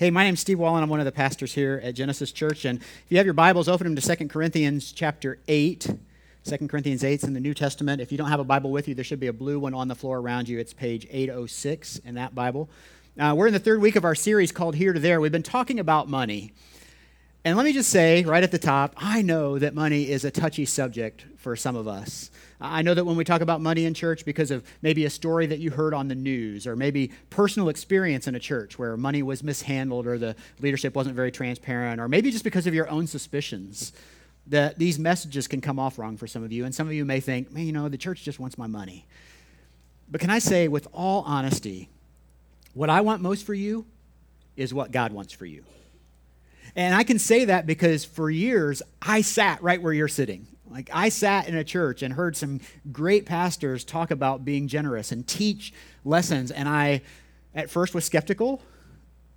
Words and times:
Hey, 0.00 0.10
my 0.10 0.24
name's 0.24 0.40
Steve 0.40 0.58
Wallen. 0.58 0.82
I'm 0.82 0.88
one 0.88 1.00
of 1.00 1.04
the 1.04 1.12
pastors 1.12 1.52
here 1.52 1.78
at 1.84 1.94
Genesis 1.94 2.32
Church. 2.32 2.64
And 2.64 2.78
if 2.80 3.04
you 3.10 3.18
have 3.18 3.26
your 3.26 3.34
Bibles, 3.34 3.68
open 3.68 3.84
them 3.84 3.94
to 3.94 4.16
2 4.16 4.28
Corinthians 4.28 4.92
chapter 4.92 5.38
8. 5.46 5.88
2 6.42 6.68
Corinthians 6.68 7.04
8 7.04 7.12
is 7.20 7.24
in 7.24 7.34
the 7.34 7.40
New 7.40 7.52
Testament. 7.52 8.00
If 8.00 8.10
you 8.10 8.16
don't 8.16 8.30
have 8.30 8.40
a 8.40 8.44
Bible 8.44 8.70
with 8.70 8.88
you, 8.88 8.94
there 8.94 9.04
should 9.04 9.20
be 9.20 9.26
a 9.26 9.32
blue 9.34 9.58
one 9.58 9.74
on 9.74 9.88
the 9.88 9.94
floor 9.94 10.16
around 10.16 10.48
you. 10.48 10.58
It's 10.58 10.72
page 10.72 11.06
806 11.10 11.98
in 11.98 12.14
that 12.14 12.34
Bible. 12.34 12.70
Uh, 13.18 13.34
we're 13.36 13.46
in 13.46 13.52
the 13.52 13.58
third 13.58 13.82
week 13.82 13.94
of 13.94 14.06
our 14.06 14.14
series 14.14 14.52
called 14.52 14.74
Here 14.76 14.94
to 14.94 15.00
There. 15.00 15.20
We've 15.20 15.30
been 15.30 15.42
talking 15.42 15.78
about 15.78 16.08
money. 16.08 16.54
And 17.42 17.56
let 17.56 17.64
me 17.64 17.72
just 17.72 17.88
say 17.88 18.22
right 18.24 18.42
at 18.42 18.50
the 18.50 18.58
top, 18.58 18.92
I 18.98 19.22
know 19.22 19.58
that 19.58 19.74
money 19.74 20.10
is 20.10 20.26
a 20.26 20.30
touchy 20.30 20.66
subject 20.66 21.24
for 21.38 21.56
some 21.56 21.74
of 21.74 21.88
us. 21.88 22.30
I 22.60 22.82
know 22.82 22.92
that 22.92 23.06
when 23.06 23.16
we 23.16 23.24
talk 23.24 23.40
about 23.40 23.62
money 23.62 23.86
in 23.86 23.94
church, 23.94 24.26
because 24.26 24.50
of 24.50 24.62
maybe 24.82 25.06
a 25.06 25.10
story 25.10 25.46
that 25.46 25.58
you 25.58 25.70
heard 25.70 25.94
on 25.94 26.08
the 26.08 26.14
news, 26.14 26.66
or 26.66 26.76
maybe 26.76 27.12
personal 27.30 27.70
experience 27.70 28.26
in 28.26 28.34
a 28.34 28.38
church 28.38 28.78
where 28.78 28.94
money 28.98 29.22
was 29.22 29.42
mishandled, 29.42 30.06
or 30.06 30.18
the 30.18 30.36
leadership 30.60 30.94
wasn't 30.94 31.16
very 31.16 31.32
transparent, 31.32 31.98
or 31.98 32.08
maybe 32.08 32.30
just 32.30 32.44
because 32.44 32.66
of 32.66 32.74
your 32.74 32.90
own 32.90 33.06
suspicions, 33.06 33.94
that 34.46 34.78
these 34.78 34.98
messages 34.98 35.48
can 35.48 35.62
come 35.62 35.78
off 35.78 35.98
wrong 35.98 36.18
for 36.18 36.26
some 36.26 36.44
of 36.44 36.52
you. 36.52 36.66
And 36.66 36.74
some 36.74 36.86
of 36.86 36.92
you 36.92 37.06
may 37.06 37.20
think, 37.20 37.50
man, 37.52 37.64
you 37.64 37.72
know, 37.72 37.88
the 37.88 37.96
church 37.96 38.22
just 38.22 38.38
wants 38.38 38.58
my 38.58 38.66
money. 38.66 39.06
But 40.10 40.20
can 40.20 40.28
I 40.28 40.40
say, 40.40 40.68
with 40.68 40.88
all 40.92 41.22
honesty, 41.22 41.88
what 42.74 42.90
I 42.90 43.00
want 43.00 43.22
most 43.22 43.46
for 43.46 43.54
you 43.54 43.86
is 44.56 44.74
what 44.74 44.92
God 44.92 45.12
wants 45.12 45.32
for 45.32 45.46
you. 45.46 45.64
And 46.76 46.94
I 46.94 47.02
can 47.02 47.18
say 47.18 47.46
that 47.46 47.66
because 47.66 48.04
for 48.04 48.30
years 48.30 48.82
I 49.02 49.22
sat 49.22 49.62
right 49.62 49.80
where 49.80 49.92
you're 49.92 50.08
sitting. 50.08 50.46
Like, 50.70 50.88
I 50.92 51.08
sat 51.08 51.48
in 51.48 51.56
a 51.56 51.64
church 51.64 52.02
and 52.02 52.14
heard 52.14 52.36
some 52.36 52.60
great 52.92 53.26
pastors 53.26 53.84
talk 53.84 54.12
about 54.12 54.44
being 54.44 54.68
generous 54.68 55.10
and 55.10 55.26
teach 55.26 55.72
lessons. 56.04 56.52
And 56.52 56.68
I, 56.68 57.02
at 57.56 57.70
first, 57.70 57.92
was 57.92 58.04
skeptical 58.04 58.62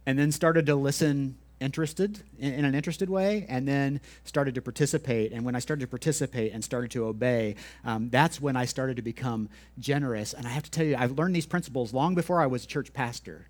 and 0.06 0.18
then 0.18 0.32
started 0.32 0.68
to 0.68 0.76
listen 0.76 1.38
interested 1.60 2.20
in, 2.40 2.66
an 2.66 2.76
interested 2.76 3.10
way 3.10 3.46
and 3.48 3.66
then 3.66 4.02
started 4.26 4.54
to 4.54 4.62
participate 4.62 5.32
and 5.32 5.46
when 5.46 5.56
i 5.56 5.60
started 5.60 5.80
to 5.80 5.88
participate 5.88 6.52
and 6.52 6.62
started 6.62 6.92
to 6.92 7.06
obey 7.06 7.56
um, 7.86 8.10
that's 8.10 8.42
when 8.42 8.58
i 8.58 8.66
started 8.66 8.98
to 8.98 9.02
become 9.02 9.48
generous 9.80 10.34
and 10.34 10.46
i 10.46 10.50
have 10.50 10.64
to 10.64 10.70
tell 10.70 10.86
you 10.86 10.94
i've 10.98 11.14
learned 11.14 11.34
these 11.34 11.46
principles 11.46 11.94
long 11.94 12.16
before 12.16 12.42
i 12.42 12.46
was 12.46 12.66
a 12.66 12.68
church 12.68 12.92
pastor 12.92 13.48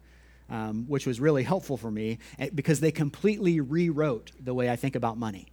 um, 0.53 0.85
which 0.87 1.05
was 1.05 1.19
really 1.19 1.43
helpful 1.43 1.75
for 1.75 1.91
me 1.91 2.19
eh, 2.39 2.49
because 2.55 2.79
they 2.79 2.91
completely 2.91 3.59
rewrote 3.59 4.31
the 4.39 4.53
way 4.53 4.69
i 4.69 4.75
think 4.75 4.95
about 4.95 5.17
money 5.17 5.47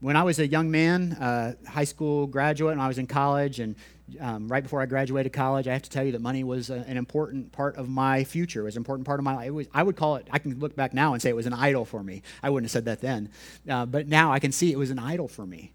when 0.00 0.16
I 0.16 0.22
was 0.22 0.38
a 0.38 0.46
young 0.46 0.70
man, 0.70 1.12
uh, 1.12 1.54
high 1.68 1.84
school 1.84 2.26
graduate, 2.26 2.72
and 2.72 2.80
I 2.80 2.88
was 2.88 2.98
in 2.98 3.06
college, 3.06 3.60
and 3.60 3.76
um, 4.18 4.48
right 4.48 4.62
before 4.62 4.80
I 4.80 4.86
graduated 4.86 5.32
college, 5.32 5.68
I 5.68 5.74
have 5.74 5.82
to 5.82 5.90
tell 5.90 6.02
you 6.02 6.12
that 6.12 6.22
money 6.22 6.42
was 6.42 6.70
a, 6.70 6.84
an 6.88 6.96
important 6.96 7.52
part 7.52 7.76
of 7.76 7.88
my 7.88 8.24
future. 8.24 8.62
It 8.62 8.64
was 8.64 8.76
an 8.76 8.80
important 8.80 9.06
part 9.06 9.20
of 9.20 9.24
my 9.24 9.34
life. 9.34 9.50
Was, 9.50 9.66
I 9.74 9.82
would 9.82 9.96
call 9.96 10.16
it, 10.16 10.26
I 10.30 10.38
can 10.38 10.58
look 10.58 10.74
back 10.74 10.94
now 10.94 11.12
and 11.12 11.22
say 11.22 11.28
it 11.28 11.36
was 11.36 11.46
an 11.46 11.52
idol 11.52 11.84
for 11.84 12.02
me. 12.02 12.22
I 12.42 12.50
wouldn't 12.50 12.64
have 12.64 12.72
said 12.72 12.86
that 12.86 13.00
then. 13.00 13.30
Uh, 13.68 13.86
but 13.86 14.08
now 14.08 14.32
I 14.32 14.38
can 14.38 14.52
see 14.52 14.72
it 14.72 14.78
was 14.78 14.90
an 14.90 14.98
idol 14.98 15.28
for 15.28 15.46
me. 15.46 15.72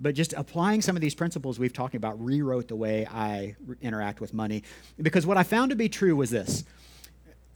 But 0.00 0.14
just 0.14 0.32
applying 0.32 0.82
some 0.82 0.96
of 0.96 1.02
these 1.02 1.14
principles 1.14 1.58
we've 1.58 1.72
talked 1.72 1.94
about 1.94 2.22
rewrote 2.22 2.68
the 2.68 2.76
way 2.76 3.06
I 3.06 3.54
re- 3.64 3.76
interact 3.82 4.20
with 4.20 4.34
money. 4.34 4.62
Because 5.00 5.26
what 5.26 5.36
I 5.36 5.42
found 5.42 5.70
to 5.70 5.76
be 5.76 5.88
true 5.88 6.16
was 6.16 6.30
this 6.30 6.64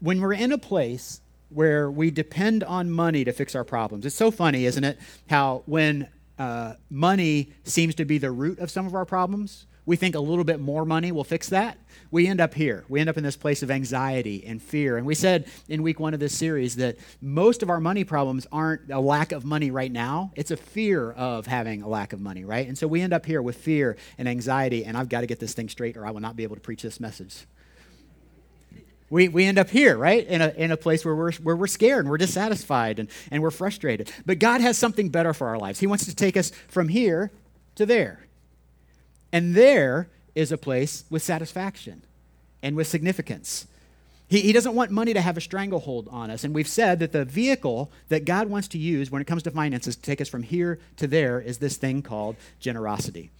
when 0.05 0.20
we're 0.20 0.34
in 0.34 0.52
a 0.52 0.58
place 0.58 1.22
where 1.48 1.91
we 1.91 2.10
depend 2.10 2.62
on 2.62 2.91
money 2.91 3.24
to 3.24 3.33
fix 3.33 3.55
our 3.55 3.64
problems. 3.64 4.05
It's 4.05 4.14
so 4.14 4.30
funny, 4.30 4.66
isn't 4.66 4.84
it? 4.84 4.98
How 5.30 5.62
when 5.64 6.08
uh, 6.38 6.74
money 6.91 7.52
seems 7.62 7.94
to 7.94 8.05
be 8.05 8.19
the 8.19 8.30
root 8.30 8.58
of 8.58 8.70
some 8.70 8.86
of 8.86 8.94
our 8.94 9.06
problems, 9.06 9.64
we 9.86 9.96
think 9.96 10.14
a 10.14 10.20
little 10.20 10.44
bit 10.44 10.61
more 10.61 10.84
money 10.84 11.11
will 11.11 11.24
fix 11.24 11.48
that. 11.48 11.78
We 12.11 12.27
end 12.27 12.38
up 12.38 12.52
here. 12.52 12.84
We 12.86 13.00
end 13.00 13.08
up 13.08 13.16
in 13.16 13.24
this 13.24 13.36
place 13.36 13.62
of 13.62 13.70
anxiety 13.70 14.44
and 14.44 14.61
fear. 14.61 14.98
And 14.98 15.06
we 15.06 15.14
said 15.14 15.48
in 15.69 15.83
week 15.83 15.98
one 15.98 16.12
of 16.12 16.20
this 16.20 16.36
series 16.36 16.77
that 16.77 16.98
most 17.22 17.62
of 17.62 17.70
our 17.70 17.80
money 17.80 18.05
problems 18.05 18.46
aren't 18.52 18.91
a 18.91 19.00
lack 19.00 19.33
of 19.33 19.46
money 19.46 19.70
right 19.70 19.92
now, 19.92 20.33
it's 20.36 20.50
a 20.50 20.56
fear 20.56 21.12
of 21.12 21.46
having 21.46 21.80
a 21.80 21.89
lack 21.89 22.12
of 22.12 22.20
money, 22.20 22.44
right? 22.44 22.68
And 22.68 22.77
so 22.77 22.86
we 22.86 23.00
end 23.00 23.14
up 23.14 23.24
here 23.24 23.41
with 23.41 23.56
fear 23.56 23.96
and 24.18 24.28
anxiety, 24.28 24.84
and 24.84 24.98
I've 24.98 25.08
got 25.08 25.23
to 25.23 25.27
get 25.27 25.40
this 25.40 25.55
thing 25.55 25.70
straight 25.70 25.96
or 25.96 26.05
I 26.05 26.11
will 26.11 26.20
not 26.20 26.36
be 26.36 26.42
able 26.42 26.56
to 26.56 26.62
preach 26.62 26.83
this 26.83 27.00
message 27.00 27.46
we, 29.14 29.29
we 29.29 29.45
end 29.45 29.61
up 29.61 29.70
here, 29.70 29.97
right? 29.97 30.27
In 30.27 30.42
a, 30.42 30.48
in 30.57 30.73
a 30.73 30.77
place 30.77 31.05
where 31.05 31.14
we're, 31.14 31.30
where 31.35 31.55
we're 31.55 31.69
scared 31.69 32.01
and 32.01 32.11
we're 32.11 32.19
dissatisfied 32.19 32.98
and, 32.98 33.08
and 33.30 33.45
we're 33.45 33.52
frustrated. 33.52 34.11
But 34.27 34.41
God 34.41 34.61
has 34.61 34.77
something 34.77 35.08
better 35.08 35.33
for 35.33 35.47
our 35.47 35.57
lives. 35.57 35.79
He 35.79 35.86
wants 35.86 36.07
to 36.07 36.17
take 36.17 36.36
us 36.36 36.51
from 36.67 36.89
here 36.89 37.30
to 37.77 37.86
there. 37.86 38.27
And 39.33 39.55
there 39.55 40.08
is 40.35 40.51
a 40.51 40.58
place 40.58 41.05
with 41.11 41.23
satisfaction 41.23 42.03
and 42.61 42.74
with 42.74 42.89
significance. 42.89 43.69
He, 44.27 44.41
he 44.41 44.53
doesn't 44.53 44.74
want 44.74 44.91
money 44.91 45.14
to 45.14 45.20
have 45.20 45.36
a 45.36 45.41
stranglehold 45.41 46.08
on 46.11 46.29
us. 46.29 46.42
And 46.42 46.53
we've 46.53 46.67
said 46.67 46.98
that 46.98 47.13
the 47.13 47.24
vehicle 47.24 47.92
that 48.08 48.24
God 48.24 48.48
wants 48.51 48.67
to 48.69 48.79
use 48.79 49.13
when 49.13 49.23
it 49.23 49.29
comes 49.29 49.45
to 49.45 49.53
finances 49.53 49.95
to 49.95 50.03
take 50.03 50.20
us 50.20 50.29
from 50.29 50.42
here 50.42 50.80
to 50.97 51.07
there 51.07 51.41
is 51.41 51.58
this 51.58 51.77
thing 51.77 52.03
called 52.03 52.35
generosity. 52.58 53.30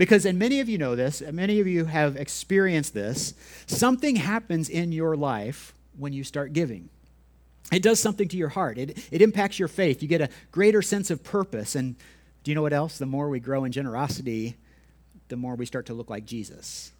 Because, 0.00 0.24
and 0.24 0.38
many 0.38 0.60
of 0.60 0.68
you 0.70 0.78
know 0.78 0.96
this, 0.96 1.20
and 1.20 1.36
many 1.36 1.60
of 1.60 1.66
you 1.66 1.84
have 1.84 2.16
experienced 2.16 2.94
this, 2.94 3.34
something 3.66 4.16
happens 4.16 4.70
in 4.70 4.92
your 4.92 5.14
life 5.14 5.74
when 5.98 6.14
you 6.14 6.24
start 6.24 6.54
giving. 6.54 6.88
It 7.70 7.82
does 7.82 8.00
something 8.00 8.26
to 8.28 8.36
your 8.38 8.48
heart, 8.48 8.78
it, 8.78 8.96
it 9.10 9.20
impacts 9.20 9.58
your 9.58 9.68
faith. 9.68 10.00
You 10.00 10.08
get 10.08 10.22
a 10.22 10.30
greater 10.52 10.80
sense 10.80 11.10
of 11.10 11.22
purpose. 11.22 11.74
And 11.74 11.96
do 12.44 12.50
you 12.50 12.54
know 12.54 12.62
what 12.62 12.72
else? 12.72 12.96
The 12.96 13.04
more 13.04 13.28
we 13.28 13.40
grow 13.40 13.64
in 13.64 13.72
generosity, 13.72 14.56
the 15.28 15.36
more 15.36 15.54
we 15.54 15.66
start 15.66 15.84
to 15.86 15.92
look 15.92 16.08
like 16.08 16.24
Jesus. 16.24 16.92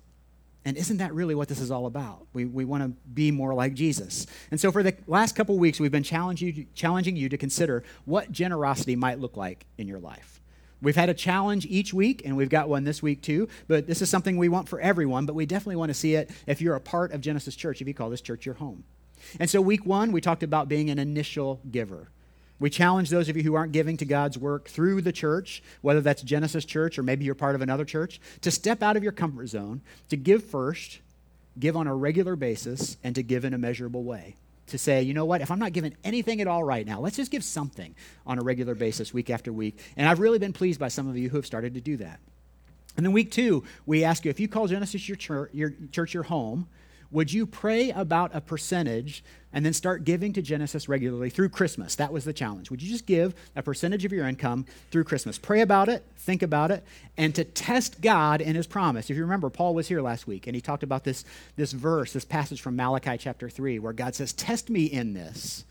And 0.66 0.76
isn't 0.76 0.98
that 0.98 1.14
really 1.14 1.34
what 1.34 1.48
this 1.48 1.58
is 1.58 1.70
all 1.70 1.86
about? 1.86 2.26
We, 2.34 2.44
we 2.44 2.66
want 2.66 2.82
to 2.82 2.90
be 3.14 3.30
more 3.30 3.54
like 3.54 3.72
Jesus. 3.72 4.26
And 4.50 4.60
so, 4.60 4.70
for 4.70 4.82
the 4.82 4.94
last 5.06 5.34
couple 5.34 5.58
weeks, 5.58 5.80
we've 5.80 5.90
been 5.90 6.04
you, 6.04 6.66
challenging 6.74 7.16
you 7.16 7.30
to 7.30 7.38
consider 7.38 7.82
what 8.04 8.30
generosity 8.30 8.94
might 8.94 9.18
look 9.18 9.38
like 9.38 9.64
in 9.78 9.88
your 9.88 10.00
life. 10.00 10.39
We've 10.82 10.96
had 10.96 11.10
a 11.10 11.14
challenge 11.14 11.66
each 11.66 11.92
week, 11.92 12.22
and 12.24 12.36
we've 12.36 12.48
got 12.48 12.68
one 12.68 12.84
this 12.84 13.02
week 13.02 13.22
too. 13.22 13.48
But 13.68 13.86
this 13.86 14.00
is 14.00 14.08
something 14.08 14.36
we 14.36 14.48
want 14.48 14.68
for 14.68 14.80
everyone, 14.80 15.26
but 15.26 15.34
we 15.34 15.46
definitely 15.46 15.76
want 15.76 15.90
to 15.90 15.94
see 15.94 16.14
it 16.14 16.30
if 16.46 16.60
you're 16.60 16.76
a 16.76 16.80
part 16.80 17.12
of 17.12 17.20
Genesis 17.20 17.54
Church, 17.54 17.80
if 17.80 17.88
you 17.88 17.94
call 17.94 18.10
this 18.10 18.20
church 18.20 18.46
your 18.46 18.54
home. 18.54 18.84
And 19.38 19.50
so, 19.50 19.60
week 19.60 19.84
one, 19.84 20.12
we 20.12 20.20
talked 20.20 20.42
about 20.42 20.68
being 20.68 20.88
an 20.88 20.98
initial 20.98 21.60
giver. 21.70 22.08
We 22.58 22.70
challenge 22.70 23.08
those 23.08 23.28
of 23.28 23.36
you 23.36 23.42
who 23.42 23.54
aren't 23.54 23.72
giving 23.72 23.96
to 23.98 24.04
God's 24.04 24.36
work 24.36 24.68
through 24.68 25.00
the 25.00 25.12
church, 25.12 25.62
whether 25.80 26.00
that's 26.00 26.22
Genesis 26.22 26.64
Church 26.64 26.98
or 26.98 27.02
maybe 27.02 27.24
you're 27.24 27.34
part 27.34 27.54
of 27.54 27.62
another 27.62 27.86
church, 27.86 28.20
to 28.42 28.50
step 28.50 28.82
out 28.82 28.96
of 28.96 29.02
your 29.02 29.12
comfort 29.12 29.48
zone, 29.48 29.80
to 30.10 30.16
give 30.16 30.44
first, 30.44 31.00
give 31.58 31.74
on 31.76 31.86
a 31.86 31.94
regular 31.94 32.36
basis, 32.36 32.98
and 33.02 33.14
to 33.14 33.22
give 33.22 33.44
in 33.44 33.54
a 33.54 33.58
measurable 33.58 34.04
way 34.04 34.36
to 34.70 34.78
say, 34.78 35.02
you 35.02 35.14
know 35.14 35.24
what, 35.24 35.40
if 35.40 35.50
I'm 35.50 35.58
not 35.58 35.72
giving 35.72 35.96
anything 36.04 36.40
at 36.40 36.46
all 36.46 36.64
right 36.64 36.86
now, 36.86 37.00
let's 37.00 37.16
just 37.16 37.30
give 37.30 37.44
something 37.44 37.94
on 38.26 38.38
a 38.38 38.42
regular 38.42 38.74
basis, 38.74 39.14
week 39.14 39.30
after 39.30 39.52
week. 39.52 39.78
And 39.96 40.08
I've 40.08 40.20
really 40.20 40.38
been 40.38 40.52
pleased 40.52 40.80
by 40.80 40.88
some 40.88 41.08
of 41.08 41.16
you 41.16 41.28
who 41.28 41.36
have 41.36 41.46
started 41.46 41.74
to 41.74 41.80
do 41.80 41.96
that. 41.98 42.20
And 42.96 43.06
then 43.06 43.12
week 43.12 43.30
two, 43.30 43.64
we 43.86 44.04
ask 44.04 44.24
you 44.24 44.30
if 44.30 44.40
you 44.40 44.48
call 44.48 44.66
Genesis 44.66 45.08
your 45.08 45.16
church, 45.16 45.50
your, 45.52 45.72
church 45.92 46.12
your 46.12 46.24
home, 46.24 46.68
would 47.10 47.32
you 47.32 47.44
pray 47.44 47.90
about 47.90 48.34
a 48.34 48.40
percentage 48.40 49.24
and 49.52 49.66
then 49.66 49.72
start 49.72 50.04
giving 50.04 50.32
to 50.32 50.42
Genesis 50.42 50.88
regularly 50.88 51.28
through 51.28 51.48
Christmas? 51.48 51.96
That 51.96 52.12
was 52.12 52.24
the 52.24 52.32
challenge. 52.32 52.70
Would 52.70 52.82
you 52.82 52.88
just 52.88 53.06
give 53.06 53.34
a 53.56 53.62
percentage 53.62 54.04
of 54.04 54.12
your 54.12 54.28
income 54.28 54.64
through 54.90 55.04
Christmas? 55.04 55.36
Pray 55.36 55.60
about 55.60 55.88
it, 55.88 56.04
think 56.18 56.42
about 56.42 56.70
it, 56.70 56.84
and 57.16 57.34
to 57.34 57.42
test 57.42 58.00
God 58.00 58.40
in 58.40 58.54
his 58.54 58.68
promise. 58.68 59.10
If 59.10 59.16
you 59.16 59.22
remember, 59.22 59.50
Paul 59.50 59.74
was 59.74 59.88
here 59.88 60.00
last 60.00 60.26
week 60.28 60.46
and 60.46 60.54
he 60.54 60.60
talked 60.60 60.84
about 60.84 61.02
this, 61.02 61.24
this 61.56 61.72
verse, 61.72 62.12
this 62.12 62.24
passage 62.24 62.60
from 62.60 62.76
Malachi 62.76 63.18
chapter 63.18 63.50
3, 63.50 63.80
where 63.80 63.92
God 63.92 64.14
says, 64.14 64.32
Test 64.32 64.70
me 64.70 64.84
in 64.84 65.12
this 65.12 65.64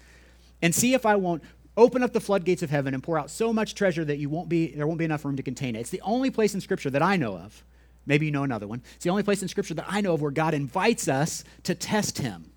and 0.62 0.76
see 0.76 0.94
if 0.94 1.06
I 1.06 1.16
won't 1.16 1.42
open 1.78 2.04
up 2.04 2.12
the 2.12 2.20
floodgates 2.20 2.62
of 2.62 2.70
heaven 2.70 2.94
and 2.94 3.02
pour 3.02 3.18
out 3.18 3.32
so 3.32 3.54
much 3.54 3.76
treasure 3.76 4.04
that 4.04 4.18
you 4.18 4.30
won't 4.30 4.50
be, 4.50 4.76
there 4.76 4.86
won't 4.86 5.00
be 5.00 5.06
enough 5.06 5.24
room 5.24 5.38
to 5.38 5.44
contain 5.44 5.78
it. 5.78 5.80
It's 5.80 5.90
the 5.90 6.02
only 6.02 6.30
place 6.30 6.54
in 6.54 6.60
Scripture 6.60 6.90
that 6.90 7.02
I 7.02 7.16
know 7.16 7.38
of 7.38 7.64
Maybe 8.06 8.26
you 8.26 8.32
know 8.32 8.44
another 8.44 8.68
one. 8.68 8.82
It's 8.96 9.04
the 9.04 9.12
only 9.12 9.24
place 9.24 9.42
in 9.42 9.48
Scripture 9.48 9.76
that 9.76 9.86
I 9.88 10.02
know 10.02 10.14
of 10.14 10.22
where 10.22 10.32
God 10.32 10.54
invites 10.54 11.08
us 11.08 11.44
to 11.64 11.76
test 11.76 12.18
Him 12.18 12.52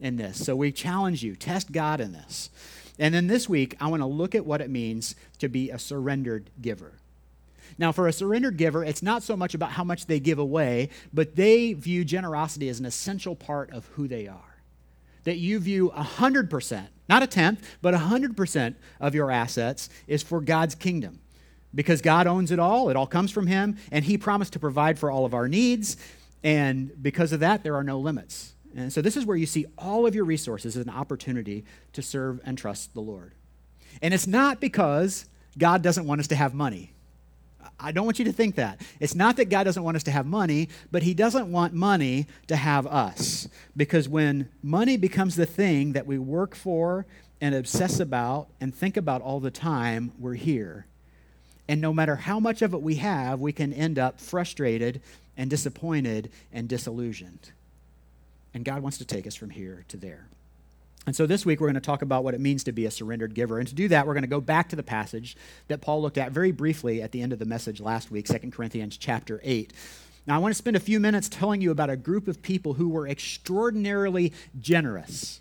in 0.00 0.16
this. 0.16 0.44
So 0.44 0.56
we 0.56 0.72
challenge 0.72 1.22
you 1.22 1.36
test 1.36 1.72
God 1.72 2.00
in 2.00 2.12
this. 2.12 2.50
And 2.98 3.14
then 3.14 3.26
this 3.26 3.48
week, 3.48 3.76
I 3.80 3.86
want 3.86 4.02
to 4.02 4.06
look 4.06 4.34
at 4.34 4.44
what 4.44 4.60
it 4.60 4.70
means 4.70 5.14
to 5.38 5.48
be 5.48 5.70
a 5.70 5.78
surrendered 5.78 6.50
giver. 6.60 6.92
Now, 7.78 7.90
for 7.90 8.06
a 8.06 8.12
surrendered 8.12 8.58
giver, 8.58 8.84
it's 8.84 9.02
not 9.02 9.22
so 9.22 9.36
much 9.36 9.54
about 9.54 9.70
how 9.70 9.84
much 9.84 10.06
they 10.06 10.20
give 10.20 10.38
away, 10.38 10.90
but 11.12 11.36
they 11.36 11.72
view 11.72 12.04
generosity 12.04 12.68
as 12.68 12.80
an 12.80 12.86
essential 12.86 13.34
part 13.34 13.70
of 13.70 13.86
who 13.94 14.06
they 14.06 14.26
are. 14.26 14.56
That 15.24 15.38
you 15.38 15.58
view 15.58 15.90
100%, 15.94 16.88
not 17.08 17.22
a 17.22 17.26
tenth, 17.26 17.66
but 17.80 17.94
100% 17.94 18.74
of 19.00 19.14
your 19.14 19.30
assets 19.30 19.88
is 20.06 20.22
for 20.22 20.40
God's 20.40 20.74
kingdom 20.74 21.21
because 21.74 22.00
God 22.00 22.26
owns 22.26 22.50
it 22.50 22.58
all, 22.58 22.88
it 22.88 22.96
all 22.96 23.06
comes 23.06 23.30
from 23.30 23.46
Him, 23.46 23.76
and 23.90 24.04
He 24.04 24.18
promised 24.18 24.52
to 24.54 24.58
provide 24.58 24.98
for 24.98 25.10
all 25.10 25.24
of 25.24 25.34
our 25.34 25.48
needs. 25.48 25.96
And 26.44 26.90
because 27.00 27.32
of 27.32 27.40
that, 27.40 27.62
there 27.62 27.76
are 27.76 27.84
no 27.84 27.98
limits. 27.98 28.54
And 28.74 28.92
so, 28.92 29.02
this 29.02 29.16
is 29.16 29.26
where 29.26 29.36
you 29.36 29.46
see 29.46 29.66
all 29.78 30.06
of 30.06 30.14
your 30.14 30.24
resources 30.24 30.76
as 30.76 30.84
an 30.84 30.92
opportunity 30.92 31.64
to 31.92 32.02
serve 32.02 32.40
and 32.44 32.56
trust 32.56 32.94
the 32.94 33.00
Lord. 33.00 33.34
And 34.00 34.14
it's 34.14 34.26
not 34.26 34.60
because 34.60 35.26
God 35.58 35.82
doesn't 35.82 36.06
want 36.06 36.20
us 36.20 36.28
to 36.28 36.36
have 36.36 36.54
money. 36.54 36.92
I 37.78 37.92
don't 37.92 38.04
want 38.04 38.18
you 38.18 38.24
to 38.26 38.32
think 38.32 38.54
that. 38.56 38.80
It's 39.00 39.14
not 39.14 39.36
that 39.36 39.46
God 39.46 39.64
doesn't 39.64 39.82
want 39.82 39.96
us 39.96 40.04
to 40.04 40.10
have 40.10 40.24
money, 40.24 40.68
but 40.90 41.02
He 41.02 41.14
doesn't 41.14 41.50
want 41.50 41.74
money 41.74 42.26
to 42.46 42.56
have 42.56 42.86
us. 42.86 43.48
Because 43.76 44.08
when 44.08 44.48
money 44.62 44.96
becomes 44.96 45.36
the 45.36 45.46
thing 45.46 45.92
that 45.92 46.06
we 46.06 46.18
work 46.18 46.54
for 46.54 47.06
and 47.40 47.54
obsess 47.54 47.98
about 48.00 48.48
and 48.60 48.74
think 48.74 48.96
about 48.96 49.20
all 49.20 49.40
the 49.40 49.50
time, 49.50 50.12
we're 50.18 50.34
here. 50.34 50.86
And 51.68 51.80
no 51.80 51.92
matter 51.92 52.16
how 52.16 52.40
much 52.40 52.62
of 52.62 52.74
it 52.74 52.82
we 52.82 52.96
have, 52.96 53.40
we 53.40 53.52
can 53.52 53.72
end 53.72 53.98
up 53.98 54.20
frustrated 54.20 55.00
and 55.36 55.48
disappointed 55.48 56.30
and 56.52 56.68
disillusioned. 56.68 57.52
And 58.52 58.64
God 58.64 58.82
wants 58.82 58.98
to 58.98 59.04
take 59.04 59.26
us 59.26 59.34
from 59.34 59.50
here 59.50 59.84
to 59.88 59.96
there. 59.96 60.26
And 61.06 61.16
so 61.16 61.26
this 61.26 61.44
week 61.44 61.60
we're 61.60 61.68
going 61.68 61.74
to 61.74 61.80
talk 61.80 62.02
about 62.02 62.22
what 62.22 62.34
it 62.34 62.40
means 62.40 62.62
to 62.64 62.72
be 62.72 62.86
a 62.86 62.90
surrendered 62.90 63.34
giver. 63.34 63.58
And 63.58 63.66
to 63.66 63.74
do 63.74 63.88
that, 63.88 64.06
we're 64.06 64.14
going 64.14 64.22
to 64.22 64.28
go 64.28 64.40
back 64.40 64.68
to 64.68 64.76
the 64.76 64.82
passage 64.82 65.36
that 65.68 65.80
Paul 65.80 66.02
looked 66.02 66.18
at 66.18 66.32
very 66.32 66.52
briefly 66.52 67.02
at 67.02 67.10
the 67.12 67.22
end 67.22 67.32
of 67.32 67.38
the 67.38 67.44
message 67.44 67.80
last 67.80 68.10
week, 68.10 68.26
2 68.26 68.50
Corinthians 68.50 68.96
chapter 68.96 69.40
8. 69.42 69.72
Now, 70.26 70.36
I 70.36 70.38
want 70.38 70.52
to 70.52 70.58
spend 70.58 70.76
a 70.76 70.80
few 70.80 71.00
minutes 71.00 71.28
telling 71.28 71.60
you 71.60 71.72
about 71.72 71.90
a 71.90 71.96
group 71.96 72.28
of 72.28 72.42
people 72.42 72.74
who 72.74 72.88
were 72.88 73.08
extraordinarily 73.08 74.32
generous. 74.60 75.40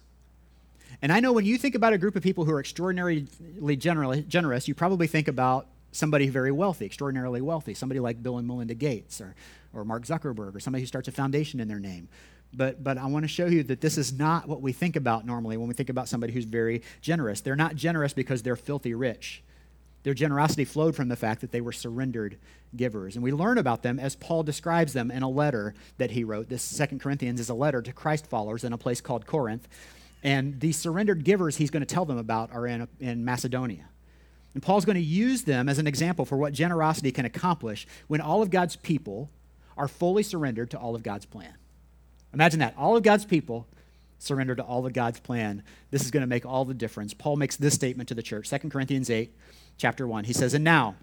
And 1.03 1.11
I 1.11 1.19
know 1.19 1.31
when 1.33 1.45
you 1.45 1.59
think 1.59 1.75
about 1.75 1.93
a 1.93 1.99
group 1.99 2.15
of 2.15 2.23
people 2.23 2.45
who 2.45 2.53
are 2.53 2.59
extraordinarily 2.59 3.27
generous, 3.75 4.67
you 4.67 4.73
probably 4.73 5.05
think 5.05 5.27
about 5.27 5.67
somebody 5.91 6.29
very 6.29 6.51
wealthy, 6.51 6.85
extraordinarily 6.85 7.41
wealthy, 7.41 7.73
somebody 7.73 7.99
like 7.99 8.21
Bill 8.21 8.37
and 8.37 8.47
Melinda 8.47 8.75
Gates 8.75 9.21
or, 9.21 9.35
or 9.73 9.83
Mark 9.83 10.05
Zuckerberg 10.05 10.55
or 10.55 10.59
somebody 10.59 10.81
who 10.81 10.87
starts 10.87 11.07
a 11.07 11.11
foundation 11.11 11.59
in 11.59 11.67
their 11.67 11.79
name. 11.79 12.07
But, 12.53 12.83
but 12.83 12.97
I 12.97 13.05
want 13.05 13.23
to 13.23 13.29
show 13.29 13.45
you 13.45 13.63
that 13.63 13.81
this 13.81 13.97
is 13.97 14.11
not 14.11 14.47
what 14.47 14.61
we 14.61 14.73
think 14.73 14.95
about 14.95 15.25
normally 15.25 15.57
when 15.57 15.67
we 15.67 15.73
think 15.73 15.89
about 15.89 16.09
somebody 16.09 16.33
who's 16.33 16.45
very 16.45 16.81
generous. 17.01 17.41
They're 17.41 17.55
not 17.55 17.75
generous 17.75 18.13
because 18.13 18.43
they're 18.43 18.57
filthy 18.57 18.93
rich. 18.93 19.41
Their 20.03 20.13
generosity 20.13 20.65
flowed 20.65 20.95
from 20.95 21.09
the 21.09 21.15
fact 21.15 21.41
that 21.41 21.51
they 21.51 21.61
were 21.61 21.71
surrendered 21.71 22.37
givers. 22.75 23.15
And 23.15 23.23
we 23.23 23.31
learn 23.31 23.57
about 23.57 23.83
them 23.83 23.99
as 23.99 24.15
Paul 24.15 24.43
describes 24.43 24.93
them 24.93 25.11
in 25.11 25.23
a 25.23 25.29
letter 25.29 25.75
that 25.97 26.11
he 26.11 26.23
wrote. 26.23 26.49
This 26.49 26.63
Second 26.63 26.99
Corinthians 26.99 27.39
is 27.39 27.49
a 27.49 27.53
letter 27.53 27.81
to 27.81 27.93
Christ 27.93 28.27
followers 28.27 28.63
in 28.63 28.73
a 28.73 28.77
place 28.77 28.99
called 28.99 29.25
Corinth. 29.25 29.67
And 30.23 30.59
these 30.59 30.77
surrendered 30.77 31.23
givers 31.23 31.57
he's 31.57 31.69
going 31.69 31.81
to 31.81 31.93
tell 31.93 32.05
them 32.05 32.17
about 32.17 32.51
are 32.51 32.65
in, 32.65 32.87
in 32.99 33.23
Macedonia. 33.23 33.90
And 34.53 34.61
Paul's 34.61 34.85
going 34.85 34.95
to 34.95 35.01
use 35.01 35.43
them 35.43 35.69
as 35.69 35.79
an 35.79 35.87
example 35.87 36.25
for 36.25 36.37
what 36.37 36.53
generosity 36.53 37.11
can 37.11 37.25
accomplish 37.25 37.87
when 38.07 38.21
all 38.21 38.41
of 38.41 38.49
God's 38.49 38.75
people 38.75 39.29
are 39.77 39.87
fully 39.87 40.23
surrendered 40.23 40.69
to 40.71 40.77
all 40.77 40.95
of 40.95 41.03
God's 41.03 41.25
plan. 41.25 41.53
Imagine 42.33 42.59
that. 42.59 42.75
All 42.77 42.95
of 42.95 43.03
God's 43.03 43.25
people 43.25 43.67
surrender 44.19 44.55
to 44.55 44.63
all 44.63 44.85
of 44.85 44.93
God's 44.93 45.19
plan. 45.19 45.63
This 45.89 46.03
is 46.03 46.11
going 46.11 46.21
to 46.21 46.27
make 46.27 46.45
all 46.45 46.65
the 46.65 46.73
difference. 46.73 47.13
Paul 47.13 47.37
makes 47.37 47.55
this 47.55 47.73
statement 47.73 48.09
to 48.09 48.15
the 48.15 48.21
church 48.21 48.49
2 48.49 48.69
Corinthians 48.69 49.09
8, 49.09 49.35
chapter 49.77 50.07
1. 50.07 50.25
He 50.25 50.33
says, 50.33 50.53
And 50.53 50.63
now, 50.63 50.95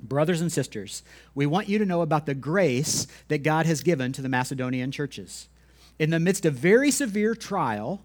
brothers 0.00 0.40
and 0.40 0.52
sisters, 0.52 1.02
we 1.34 1.46
want 1.46 1.68
you 1.68 1.78
to 1.78 1.84
know 1.84 2.02
about 2.02 2.26
the 2.26 2.34
grace 2.34 3.06
that 3.28 3.42
God 3.42 3.66
has 3.66 3.82
given 3.82 4.12
to 4.12 4.22
the 4.22 4.28
Macedonian 4.28 4.92
churches. 4.92 5.48
In 5.98 6.10
the 6.10 6.20
midst 6.20 6.44
of 6.44 6.54
very 6.54 6.90
severe 6.90 7.34
trial, 7.34 8.02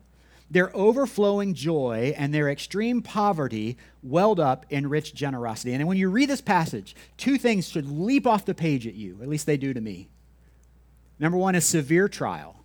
their 0.51 0.75
overflowing 0.75 1.53
joy 1.53 2.13
and 2.17 2.33
their 2.33 2.49
extreme 2.49 3.01
poverty 3.01 3.77
welled 4.03 4.39
up 4.39 4.65
in 4.69 4.89
rich 4.89 5.15
generosity. 5.15 5.73
And 5.73 5.87
when 5.87 5.97
you 5.97 6.09
read 6.09 6.29
this 6.29 6.41
passage, 6.41 6.93
two 7.15 7.37
things 7.37 7.69
should 7.69 7.89
leap 7.89 8.27
off 8.27 8.45
the 8.45 8.53
page 8.53 8.85
at 8.85 8.93
you, 8.93 9.17
at 9.21 9.29
least 9.29 9.45
they 9.45 9.55
do 9.55 9.73
to 9.73 9.79
me. 9.79 10.09
Number 11.19 11.37
one 11.37 11.55
is 11.55 11.65
severe 11.65 12.09
trial. 12.09 12.57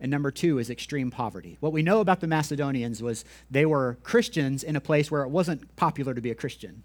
And 0.00 0.10
number 0.10 0.30
two 0.30 0.58
is 0.58 0.68
extreme 0.68 1.10
poverty. 1.10 1.56
What 1.60 1.72
we 1.72 1.82
know 1.82 2.00
about 2.00 2.20
the 2.20 2.26
Macedonians 2.26 3.02
was 3.02 3.24
they 3.50 3.64
were 3.64 3.96
Christians 4.02 4.62
in 4.62 4.76
a 4.76 4.80
place 4.80 5.10
where 5.10 5.22
it 5.22 5.30
wasn't 5.30 5.74
popular 5.76 6.12
to 6.12 6.20
be 6.20 6.32
a 6.32 6.34
Christian. 6.34 6.82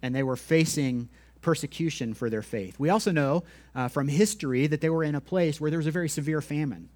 And 0.00 0.14
they 0.14 0.22
were 0.22 0.36
facing 0.36 1.08
persecution 1.42 2.14
for 2.14 2.30
their 2.30 2.42
faith. 2.42 2.78
We 2.78 2.88
also 2.88 3.10
know 3.10 3.42
uh, 3.74 3.88
from 3.88 4.08
history 4.08 4.66
that 4.68 4.80
they 4.80 4.88
were 4.88 5.04
in 5.04 5.14
a 5.14 5.20
place 5.20 5.60
where 5.60 5.70
there 5.70 5.78
was 5.78 5.88
a 5.88 5.92
very 5.92 6.08
severe 6.08 6.40
famine. 6.40 6.88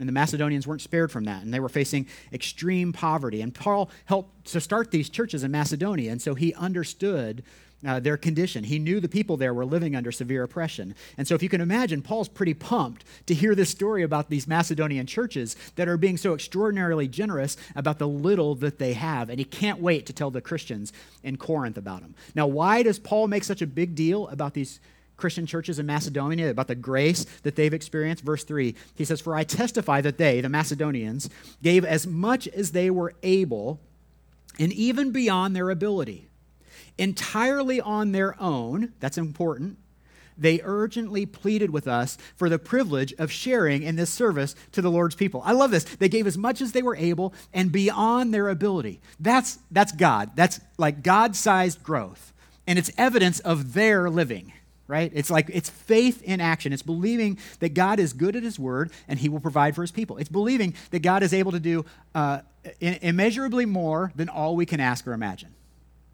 And 0.00 0.08
the 0.08 0.12
Macedonians 0.12 0.66
weren't 0.66 0.80
spared 0.80 1.12
from 1.12 1.24
that, 1.24 1.42
and 1.42 1.54
they 1.54 1.60
were 1.60 1.68
facing 1.68 2.06
extreme 2.32 2.92
poverty. 2.92 3.42
And 3.42 3.54
Paul 3.54 3.90
helped 4.06 4.46
to 4.52 4.60
start 4.60 4.90
these 4.90 5.08
churches 5.08 5.44
in 5.44 5.50
Macedonia, 5.50 6.10
and 6.10 6.20
so 6.20 6.34
he 6.34 6.54
understood 6.54 7.44
uh, 7.86 8.00
their 8.00 8.16
condition. 8.16 8.64
He 8.64 8.78
knew 8.78 9.00
the 9.00 9.08
people 9.08 9.36
there 9.36 9.54
were 9.54 9.64
living 9.64 9.96
under 9.96 10.12
severe 10.12 10.42
oppression. 10.42 10.94
And 11.16 11.26
so, 11.26 11.34
if 11.34 11.42
you 11.42 11.48
can 11.48 11.60
imagine, 11.60 12.02
Paul's 12.02 12.28
pretty 12.28 12.54
pumped 12.54 13.04
to 13.26 13.34
hear 13.34 13.54
this 13.54 13.70
story 13.70 14.02
about 14.02 14.28
these 14.28 14.46
Macedonian 14.46 15.06
churches 15.06 15.56
that 15.76 15.88
are 15.88 15.96
being 15.96 16.16
so 16.16 16.34
extraordinarily 16.34 17.08
generous 17.08 17.56
about 17.74 17.98
the 17.98 18.08
little 18.08 18.54
that 18.56 18.78
they 18.78 18.92
have. 18.94 19.30
And 19.30 19.38
he 19.38 19.44
can't 19.44 19.80
wait 19.80 20.06
to 20.06 20.12
tell 20.12 20.30
the 20.30 20.40
Christians 20.40 20.92
in 21.22 21.36
Corinth 21.36 21.76
about 21.76 22.02
them. 22.02 22.14
Now, 22.34 22.46
why 22.46 22.82
does 22.82 22.98
Paul 22.98 23.28
make 23.28 23.44
such 23.44 23.62
a 23.62 23.66
big 23.66 23.94
deal 23.94 24.28
about 24.28 24.54
these? 24.54 24.80
Christian 25.20 25.46
churches 25.46 25.78
in 25.78 25.86
Macedonia, 25.86 26.50
about 26.50 26.66
the 26.66 26.74
grace 26.74 27.24
that 27.42 27.54
they've 27.54 27.72
experienced. 27.72 28.24
Verse 28.24 28.44
3, 28.44 28.74
he 28.94 29.04
says, 29.04 29.20
For 29.20 29.34
I 29.34 29.44
testify 29.44 30.00
that 30.00 30.18
they, 30.18 30.40
the 30.40 30.48
Macedonians, 30.48 31.30
gave 31.62 31.84
as 31.84 32.06
much 32.06 32.48
as 32.48 32.72
they 32.72 32.90
were 32.90 33.14
able 33.22 33.80
and 34.58 34.72
even 34.72 35.12
beyond 35.12 35.54
their 35.54 35.70
ability 35.70 36.30
entirely 37.00 37.80
on 37.80 38.12
their 38.12 38.40
own, 38.40 38.92
that's 39.00 39.18
important, 39.18 39.78
they 40.36 40.60
urgently 40.62 41.26
pleaded 41.26 41.70
with 41.70 41.88
us 41.88 42.16
for 42.36 42.48
the 42.48 42.58
privilege 42.58 43.12
of 43.18 43.32
sharing 43.32 43.82
in 43.82 43.96
this 43.96 44.10
service 44.10 44.54
to 44.72 44.80
the 44.82 44.90
Lord's 44.90 45.14
people. 45.14 45.42
I 45.44 45.52
love 45.52 45.70
this. 45.70 45.84
They 45.84 46.08
gave 46.08 46.26
as 46.26 46.38
much 46.38 46.60
as 46.60 46.72
they 46.72 46.82
were 46.82 46.96
able 46.96 47.34
and 47.52 47.72
beyond 47.72 48.32
their 48.32 48.48
ability. 48.48 49.00
That's, 49.18 49.58
that's 49.70 49.92
God. 49.92 50.30
That's 50.36 50.60
like 50.78 51.02
God 51.02 51.36
sized 51.36 51.82
growth. 51.82 52.32
And 52.66 52.78
it's 52.78 52.90
evidence 52.96 53.40
of 53.40 53.74
their 53.74 54.08
living, 54.08 54.52
right? 54.90 55.12
It's 55.14 55.30
like 55.30 55.48
it's 55.52 55.70
faith 55.70 56.20
in 56.22 56.40
action. 56.40 56.72
It's 56.72 56.82
believing 56.82 57.38
that 57.60 57.74
God 57.74 58.00
is 58.00 58.12
good 58.12 58.34
at 58.34 58.42
his 58.42 58.58
word 58.58 58.90
and 59.06 59.20
he 59.20 59.28
will 59.28 59.40
provide 59.40 59.76
for 59.76 59.82
his 59.82 59.92
people. 59.92 60.18
It's 60.18 60.28
believing 60.28 60.74
that 60.90 60.98
God 60.98 61.22
is 61.22 61.32
able 61.32 61.52
to 61.52 61.60
do 61.60 61.84
uh, 62.14 62.40
immeasurably 62.80 63.66
more 63.66 64.12
than 64.16 64.28
all 64.28 64.56
we 64.56 64.66
can 64.66 64.80
ask 64.80 65.06
or 65.06 65.12
imagine. 65.12 65.54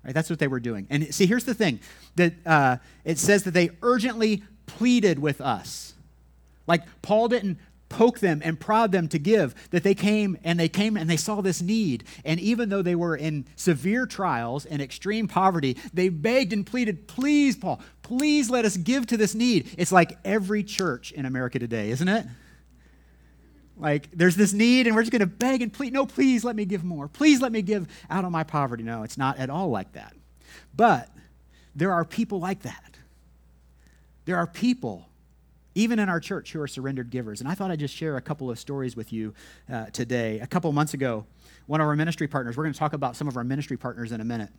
Right? 0.05 0.15
That's 0.15 0.29
what 0.29 0.39
they 0.39 0.47
were 0.47 0.61
doing. 0.61 0.87
And 0.91 1.13
see, 1.13 1.27
here's 1.27 1.45
the 1.45 1.55
thing 1.55 1.81
that 2.17 2.35
uh, 2.45 2.77
it 3.05 3.19
says 3.19 3.45
that 3.45 3.53
they 3.53 3.71
urgently 3.83 4.43
pleaded 4.67 5.19
with 5.19 5.41
us. 5.41 5.95
Like 6.67 6.83
Paul 7.01 7.29
didn't 7.29 7.59
poke 7.89 8.19
them 8.19 8.43
and 8.45 8.59
prod 8.59 8.93
them 8.93 9.09
to 9.09 9.19
give, 9.19 9.55
that 9.71 9.83
they 9.83 9.95
came 9.95 10.37
and 10.45 10.59
they 10.59 10.69
came 10.69 10.97
and 10.97 11.09
they 11.09 11.17
saw 11.17 11.41
this 11.41 11.63
need. 11.63 12.05
And 12.25 12.41
even 12.41 12.69
though 12.69 12.83
they 12.83 12.95
were 12.95 13.17
in 13.17 13.47
severe 13.55 14.07
trials 14.07 14.67
and 14.67 14.83
extreme 14.83 15.29
poverty, 15.29 15.77
they 15.93 16.09
begged 16.09 16.53
and 16.53 16.67
pleaded, 16.67 17.07
please, 17.07 17.57
Paul, 17.57 17.81
please 18.07 18.49
let 18.49 18.65
us 18.65 18.77
give 18.77 19.05
to 19.09 19.17
this 19.17 19.35
need. 19.35 19.69
It's 19.77 19.91
like 19.91 20.17
every 20.25 20.63
church 20.63 21.11
in 21.11 21.27
America 21.27 21.59
today, 21.59 21.91
isn't 21.91 22.07
it? 22.07 22.25
Like, 23.77 24.09
there's 24.13 24.37
this 24.37 24.53
need, 24.53 24.87
and 24.87 24.95
we're 24.95 25.03
just 25.03 25.11
going 25.11 25.21
to 25.21 25.27
beg 25.27 25.61
and 25.61 25.73
plead. 25.73 25.93
No, 25.93 26.07
please 26.07 26.45
let 26.45 26.55
me 26.55 26.65
give 26.67 26.85
more. 26.85 27.09
Please 27.09 27.43
let 27.43 27.51
me 27.51 27.63
give 27.63 27.89
out 28.09 28.25
of 28.25 28.31
my 28.31 28.45
poverty. 28.45 28.85
No, 28.85 29.03
it's 29.03 29.19
not 29.19 29.39
at 29.39 29.51
all 29.51 29.71
like 29.71 29.93
that. 29.95 30.15
But 30.73 31.11
there 31.75 31.93
are 31.93 32.05
people 32.05 32.39
like 32.39 32.63
that. 32.63 32.97
There 34.25 34.37
are 34.37 34.47
people, 34.47 35.09
even 35.75 35.99
in 35.99 36.09
our 36.09 36.21
church, 36.21 36.53
who 36.53 36.61
are 36.61 36.69
surrendered 36.69 37.11
givers. 37.11 37.41
And 37.41 37.51
I 37.51 37.55
thought 37.55 37.73
I'd 37.73 37.81
just 37.81 37.95
share 37.95 38.17
a 38.17 38.23
couple 38.23 38.53
of 38.53 38.59
stories 38.61 38.95
with 38.95 39.13
you 39.13 39.35
uh, 39.71 39.87
today. 39.87 40.39
A 40.39 40.47
couple 40.47 40.71
months 40.71 40.95
ago, 40.95 41.27
one 41.67 41.81
of 41.81 41.89
our 41.89 41.97
ministry 41.97 42.29
partners, 42.29 42.57
we're 42.57 42.65
going 42.65 42.73
to 42.73 42.79
talk 42.79 42.93
about 42.93 43.17
some 43.17 43.27
of 43.27 43.37
our 43.37 43.45
ministry 43.45 43.77
partners 43.77 44.13
in 44.13 44.21
a 44.21 44.25
minute. 44.25 44.51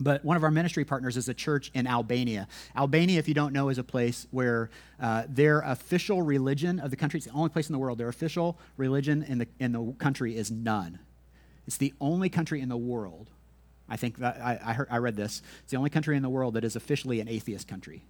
But 0.00 0.24
one 0.24 0.36
of 0.36 0.44
our 0.44 0.50
ministry 0.50 0.84
partners 0.84 1.16
is 1.16 1.28
a 1.28 1.34
church 1.34 1.70
in 1.74 1.86
Albania. 1.86 2.46
Albania, 2.76 3.18
if 3.18 3.26
you 3.26 3.34
don't 3.34 3.52
know, 3.52 3.68
is 3.68 3.78
a 3.78 3.84
place 3.84 4.26
where 4.30 4.70
uh, 5.00 5.24
their 5.28 5.60
official 5.60 6.22
religion 6.22 6.78
of 6.78 6.90
the 6.90 6.96
country, 6.96 7.18
it's 7.18 7.26
the 7.26 7.32
only 7.32 7.48
place 7.48 7.68
in 7.68 7.72
the 7.72 7.78
world, 7.78 7.98
their 7.98 8.08
official 8.08 8.58
religion 8.76 9.24
in 9.24 9.38
the, 9.38 9.48
in 9.58 9.72
the 9.72 9.92
country 9.98 10.36
is 10.36 10.50
none. 10.50 11.00
It's 11.66 11.76
the 11.76 11.92
only 12.00 12.28
country 12.28 12.60
in 12.60 12.68
the 12.68 12.76
world, 12.76 13.28
I 13.88 13.96
think 13.96 14.22
I, 14.22 14.58
I, 14.64 14.72
heard, 14.72 14.88
I 14.90 14.98
read 14.98 15.16
this, 15.16 15.42
it's 15.62 15.70
the 15.70 15.76
only 15.76 15.90
country 15.90 16.16
in 16.16 16.22
the 16.22 16.28
world 16.28 16.54
that 16.54 16.64
is 16.64 16.76
officially 16.76 17.20
an 17.20 17.28
atheist 17.28 17.66
country. 17.66 18.04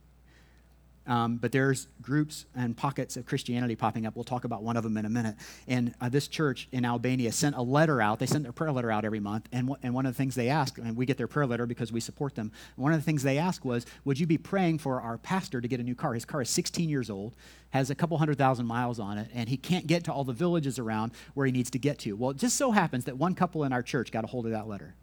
Um, 1.08 1.36
but 1.36 1.52
there's 1.52 1.88
groups 2.02 2.44
and 2.54 2.76
pockets 2.76 3.16
of 3.16 3.24
Christianity 3.24 3.74
popping 3.74 4.04
up. 4.04 4.14
We'll 4.14 4.24
talk 4.24 4.44
about 4.44 4.62
one 4.62 4.76
of 4.76 4.82
them 4.82 4.98
in 4.98 5.06
a 5.06 5.08
minute. 5.08 5.36
And 5.66 5.94
uh, 6.02 6.10
this 6.10 6.28
church 6.28 6.68
in 6.70 6.84
Albania 6.84 7.32
sent 7.32 7.56
a 7.56 7.62
letter 7.62 8.02
out. 8.02 8.18
They 8.18 8.26
send 8.26 8.44
their 8.44 8.52
prayer 8.52 8.70
letter 8.70 8.90
out 8.90 9.06
every 9.06 9.18
month. 9.18 9.48
And, 9.50 9.68
w- 9.68 9.80
and 9.82 9.94
one 9.94 10.04
of 10.04 10.12
the 10.12 10.16
things 10.18 10.34
they 10.34 10.50
ask, 10.50 10.76
and 10.76 10.94
we 10.94 11.06
get 11.06 11.16
their 11.16 11.26
prayer 11.26 11.46
letter 11.46 11.64
because 11.64 11.90
we 11.90 12.00
support 12.00 12.34
them, 12.34 12.52
one 12.76 12.92
of 12.92 12.98
the 13.00 13.04
things 13.04 13.22
they 13.22 13.38
asked 13.38 13.64
was, 13.64 13.86
Would 14.04 14.20
you 14.20 14.26
be 14.26 14.36
praying 14.36 14.78
for 14.78 15.00
our 15.00 15.16
pastor 15.16 15.62
to 15.62 15.66
get 15.66 15.80
a 15.80 15.82
new 15.82 15.94
car? 15.94 16.12
His 16.12 16.26
car 16.26 16.42
is 16.42 16.50
16 16.50 16.90
years 16.90 17.08
old, 17.08 17.34
has 17.70 17.88
a 17.88 17.94
couple 17.94 18.18
hundred 18.18 18.36
thousand 18.36 18.66
miles 18.66 19.00
on 19.00 19.16
it, 19.16 19.30
and 19.32 19.48
he 19.48 19.56
can't 19.56 19.86
get 19.86 20.04
to 20.04 20.12
all 20.12 20.24
the 20.24 20.34
villages 20.34 20.78
around 20.78 21.12
where 21.32 21.46
he 21.46 21.52
needs 21.52 21.70
to 21.70 21.78
get 21.78 21.98
to. 22.00 22.12
Well, 22.12 22.30
it 22.30 22.36
just 22.36 22.58
so 22.58 22.70
happens 22.70 23.06
that 23.06 23.16
one 23.16 23.34
couple 23.34 23.64
in 23.64 23.72
our 23.72 23.82
church 23.82 24.12
got 24.12 24.24
a 24.24 24.26
hold 24.26 24.44
of 24.44 24.52
that 24.52 24.68
letter. 24.68 24.94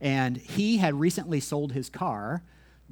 And 0.00 0.36
he 0.36 0.78
had 0.78 0.98
recently 0.98 1.38
sold 1.38 1.72
his 1.72 1.88
car 1.88 2.42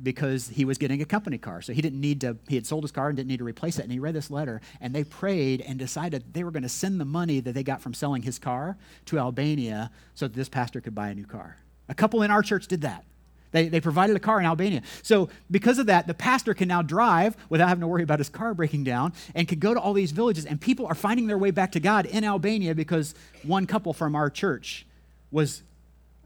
because 0.02 0.48
he 0.48 0.64
was 0.64 0.78
getting 0.78 1.00
a 1.00 1.04
company 1.04 1.38
car. 1.38 1.62
So 1.62 1.72
he 1.72 1.80
didn't 1.80 2.00
need 2.00 2.20
to, 2.20 2.36
he 2.48 2.54
had 2.54 2.66
sold 2.66 2.84
his 2.84 2.92
car 2.92 3.08
and 3.08 3.16
didn't 3.16 3.28
need 3.28 3.38
to 3.38 3.44
replace 3.44 3.78
it. 3.78 3.82
And 3.82 3.92
he 3.92 3.98
read 3.98 4.14
this 4.14 4.30
letter 4.30 4.60
and 4.80 4.94
they 4.94 5.04
prayed 5.04 5.62
and 5.62 5.78
decided 5.78 6.34
they 6.34 6.44
were 6.44 6.50
going 6.50 6.62
to 6.62 6.68
send 6.68 7.00
the 7.00 7.04
money 7.04 7.40
that 7.40 7.52
they 7.52 7.62
got 7.62 7.80
from 7.80 7.94
selling 7.94 8.22
his 8.22 8.38
car 8.38 8.76
to 9.06 9.18
Albania 9.18 9.90
so 10.14 10.26
that 10.28 10.34
this 10.34 10.48
pastor 10.48 10.80
could 10.80 10.94
buy 10.94 11.08
a 11.08 11.14
new 11.14 11.26
car. 11.26 11.56
A 11.88 11.94
couple 11.94 12.22
in 12.22 12.30
our 12.30 12.42
church 12.42 12.66
did 12.66 12.82
that. 12.82 13.04
They, 13.52 13.68
they 13.68 13.80
provided 13.80 14.16
a 14.16 14.18
car 14.18 14.38
in 14.38 14.44
Albania. 14.44 14.82
So, 15.02 15.30
because 15.50 15.78
of 15.78 15.86
that, 15.86 16.06
the 16.06 16.14
pastor 16.14 16.52
can 16.52 16.68
now 16.68 16.82
drive 16.82 17.36
without 17.48 17.68
having 17.68 17.80
to 17.80 17.86
worry 17.86 18.02
about 18.02 18.18
his 18.18 18.28
car 18.28 18.52
breaking 18.52 18.84
down 18.84 19.12
and 19.34 19.48
can 19.48 19.60
go 19.60 19.72
to 19.72 19.80
all 19.80 19.94
these 19.94 20.10
villages, 20.10 20.44
and 20.44 20.60
people 20.60 20.84
are 20.86 20.94
finding 20.94 21.26
their 21.26 21.38
way 21.38 21.52
back 21.52 21.72
to 21.72 21.80
God 21.80 22.04
in 22.06 22.24
Albania 22.24 22.74
because 22.74 23.14
one 23.44 23.66
couple 23.66 23.94
from 23.94 24.14
our 24.14 24.28
church 24.28 24.84
was 25.30 25.62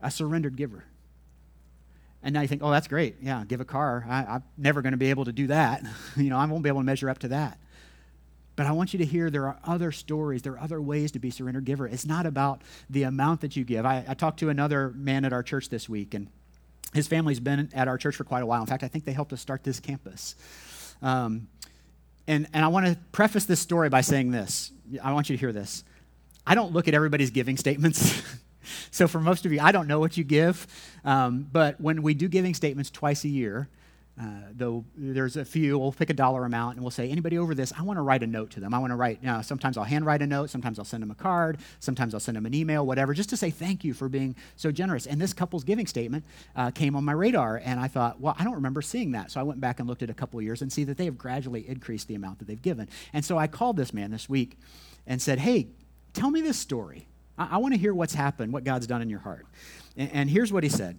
a 0.02 0.10
surrendered 0.10 0.56
giver. 0.56 0.84
And 2.22 2.34
now 2.34 2.42
you 2.42 2.48
think, 2.48 2.62
oh, 2.62 2.70
that's 2.70 2.88
great. 2.88 3.16
Yeah, 3.22 3.44
give 3.46 3.60
a 3.60 3.64
car. 3.64 4.04
I, 4.08 4.36
am 4.36 4.44
never 4.58 4.82
going 4.82 4.92
to 4.92 4.98
be 4.98 5.10
able 5.10 5.24
to 5.24 5.32
do 5.32 5.46
that. 5.46 5.82
you 6.16 6.30
know, 6.30 6.36
I 6.36 6.44
won't 6.46 6.62
be 6.62 6.68
able 6.68 6.80
to 6.80 6.84
measure 6.84 7.08
up 7.08 7.18
to 7.20 7.28
that. 7.28 7.58
But 8.56 8.66
I 8.66 8.72
want 8.72 8.92
you 8.92 8.98
to 8.98 9.06
hear 9.06 9.30
there 9.30 9.46
are 9.46 9.58
other 9.64 9.90
stories, 9.90 10.42
there 10.42 10.52
are 10.52 10.60
other 10.60 10.82
ways 10.82 11.12
to 11.12 11.18
be 11.18 11.28
a 11.28 11.32
surrendered 11.32 11.64
giver. 11.64 11.86
It's 11.86 12.04
not 12.04 12.26
about 12.26 12.60
the 12.90 13.04
amount 13.04 13.40
that 13.40 13.56
you 13.56 13.64
give. 13.64 13.86
I, 13.86 14.04
I 14.06 14.12
talked 14.12 14.40
to 14.40 14.50
another 14.50 14.92
man 14.94 15.24
at 15.24 15.32
our 15.32 15.42
church 15.42 15.70
this 15.70 15.88
week, 15.88 16.12
and 16.12 16.28
his 16.92 17.08
family's 17.08 17.40
been 17.40 17.70
at 17.72 17.88
our 17.88 17.96
church 17.96 18.16
for 18.16 18.24
quite 18.24 18.42
a 18.42 18.46
while. 18.46 18.60
In 18.60 18.66
fact, 18.66 18.82
I 18.82 18.88
think 18.88 19.06
they 19.06 19.12
helped 19.12 19.32
us 19.32 19.40
start 19.40 19.64
this 19.64 19.80
campus. 19.80 20.34
Um, 21.00 21.48
and, 22.26 22.48
and 22.52 22.62
I 22.62 22.68
want 22.68 22.84
to 22.86 22.98
preface 23.12 23.46
this 23.46 23.60
story 23.60 23.88
by 23.88 24.02
saying 24.02 24.30
this. 24.30 24.72
I 25.02 25.14
want 25.14 25.30
you 25.30 25.36
to 25.36 25.40
hear 25.40 25.52
this. 25.52 25.82
I 26.46 26.54
don't 26.54 26.72
look 26.72 26.86
at 26.86 26.94
everybody's 26.94 27.30
giving 27.30 27.56
statements. 27.56 28.22
so 28.90 29.08
for 29.08 29.20
most 29.20 29.46
of 29.46 29.52
you, 29.52 29.60
I 29.60 29.72
don't 29.72 29.86
know 29.86 30.00
what 30.00 30.16
you 30.16 30.24
give. 30.24 30.66
Um, 31.04 31.48
but 31.50 31.80
when 31.80 32.02
we 32.02 32.14
do 32.14 32.28
giving 32.28 32.54
statements 32.54 32.90
twice 32.90 33.24
a 33.24 33.28
year, 33.28 33.68
uh, 34.20 34.24
though 34.54 34.84
there's 34.96 35.36
a 35.36 35.44
few, 35.46 35.78
we'll 35.78 35.92
pick 35.92 36.10
a 36.10 36.14
dollar 36.14 36.44
amount 36.44 36.74
and 36.74 36.84
we'll 36.84 36.90
say, 36.90 37.08
anybody 37.08 37.38
over 37.38 37.54
this, 37.54 37.72
I 37.78 37.82
want 37.82 37.96
to 37.96 38.02
write 38.02 38.22
a 38.22 38.26
note 38.26 38.50
to 38.50 38.60
them. 38.60 38.74
I 38.74 38.78
want 38.78 38.90
to 38.90 38.96
write, 38.96 39.18
you 39.22 39.28
know, 39.28 39.40
sometimes 39.40 39.78
I'll 39.78 39.84
handwrite 39.84 40.20
a 40.20 40.26
note, 40.26 40.50
sometimes 40.50 40.78
I'll 40.78 40.84
send 40.84 41.02
them 41.02 41.10
a 41.10 41.14
card, 41.14 41.58
sometimes 41.78 42.12
I'll 42.12 42.20
send 42.20 42.36
them 42.36 42.44
an 42.44 42.52
email, 42.52 42.84
whatever, 42.84 43.14
just 43.14 43.30
to 43.30 43.36
say 43.36 43.48
thank 43.48 43.82
you 43.82 43.94
for 43.94 44.10
being 44.10 44.36
so 44.56 44.70
generous. 44.70 45.06
And 45.06 45.18
this 45.18 45.32
couple's 45.32 45.64
giving 45.64 45.86
statement 45.86 46.24
uh, 46.54 46.70
came 46.70 46.96
on 46.96 47.04
my 47.04 47.12
radar, 47.12 47.62
and 47.64 47.80
I 47.80 47.88
thought, 47.88 48.20
well, 48.20 48.36
I 48.38 48.44
don't 48.44 48.56
remember 48.56 48.82
seeing 48.82 49.12
that. 49.12 49.30
So 49.30 49.40
I 49.40 49.42
went 49.42 49.58
back 49.58 49.80
and 49.80 49.88
looked 49.88 50.02
at 50.02 50.10
a 50.10 50.14
couple 50.14 50.38
of 50.38 50.44
years 50.44 50.60
and 50.60 50.70
see 50.70 50.84
that 50.84 50.98
they 50.98 51.06
have 51.06 51.16
gradually 51.16 51.66
increased 51.66 52.06
the 52.06 52.14
amount 52.14 52.40
that 52.40 52.48
they've 52.48 52.60
given. 52.60 52.90
And 53.14 53.24
so 53.24 53.38
I 53.38 53.46
called 53.46 53.78
this 53.78 53.94
man 53.94 54.10
this 54.10 54.28
week 54.28 54.58
and 55.06 55.22
said, 55.22 55.38
hey, 55.38 55.68
tell 56.12 56.30
me 56.30 56.42
this 56.42 56.58
story. 56.58 57.06
I, 57.40 57.48
I 57.52 57.56
want 57.56 57.74
to 57.74 57.80
hear 57.80 57.94
what's 57.94 58.14
happened, 58.14 58.52
what 58.52 58.64
God's 58.64 58.86
done 58.86 59.02
in 59.02 59.08
your 59.08 59.20
heart. 59.20 59.46
And, 59.96 60.10
and 60.12 60.30
here's 60.30 60.52
what 60.52 60.62
he 60.62 60.68
said. 60.68 60.98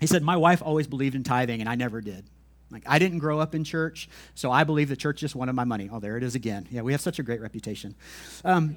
He 0.00 0.06
said, 0.06 0.22
My 0.22 0.36
wife 0.36 0.62
always 0.62 0.86
believed 0.86 1.14
in 1.14 1.22
tithing, 1.22 1.60
and 1.60 1.68
I 1.68 1.76
never 1.76 2.00
did. 2.00 2.24
Like, 2.70 2.84
I 2.86 2.98
didn't 2.98 3.18
grow 3.18 3.40
up 3.40 3.54
in 3.54 3.64
church, 3.64 4.08
so 4.34 4.52
I 4.52 4.64
believe 4.64 4.88
the 4.88 4.96
church 4.96 5.18
just 5.20 5.34
wanted 5.34 5.54
my 5.54 5.64
money. 5.64 5.88
Oh, 5.90 5.98
there 5.98 6.16
it 6.16 6.22
is 6.22 6.34
again. 6.34 6.68
Yeah, 6.70 6.82
we 6.82 6.92
have 6.92 7.00
such 7.00 7.18
a 7.18 7.22
great 7.22 7.40
reputation. 7.40 7.96
Um, 8.44 8.76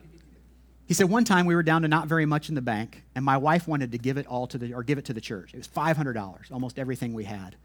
he 0.86 0.94
said 0.94 1.10
one 1.10 1.24
time 1.24 1.46
we 1.46 1.56
were 1.56 1.64
down 1.64 1.84
to 1.84 1.88
not 1.88 2.08
very 2.08 2.26
much 2.26 2.50
in 2.50 2.56
the 2.56 2.62
bank, 2.62 3.04
and 3.16 3.24
my 3.24 3.38
wife 3.38 3.68
wanted 3.68 3.92
to 3.92 3.98
give 3.98 4.18
it 4.18 4.28
all 4.28 4.48
to 4.48 4.58
the 4.58 4.74
or 4.74 4.84
give 4.84 4.98
it 4.98 5.06
to 5.06 5.14
the 5.14 5.22
church. 5.22 5.54
It 5.54 5.58
was 5.58 5.68
five 5.68 5.96
hundred 5.96 6.14
dollars, 6.14 6.48
almost 6.52 6.78
everything 6.78 7.14
we 7.14 7.24
had. 7.24 7.56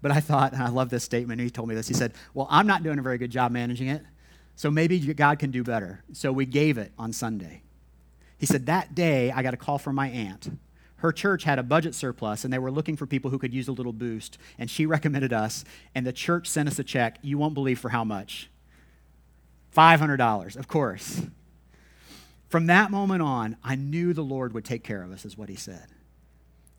But 0.00 0.12
I 0.12 0.20
thought, 0.20 0.52
and 0.52 0.62
I 0.62 0.68
love 0.68 0.90
this 0.90 1.04
statement. 1.04 1.40
He 1.40 1.50
told 1.50 1.68
me 1.68 1.74
this. 1.74 1.88
He 1.88 1.94
said, 1.94 2.14
"Well, 2.32 2.46
I'm 2.50 2.66
not 2.66 2.82
doing 2.82 2.98
a 2.98 3.02
very 3.02 3.18
good 3.18 3.30
job 3.30 3.52
managing 3.52 3.88
it, 3.88 4.02
so 4.54 4.70
maybe 4.70 4.98
God 4.98 5.38
can 5.38 5.50
do 5.50 5.62
better." 5.62 6.04
So 6.12 6.32
we 6.32 6.46
gave 6.46 6.78
it 6.78 6.92
on 6.98 7.12
Sunday. 7.12 7.63
He 8.38 8.46
said 8.46 8.66
that 8.66 8.94
day 8.94 9.30
I 9.30 9.42
got 9.42 9.54
a 9.54 9.56
call 9.56 9.78
from 9.78 9.94
my 9.96 10.08
aunt 10.08 10.50
her 11.04 11.12
church 11.12 11.44
had 11.44 11.58
a 11.58 11.62
budget 11.62 11.94
surplus 11.94 12.44
and 12.44 12.52
they 12.52 12.58
were 12.58 12.70
looking 12.70 12.96
for 12.96 13.06
people 13.06 13.30
who 13.30 13.38
could 13.38 13.52
use 13.52 13.68
a 13.68 13.72
little 13.72 13.92
boost. 13.92 14.38
And 14.58 14.70
she 14.70 14.86
recommended 14.96 15.34
us, 15.34 15.62
and 15.94 16.06
the 16.06 16.14
church 16.14 16.48
sent 16.48 16.66
us 16.66 16.78
a 16.78 16.84
check. 16.84 17.18
You 17.20 17.36
won't 17.36 17.52
believe 17.52 17.78
for 17.78 17.90
how 17.90 18.04
much? 18.04 18.48
$500, 19.76 20.56
of 20.56 20.66
course. 20.66 21.20
From 22.48 22.66
that 22.68 22.90
moment 22.90 23.20
on, 23.20 23.58
I 23.62 23.74
knew 23.74 24.14
the 24.14 24.22
Lord 24.22 24.54
would 24.54 24.64
take 24.64 24.82
care 24.82 25.02
of 25.02 25.12
us, 25.12 25.26
is 25.26 25.36
what 25.36 25.50
he 25.50 25.56
said. 25.56 25.88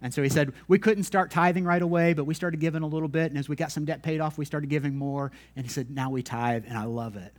And 0.02 0.12
so 0.12 0.24
he 0.24 0.30
said, 0.30 0.54
we 0.68 0.80
couldn't 0.80 1.04
start 1.04 1.30
tithing 1.30 1.64
right 1.64 1.82
away, 1.82 2.14
but 2.14 2.24
we 2.24 2.34
started 2.34 2.60
giving 2.60 2.82
a 2.82 2.88
little 2.88 3.08
bit. 3.08 3.32
And 3.32 3.38
as 3.38 3.48
we 3.48 3.56
got 3.56 3.72
some 3.72 3.86
debt 3.86 4.02
paid 4.02 4.22
off, 4.22 4.40
we 4.40 4.46
started 4.46 4.72
giving 4.72 4.96
more. 4.96 5.32
And 5.56 5.68
he 5.68 5.72
said, 5.72 5.92
now 5.92 6.10
we 6.10 6.24
tithe, 6.24 6.64
and 6.68 6.80
I 6.80 6.86
love 6.86 7.16
it. 7.16 7.36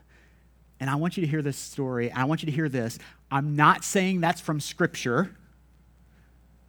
And 0.78 0.88
I 0.88 0.96
want 0.96 1.16
you 1.16 1.22
to 1.22 1.26
hear 1.26 1.42
this 1.42 1.56
story. 1.56 2.12
I 2.12 2.24
want 2.24 2.42
you 2.42 2.46
to 2.46 2.52
hear 2.52 2.68
this. 2.68 2.98
I'm 3.30 3.56
not 3.56 3.84
saying 3.84 4.20
that's 4.20 4.40
from 4.40 4.60
Scripture 4.60 5.36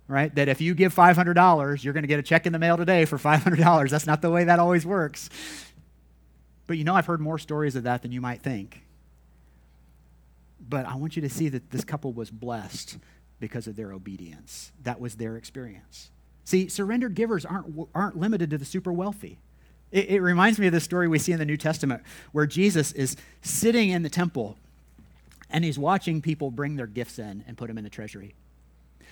right? 0.08 0.34
That 0.36 0.48
if 0.48 0.62
you 0.62 0.74
give 0.74 0.96
$500, 0.96 1.84
you're 1.84 1.94
going 1.94 2.04
to 2.04 2.08
get 2.08 2.20
a 2.20 2.24
check 2.24 2.46
in 2.46 2.54
the 2.54 2.60
mail 2.60 2.78
today 2.78 3.06
for 3.06 3.18
$500. 3.18 3.90
That's 3.90 4.08
not 4.08 4.22
the 4.22 4.30
way 4.30 4.46
that 4.46 4.60
always 4.60 4.86
works. 4.86 5.30
But 6.66 6.78
you 6.78 6.84
know, 6.84 6.96
I've 6.96 7.06
heard 7.06 7.22
more 7.22 7.38
stories 7.38 7.76
of 7.76 7.84
that 7.84 8.02
than 8.02 8.12
you 8.12 8.22
might 8.22 8.42
think. 8.42 8.84
But 10.60 10.86
I 10.86 10.96
want 10.96 11.16
you 11.16 11.22
to 11.22 11.30
see 11.30 11.50
that 11.50 11.72
this 11.72 11.84
couple 11.84 12.12
was 12.12 12.30
blessed 12.30 12.98
because 13.40 13.68
of 13.68 13.76
their 13.76 13.94
obedience. 13.94 14.72
That 14.84 15.00
was 15.00 15.16
their 15.16 15.38
experience. 15.38 16.10
See, 16.44 16.68
surrendered 16.68 17.16
givers 17.16 17.46
aren't, 17.46 17.88
aren't 17.94 18.18
limited 18.18 18.50
to 18.50 18.58
the 18.58 18.66
super 18.66 18.92
wealthy. 18.92 19.40
It, 19.92 20.10
it 20.10 20.22
reminds 20.22 20.60
me 20.60 20.68
of 20.68 20.74
the 20.74 20.80
story 20.80 21.08
we 21.08 21.20
see 21.20 21.32
in 21.32 21.40
the 21.40 21.46
New 21.46 21.58
Testament 21.58 22.04
where 22.32 22.46
Jesus 22.46 22.92
is 22.94 23.16
sitting 23.42 23.90
in 23.90 24.02
the 24.02 24.10
temple 24.10 24.58
and 25.50 25.64
he's 25.64 25.80
watching 25.80 26.22
people 26.22 26.52
bring 26.52 26.76
their 26.76 26.88
gifts 26.88 27.20
in 27.20 27.44
and 27.48 27.58
put 27.58 27.68
them 27.68 27.78
in 27.78 27.84
the 27.84 27.90
treasury. 27.90 28.36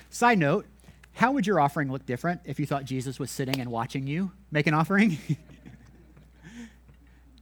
Side 0.10 0.40
note, 0.40 0.66
how 1.14 1.32
would 1.32 1.48
your 1.48 1.60
offering 1.60 1.92
look 1.92 2.06
different 2.06 2.42
if 2.46 2.60
you 2.60 2.66
thought 2.66 2.84
Jesus 2.84 3.20
was 3.20 3.32
sitting 3.32 3.60
and 3.60 3.72
watching 3.72 4.06
you 4.06 4.32
make 4.52 4.68
an 4.68 4.74
offering? 4.74 5.18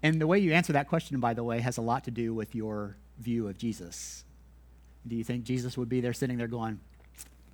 and 0.03 0.21
the 0.21 0.27
way 0.27 0.39
you 0.39 0.53
answer 0.53 0.73
that 0.73 0.87
question, 0.87 1.19
by 1.19 1.33
the 1.33 1.43
way, 1.43 1.59
has 1.59 1.77
a 1.77 1.81
lot 1.81 2.03
to 2.03 2.11
do 2.11 2.33
with 2.33 2.53
your 2.53 2.97
view 3.19 3.47
of 3.47 3.57
Jesus. 3.57 4.23
Do 5.07 5.15
you 5.15 5.23
think 5.23 5.43
Jesus 5.43 5.77
would 5.77 5.89
be 5.89 6.01
there 6.01 6.13
sitting 6.13 6.37
there 6.37 6.47
going, 6.47 6.79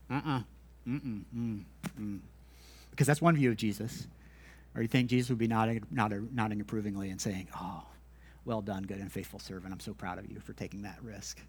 uh 0.10 0.15
uh-uh, 0.15 0.38
uh, 0.38 0.41
mm 0.88 1.24
mm, 1.36 1.63
mm, 2.00 2.19
Because 2.91 3.08
that's 3.08 3.22
one 3.22 3.36
view 3.36 3.51
of 3.51 3.58
Jesus. 3.58 4.08
Or 4.75 4.81
you 4.81 4.88
think 4.88 5.10
Jesus 5.10 5.29
would 5.29 5.39
be 5.39 5.48
nodding, 5.48 5.84
nodding, 5.89 6.29
nodding 6.34 6.62
approvingly 6.62 7.10
and 7.10 7.19
saying, 7.19 7.48
oh, 7.60 7.84
well 8.46 8.62
done, 8.62 8.84
good 8.84 9.00
and 9.00 9.12
faithful 9.12 9.39
servant. 9.39 9.74
I'm 9.74 9.79
so 9.79 9.93
proud 9.93 10.17
of 10.17 10.29
you 10.29 10.39
for 10.39 10.53
taking 10.53 10.84
that 10.84 10.98
risk. 11.01 11.39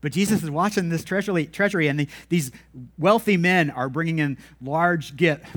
But 0.00 0.12
Jesus 0.12 0.42
is 0.42 0.50
watching 0.50 0.88
this 0.88 1.04
treasury, 1.04 1.46
treasury 1.46 1.88
and 1.88 2.00
the, 2.00 2.08
these 2.28 2.50
wealthy 2.98 3.36
men 3.36 3.70
are 3.70 3.88
bringing 3.88 4.18
in 4.18 4.36
large 4.60 5.16
gifts. 5.16 5.48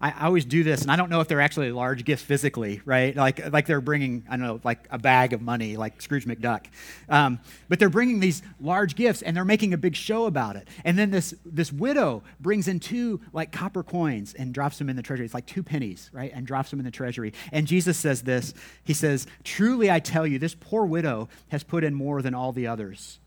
I, 0.00 0.10
I, 0.10 0.26
always 0.26 0.44
do 0.44 0.62
this, 0.62 0.82
and 0.82 0.90
I 0.90 0.96
don't 0.96 1.10
know 1.10 1.20
if 1.20 1.28
they're 1.28 1.40
actually 1.40 1.72
large 1.72 2.04
gifts 2.04 2.22
physically, 2.22 2.80
right? 2.84 3.14
Like, 3.16 3.52
like 3.52 3.66
they're 3.66 3.80
bringing, 3.80 4.24
I 4.28 4.36
don't 4.36 4.46
know, 4.46 4.60
like 4.64 4.86
a 4.90 4.98
bag 4.98 5.32
of 5.32 5.42
money, 5.42 5.76
like 5.76 6.00
Scrooge 6.02 6.26
McDuck. 6.26 6.66
Um, 7.08 7.38
but 7.68 7.78
they're 7.78 7.88
bringing 7.88 8.20
these 8.20 8.42
large 8.60 8.96
gifts, 8.96 9.22
and 9.22 9.36
they're 9.36 9.44
making 9.44 9.74
a 9.74 9.78
big 9.78 9.96
show 9.96 10.26
about 10.26 10.56
it. 10.56 10.68
And 10.84 10.98
then 10.98 11.10
this, 11.10 11.34
this 11.44 11.72
widow 11.72 12.22
brings 12.40 12.68
in 12.68 12.80
two, 12.80 13.20
like, 13.32 13.52
copper 13.52 13.82
coins 13.82 14.34
and 14.34 14.52
drops 14.52 14.78
them 14.78 14.88
in 14.88 14.96
the 14.96 15.02
treasury. 15.02 15.24
It's 15.24 15.34
like 15.34 15.46
two 15.46 15.62
pennies, 15.62 16.10
right? 16.12 16.30
And 16.34 16.46
drops 16.46 16.70
them 16.70 16.78
in 16.78 16.84
the 16.84 16.90
treasury. 16.90 17.32
And 17.52 17.66
Jesus 17.66 17.96
says 17.96 18.22
this 18.22 18.54
He 18.84 18.94
says, 18.94 19.26
Truly 19.44 19.90
I 19.90 20.00
tell 20.00 20.26
you, 20.26 20.38
this 20.38 20.54
poor 20.54 20.84
widow 20.84 21.28
has 21.48 21.62
put 21.62 21.84
in 21.84 21.94
more 21.94 22.22
than 22.22 22.34
all 22.34 22.52
the 22.52 22.66
others 22.66 23.18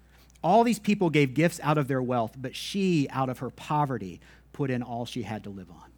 all 0.44 0.64
these 0.64 0.80
people 0.80 1.10
gave 1.10 1.34
gifts 1.34 1.60
out 1.64 1.78
of 1.78 1.88
their 1.88 2.02
wealth, 2.02 2.34
but 2.38 2.56
she, 2.56 3.08
out 3.10 3.30
of 3.30 3.40
her 3.40 3.50
poverty, 3.50 4.22
put 4.54 4.72
in 4.72 4.82
all 4.82 5.06
she 5.06 5.24
had 5.24 5.44
to 5.44 5.50
live 5.50 5.70
on. 5.70 5.89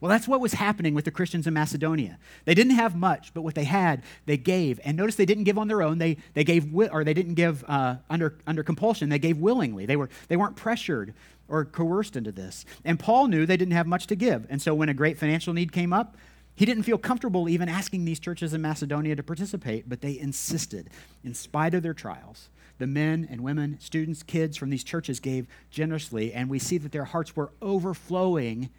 Well, 0.00 0.08
that's 0.08 0.28
what 0.28 0.40
was 0.40 0.54
happening 0.54 0.94
with 0.94 1.04
the 1.04 1.10
Christians 1.10 1.46
in 1.46 1.54
Macedonia. 1.54 2.18
They 2.44 2.54
didn't 2.54 2.74
have 2.74 2.94
much, 2.94 3.32
but 3.34 3.42
what 3.42 3.54
they 3.54 3.64
had, 3.64 4.02
they 4.26 4.36
gave. 4.36 4.80
And 4.84 4.96
notice 4.96 5.16
they 5.16 5.26
didn't 5.26 5.44
give 5.44 5.58
on 5.58 5.68
their 5.68 5.82
own. 5.82 5.98
They, 5.98 6.18
they 6.34 6.44
gave, 6.44 6.74
or 6.74 7.04
they 7.04 7.14
didn't 7.14 7.34
give 7.34 7.64
uh, 7.68 7.96
under, 8.08 8.36
under 8.46 8.62
compulsion. 8.62 9.08
They 9.08 9.18
gave 9.18 9.38
willingly. 9.38 9.86
They, 9.86 9.96
were, 9.96 10.08
they 10.28 10.36
weren't 10.36 10.56
pressured 10.56 11.14
or 11.48 11.64
coerced 11.64 12.16
into 12.16 12.32
this. 12.32 12.64
And 12.84 12.98
Paul 12.98 13.28
knew 13.28 13.46
they 13.46 13.56
didn't 13.56 13.74
have 13.74 13.86
much 13.86 14.06
to 14.08 14.16
give. 14.16 14.46
And 14.48 14.60
so 14.62 14.74
when 14.74 14.88
a 14.88 14.94
great 14.94 15.18
financial 15.18 15.52
need 15.52 15.72
came 15.72 15.92
up, 15.92 16.16
he 16.54 16.64
didn't 16.64 16.82
feel 16.82 16.98
comfortable 16.98 17.48
even 17.48 17.68
asking 17.68 18.04
these 18.04 18.18
churches 18.18 18.52
in 18.52 18.60
Macedonia 18.60 19.16
to 19.16 19.22
participate, 19.22 19.88
but 19.88 20.00
they 20.00 20.18
insisted, 20.18 20.90
in 21.22 21.34
spite 21.34 21.74
of 21.74 21.82
their 21.82 21.94
trials 21.94 22.48
the 22.78 22.86
men 22.86 23.26
and 23.30 23.42
women, 23.42 23.76
students, 23.80 24.22
kids 24.22 24.56
from 24.56 24.70
these 24.70 24.84
churches 24.84 25.20
gave 25.20 25.46
generously, 25.70 26.32
and 26.32 26.48
we 26.48 26.58
see 26.58 26.78
that 26.78 26.92
their 26.92 27.04
hearts 27.04 27.36
were 27.36 27.50
overflowing 27.60 28.70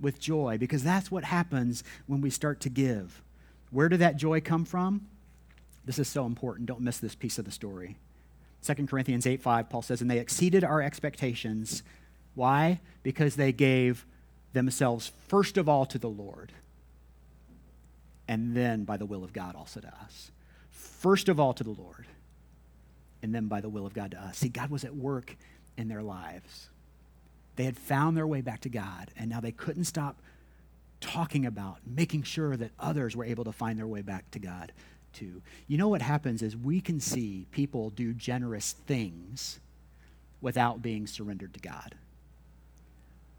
with 0.00 0.20
joy 0.20 0.58
because 0.58 0.82
that's 0.82 1.10
what 1.10 1.24
happens 1.24 1.84
when 2.06 2.20
we 2.20 2.30
start 2.30 2.60
to 2.60 2.68
give. 2.68 3.22
Where 3.70 3.88
did 3.88 4.00
that 4.00 4.16
joy 4.16 4.40
come 4.40 4.64
from? 4.64 5.06
This 5.84 5.98
is 5.98 6.08
so 6.08 6.26
important. 6.26 6.66
Don't 6.66 6.80
miss 6.80 6.98
this 6.98 7.14
piece 7.14 7.38
of 7.38 7.44
the 7.44 7.50
story. 7.50 7.96
2 8.64 8.86
Corinthians 8.86 9.26
8 9.26 9.42
5, 9.42 9.68
Paul 9.68 9.82
says, 9.82 10.00
And 10.00 10.10
they 10.10 10.18
exceeded 10.18 10.62
our 10.62 10.80
expectations. 10.80 11.82
Why? 12.34 12.80
Because 13.02 13.36
they 13.36 13.52
gave 13.52 14.06
themselves 14.52 15.10
first 15.28 15.56
of 15.56 15.68
all 15.68 15.86
to 15.86 15.98
the 15.98 16.08
Lord, 16.08 16.52
and 18.28 18.56
then 18.56 18.84
by 18.84 18.96
the 18.96 19.06
will 19.06 19.24
of 19.24 19.32
God 19.32 19.56
also 19.56 19.80
to 19.80 19.88
us. 19.88 20.30
First 20.70 21.28
of 21.28 21.40
all 21.40 21.52
to 21.54 21.64
the 21.64 21.70
Lord, 21.70 22.06
and 23.22 23.34
then 23.34 23.48
by 23.48 23.60
the 23.60 23.68
will 23.68 23.86
of 23.86 23.94
God 23.94 24.12
to 24.12 24.20
us. 24.20 24.38
See, 24.38 24.48
God 24.48 24.70
was 24.70 24.84
at 24.84 24.94
work 24.94 25.36
in 25.76 25.88
their 25.88 26.02
lives. 26.02 26.68
They 27.56 27.64
had 27.64 27.76
found 27.76 28.16
their 28.16 28.26
way 28.26 28.40
back 28.40 28.60
to 28.60 28.68
God, 28.68 29.10
and 29.16 29.28
now 29.30 29.40
they 29.40 29.52
couldn't 29.52 29.84
stop 29.84 30.16
talking 31.00 31.44
about 31.44 31.78
making 31.84 32.22
sure 32.22 32.56
that 32.56 32.70
others 32.78 33.16
were 33.16 33.24
able 33.24 33.44
to 33.44 33.52
find 33.52 33.78
their 33.78 33.86
way 33.86 34.02
back 34.02 34.30
to 34.30 34.38
God 34.38 34.72
too. 35.12 35.42
You 35.66 35.76
know 35.78 35.88
what 35.88 36.02
happens 36.02 36.42
is 36.42 36.56
we 36.56 36.80
can 36.80 37.00
see 37.00 37.46
people 37.50 37.90
do 37.90 38.14
generous 38.14 38.72
things 38.86 39.60
without 40.40 40.80
being 40.82 41.06
surrendered 41.06 41.54
to 41.54 41.60
God. 41.60 41.94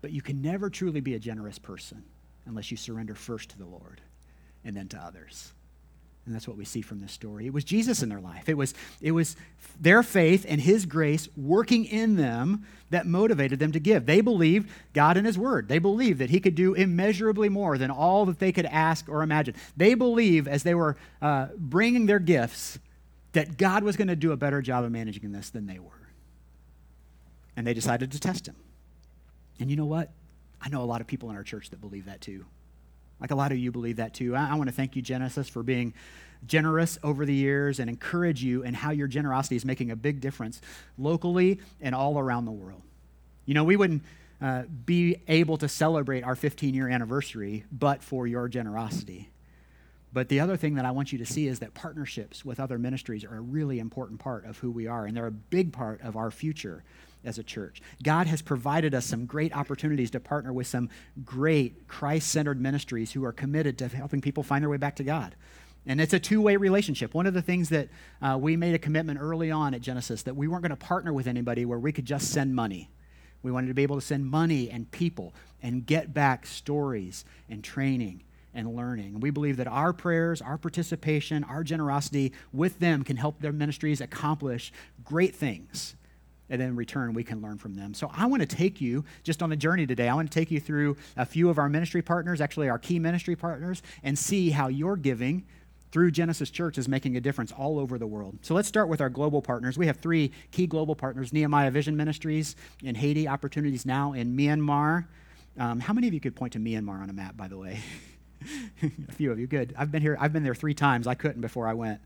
But 0.01 0.12
you 0.12 0.22
can 0.22 0.41
never 0.41 0.70
truly 0.70 1.01
be 1.01 1.15
a 1.15 1.20
generous 1.20 1.58
person 1.58 2.03
unless 2.46 2.70
you 2.70 2.77
surrender 2.77 3.15
first 3.15 3.50
to 3.50 3.58
the 3.58 3.65
Lord 3.65 4.01
and 4.63 4.75
then 4.75 4.88
to 4.89 4.98
others. 4.98 5.53
And 6.25 6.34
that's 6.34 6.48
what 6.48 6.56
we 6.56 6.63
see 6.63 6.82
from 6.82 7.01
this 7.01 7.12
story. 7.12 7.46
It 7.46 7.53
was 7.53 7.65
Jesus 7.65 8.01
in 8.01 8.08
their 8.08 8.22
life. 8.22 8.48
It 8.48 8.56
was, 8.56 8.74
it 9.01 9.12
was 9.12 9.36
their 9.80 10.01
faith 10.03 10.46
and 10.48 10.62
his 10.62 10.86
grace 10.86 11.27
working 11.36 11.84
in 11.84 12.15
them 12.15 12.65
that 12.92 13.06
motivated 13.06 13.60
them 13.60 13.74
to 13.74 13.80
give. 13.80 14.06
They 14.06 14.22
believed 14.22 14.70
God 14.94 15.18
and 15.18 15.27
his 15.27 15.38
word. 15.38 15.68
They 15.68 15.80
believed 15.80 16.20
that 16.20 16.30
he 16.30 16.39
could 16.39 16.56
do 16.56 16.75
immeasurably 16.75 17.50
more 17.50 17.77
than 17.77 17.92
all 17.92 18.25
that 18.27 18.39
they 18.39 18.53
could 18.53 18.65
ask 18.68 19.10
or 19.10 19.22
imagine. 19.22 19.56
They 19.75 19.96
believed 19.96 20.48
as 20.48 20.63
they 20.63 20.74
were 20.74 20.96
uh, 21.22 21.48
bringing 21.58 22.06
their 22.06 22.20
gifts 22.20 22.80
that 23.34 23.58
God 23.58 23.84
was 23.84 23.98
going 23.98 24.08
to 24.08 24.15
do 24.15 24.32
a 24.32 24.38
better 24.38 24.62
job 24.62 24.86
of 24.86 24.92
managing 24.92 25.32
this 25.34 25.50
than 25.50 25.65
they 25.65 25.80
were. 25.80 25.92
And 27.58 27.68
they 27.68 27.74
decided 27.74 28.12
to 28.13 28.20
test 28.20 28.48
him. 28.48 28.56
And 29.60 29.70
you 29.70 29.75
know 29.75 29.86
what? 29.86 30.12
I 30.62 30.70
know 30.70 30.82
a 30.82 30.86
lot 30.86 31.01
of 31.01 31.08
people 31.08 31.30
in 31.30 31.36
our 31.36 31.44
church 31.44 31.70
that 31.72 31.82
believe 31.82 32.06
that 32.06 32.22
too. 32.22 32.46
Like 33.24 33.32
a 33.32 33.36
lot 33.36 33.53
of 33.53 33.58
you 33.58 33.72
believe 33.72 33.96
that 33.96 34.13
too. 34.13 34.36
I, 34.36 34.50
I 34.51 34.56
want 34.56 34.68
to 34.68 34.75
thank 34.75 34.98
you, 34.98 35.01
Genesis, 35.01 35.48
for 35.48 35.63
being 35.63 35.94
generous 36.46 37.00
over 37.03 37.25
the 37.25 37.34
years 37.34 37.80
and 37.80 37.89
encourage 37.89 38.44
you 38.44 38.63
in 38.63 38.74
how 38.74 38.92
your 38.92 39.08
generosity 39.08 39.56
is 39.56 39.63
making 39.63 39.92
a 39.92 39.96
big 39.96 40.20
difference 40.20 40.60
locally 40.98 41.62
and 41.80 41.96
all 41.96 42.20
around 42.20 42.44
the 42.44 42.51
world. 42.51 42.82
You 43.46 43.53
know, 43.53 43.63
we 43.63 43.77
wouldn't 43.77 44.03
uh, 44.42 44.63
be 44.86 45.22
able 45.30 45.56
to 45.58 45.70
celebrate 45.70 46.25
our 46.25 46.36
15 46.36 46.74
year 46.74 46.89
anniversary 46.89 47.63
but 47.72 48.03
for 48.03 48.27
your 48.27 48.50
generosity. 48.50 49.30
But 50.12 50.27
the 50.27 50.42
other 50.42 50.58
thing 50.58 50.75
that 50.75 50.84
I 50.84 50.92
want 50.92 51.13
you 51.13 51.18
to 51.20 51.25
see 51.25 51.48
is 51.48 51.60
that 51.60 51.74
partnerships 51.74 52.44
with 52.44 52.60
other 52.60 52.77
ministries 52.77 53.24
are 53.24 53.38
a 53.38 53.42
really 53.42 53.80
important 53.80 54.20
part 54.20 54.46
of 54.46 54.60
who 54.60 54.70
we 54.70 54.86
are, 54.86 55.06
and 55.06 55.15
they're 55.15 55.27
a 55.27 55.32
big 55.32 55.72
part 55.72 56.01
of 56.01 56.18
our 56.18 56.30
future 56.30 56.84
as 57.24 57.38
a 57.38 57.44
church. 57.44 57.82
God 58.01 58.27
has 58.27 58.42
provided 58.42 58.94
us 58.94 59.06
some 59.06 59.25
great 59.25 59.56
opportunities 59.56 60.12
to 60.12 60.20
partner 60.20 60.51
with 60.51 60.68
some 60.68 60.89
great 61.24 61.88
Christ 61.88 62.30
centered 62.30 62.60
ministries 62.62 63.12
who 63.12 63.24
are 63.25 63.32
committed 63.32 63.77
to 63.80 63.88
helping 63.88 64.22
people 64.22 64.44
find 64.44 64.62
their 64.62 64.70
way 64.70 64.77
back 64.77 64.96
to 64.98 65.03
God. 65.03 65.36
And 65.86 66.00
it's 66.00 66.13
a 66.13 66.20
two 66.20 66.42
way 66.42 66.56
relationship. 66.56 67.13
One 67.13 67.27
of 67.27 67.34
the 67.34 67.42
things 67.42 67.70
that 67.70 67.89
uh, 68.22 68.38
we 68.39 68.56
made 68.56 68.74
a 68.74 68.80
commitment 68.80 69.20
early 69.22 69.51
on 69.51 69.74
at 69.74 69.82
Genesis 69.82 70.24
that 70.24 70.36
we 70.36 70.48
weren't 70.48 70.63
going 70.63 70.70
to 70.70 70.75
partner 70.75 71.12
with 71.12 71.27
anybody 71.27 71.65
where 71.65 71.80
we 71.80 71.92
could 71.92 72.06
just 72.06 72.32
send 72.32 72.56
money. 72.56 72.89
We 73.42 73.51
wanted 73.51 73.68
to 73.68 73.74
be 73.74 73.84
able 73.84 73.98
to 73.98 74.06
send 74.06 74.25
money 74.25 74.70
and 74.70 74.89
people 74.92 75.34
and 75.62 75.86
get 75.86 76.13
back 76.13 76.46
stories 76.46 77.25
and 77.50 77.63
training 77.63 78.24
and 78.53 78.75
learning. 78.75 79.20
We 79.20 79.32
believe 79.32 79.58
that 79.58 79.68
our 79.68 79.92
prayers, 79.92 80.42
our 80.42 80.58
participation, 80.58 81.44
our 81.44 81.63
generosity 81.63 82.32
with 82.53 82.80
them 82.80 83.03
can 83.03 83.18
help 83.18 83.42
their 83.42 83.51
ministries 83.51 84.00
accomplish 84.00 84.72
great 85.03 85.36
things 85.36 85.96
and 86.50 86.62
then 86.62 86.69
in 86.69 86.75
return 86.75 87.13
we 87.13 87.23
can 87.23 87.41
learn 87.41 87.57
from 87.57 87.75
them. 87.75 87.93
So 87.93 88.12
I 88.13 88.25
want 88.25 88.41
to 88.41 88.47
take 88.47 88.81
you 88.81 89.05
just 89.23 89.41
on 89.41 89.51
a 89.51 89.55
journey 89.55 89.85
today. 89.88 90.09
I 90.09 90.15
want 90.15 90.31
to 90.31 90.39
take 90.39 90.51
you 90.51 90.59
through 90.59 90.97
a 91.17 91.25
few 91.25 91.50
of 91.50 91.57
our 91.57 91.69
ministry 91.69 92.01
partners, 92.01 92.41
actually 92.41 92.69
our 92.69 92.79
key 92.79 93.00
ministry 93.00 93.35
partners, 93.35 93.81
and 94.03 94.17
see 94.17 94.50
how 94.50 94.67
your 94.67 94.97
giving 94.97 95.45
through 95.93 96.09
Genesis 96.09 96.50
Church 96.50 96.79
is 96.79 96.89
making 96.89 97.17
a 97.17 97.21
difference 97.21 97.51
all 97.51 97.77
over 97.77 98.00
the 98.00 98.07
world. 98.07 98.39
So 98.41 98.55
let's 98.55 98.67
start 98.67 98.89
with 98.89 99.00
our 99.00 99.09
global 99.09 99.43
partners. 99.43 99.77
We 99.77 99.85
have 99.85 99.97
three 99.97 100.31
key 100.51 100.65
global 100.65 100.95
partners 100.95 101.31
Nehemiah 101.31 101.69
Vision 101.69 101.95
Ministries 101.95 102.55
in 102.83 102.95
Haiti, 102.95 103.27
Opportunities 103.27 103.85
Now 103.85 104.13
in 104.13 104.35
Myanmar. 104.35 105.05
Um, 105.59 105.79
how 105.79 105.93
many 105.93 106.07
of 106.07 106.13
you 106.15 106.19
could 106.19 106.35
point 106.35 106.53
to 106.53 106.59
Myanmar 106.59 107.01
on 107.01 107.12
a 107.12 107.13
map, 107.13 107.38
by 107.38 107.47
the 107.47 107.59
way? 107.59 107.79
a 109.07 109.12
few 109.12 109.31
of 109.31 109.39
you, 109.39 109.45
good. 109.45 109.75
I've 109.77 109.91
been 109.91 110.01
here, 110.01 110.17
I've 110.19 110.33
been 110.33 110.43
there 110.43 110.55
three 110.55 110.73
times. 110.73 111.05
I 111.05 111.13
couldn't 111.13 111.41
before 111.41 111.67
I 111.67 111.75
went. 111.75 112.01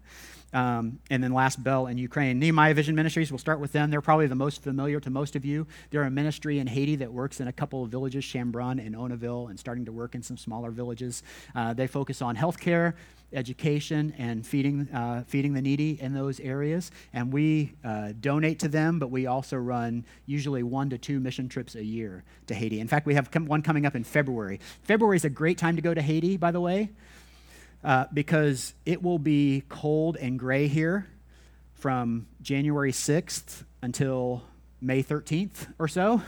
Um, 0.54 1.00
and 1.10 1.22
then 1.22 1.34
last 1.34 1.62
Bell 1.62 1.88
in 1.88 1.98
Ukraine. 1.98 2.40
Nehemiah 2.40 2.74
Vision 2.74 2.96
Ministries, 2.96 3.32
we'll 3.32 3.38
start 3.38 3.60
with 3.60 3.74
them. 3.74 3.92
They're 3.92 4.02
probably 4.02 4.28
the 4.28 4.36
most 4.36 4.64
familiar 4.64 5.00
to 5.02 5.10
most 5.10 5.36
of 5.36 5.44
you. 5.44 5.68
They're 5.92 6.04
a 6.04 6.10
ministry 6.10 6.60
in 6.60 6.68
Haiti 6.68 6.96
that 6.98 7.12
works 7.12 7.42
in 7.42 7.50
a 7.50 7.52
couple 7.52 7.84
of 7.84 7.90
villages, 7.90 8.24
Chambrun 8.24 8.86
and 8.86 8.96
Onaville, 8.96 9.50
and 9.50 9.60
starting 9.60 9.86
to 9.86 9.92
work 9.92 10.16
in 10.16 10.24
some 10.24 10.38
smaller 10.38 10.72
villages. 10.72 11.22
Uh, 11.54 11.74
they 11.74 11.86
focus 11.86 12.22
on 12.22 12.38
healthcare, 12.38 12.94
education, 13.34 14.14
and 14.18 14.48
feeding, 14.48 14.88
uh, 14.94 15.24
feeding 15.28 15.54
the 15.54 15.62
needy 15.62 16.00
in 16.02 16.14
those 16.14 16.40
areas. 16.40 16.92
And 17.12 17.34
we 17.34 17.74
uh, 17.84 18.14
donate 18.22 18.60
to 18.60 18.70
them, 18.70 19.00
but 19.00 19.12
we 19.12 19.28
also 19.28 19.58
run 19.58 20.06
usually 20.26 20.64
one 20.64 20.90
to 20.92 20.98
two 20.98 21.20
mission 21.20 21.50
trips 21.50 21.76
a 21.76 21.84
year 21.84 22.24
to 22.48 22.56
Haiti. 22.56 22.80
In 22.80 22.88
fact, 22.88 23.06
we 23.06 23.16
have 23.16 23.30
one 23.36 23.62
coming 23.62 23.86
up 23.86 23.96
in 23.96 24.06
February. 24.06 24.62
February 24.84 25.18
is 25.18 25.26
a 25.26 25.30
great 25.30 25.58
time 25.58 25.76
to 25.76 25.82
go 25.82 25.94
to 25.94 26.02
Haiti, 26.02 26.38
by 26.38 26.52
the 26.52 26.62
way 26.62 26.90
uh, 27.84 28.06
because 28.14 28.74
it 28.86 29.02
will 29.02 29.20
be 29.20 29.64
cold 29.70 30.18
and 30.18 30.40
gray 30.40 30.68
here 30.68 31.08
from 31.74 32.28
January 32.42 32.92
6th 32.92 33.64
until 33.82 34.44
May 34.82 35.04
13th 35.04 35.68
or 35.80 35.88
so. 35.88 36.22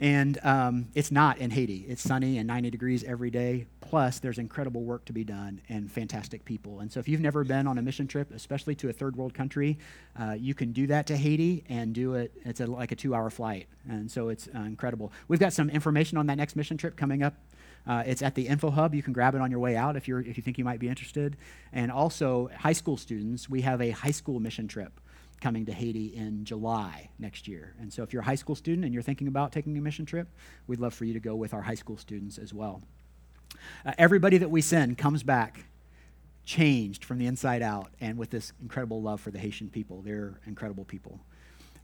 And 0.00 0.38
um, 0.44 0.88
it's 0.94 1.10
not 1.10 1.38
in 1.38 1.50
Haiti. 1.50 1.84
It's 1.88 2.02
sunny 2.02 2.38
and 2.38 2.46
90 2.46 2.70
degrees 2.70 3.02
every 3.02 3.30
day. 3.30 3.66
Plus, 3.80 4.20
there's 4.20 4.38
incredible 4.38 4.82
work 4.84 5.04
to 5.06 5.12
be 5.12 5.24
done 5.24 5.60
and 5.68 5.90
fantastic 5.90 6.44
people. 6.44 6.80
And 6.80 6.92
so, 6.92 7.00
if 7.00 7.08
you've 7.08 7.20
never 7.20 7.42
been 7.42 7.66
on 7.66 7.78
a 7.78 7.82
mission 7.82 8.06
trip, 8.06 8.30
especially 8.32 8.74
to 8.76 8.90
a 8.90 8.92
third 8.92 9.16
world 9.16 9.34
country, 9.34 9.78
uh, 10.20 10.36
you 10.38 10.54
can 10.54 10.72
do 10.72 10.86
that 10.88 11.06
to 11.08 11.16
Haiti 11.16 11.64
and 11.68 11.94
do 11.94 12.14
it. 12.14 12.32
It's 12.44 12.60
a, 12.60 12.66
like 12.66 12.92
a 12.92 12.96
two 12.96 13.14
hour 13.14 13.30
flight. 13.30 13.66
And 13.88 14.10
so, 14.10 14.28
it's 14.28 14.46
uh, 14.54 14.60
incredible. 14.60 15.10
We've 15.26 15.40
got 15.40 15.52
some 15.52 15.68
information 15.70 16.16
on 16.18 16.26
that 16.26 16.36
next 16.36 16.54
mission 16.54 16.76
trip 16.76 16.96
coming 16.96 17.22
up 17.22 17.34
uh, 17.88 18.02
it's 18.06 18.22
at 18.22 18.34
the 18.34 18.46
Info 18.46 18.70
Hub. 18.70 18.94
You 18.94 19.02
can 19.02 19.12
grab 19.12 19.34
it 19.34 19.40
on 19.40 19.50
your 19.50 19.60
way 19.60 19.74
out 19.74 19.96
if, 19.96 20.06
you're, 20.06 20.20
if 20.20 20.36
you 20.36 20.42
think 20.42 20.58
you 20.58 20.64
might 20.64 20.78
be 20.78 20.88
interested. 20.88 21.36
And 21.72 21.90
also, 21.90 22.50
high 22.56 22.74
school 22.74 22.98
students, 22.98 23.48
we 23.48 23.62
have 23.62 23.80
a 23.80 23.90
high 23.90 24.10
school 24.10 24.38
mission 24.38 24.68
trip 24.68 25.00
coming 25.40 25.64
to 25.66 25.72
Haiti 25.72 26.14
in 26.14 26.44
July 26.44 27.08
next 27.18 27.48
year. 27.48 27.74
And 27.80 27.92
so, 27.92 28.02
if 28.02 28.12
you're 28.12 28.22
a 28.22 28.26
high 28.26 28.34
school 28.34 28.54
student 28.54 28.84
and 28.84 28.92
you're 28.92 29.02
thinking 29.02 29.26
about 29.26 29.52
taking 29.52 29.76
a 29.78 29.80
mission 29.80 30.04
trip, 30.04 30.28
we'd 30.66 30.80
love 30.80 30.92
for 30.92 31.06
you 31.06 31.14
to 31.14 31.20
go 31.20 31.34
with 31.34 31.54
our 31.54 31.62
high 31.62 31.74
school 31.74 31.96
students 31.96 32.36
as 32.36 32.52
well. 32.52 32.82
Uh, 33.86 33.92
everybody 33.96 34.36
that 34.38 34.50
we 34.50 34.60
send 34.60 34.98
comes 34.98 35.22
back 35.22 35.64
changed 36.44 37.04
from 37.04 37.18
the 37.18 37.26
inside 37.26 37.62
out 37.62 37.90
and 38.00 38.18
with 38.18 38.30
this 38.30 38.52
incredible 38.60 39.00
love 39.02 39.20
for 39.20 39.30
the 39.30 39.38
Haitian 39.38 39.68
people. 39.68 40.02
They're 40.02 40.40
incredible 40.46 40.84
people. 40.84 41.20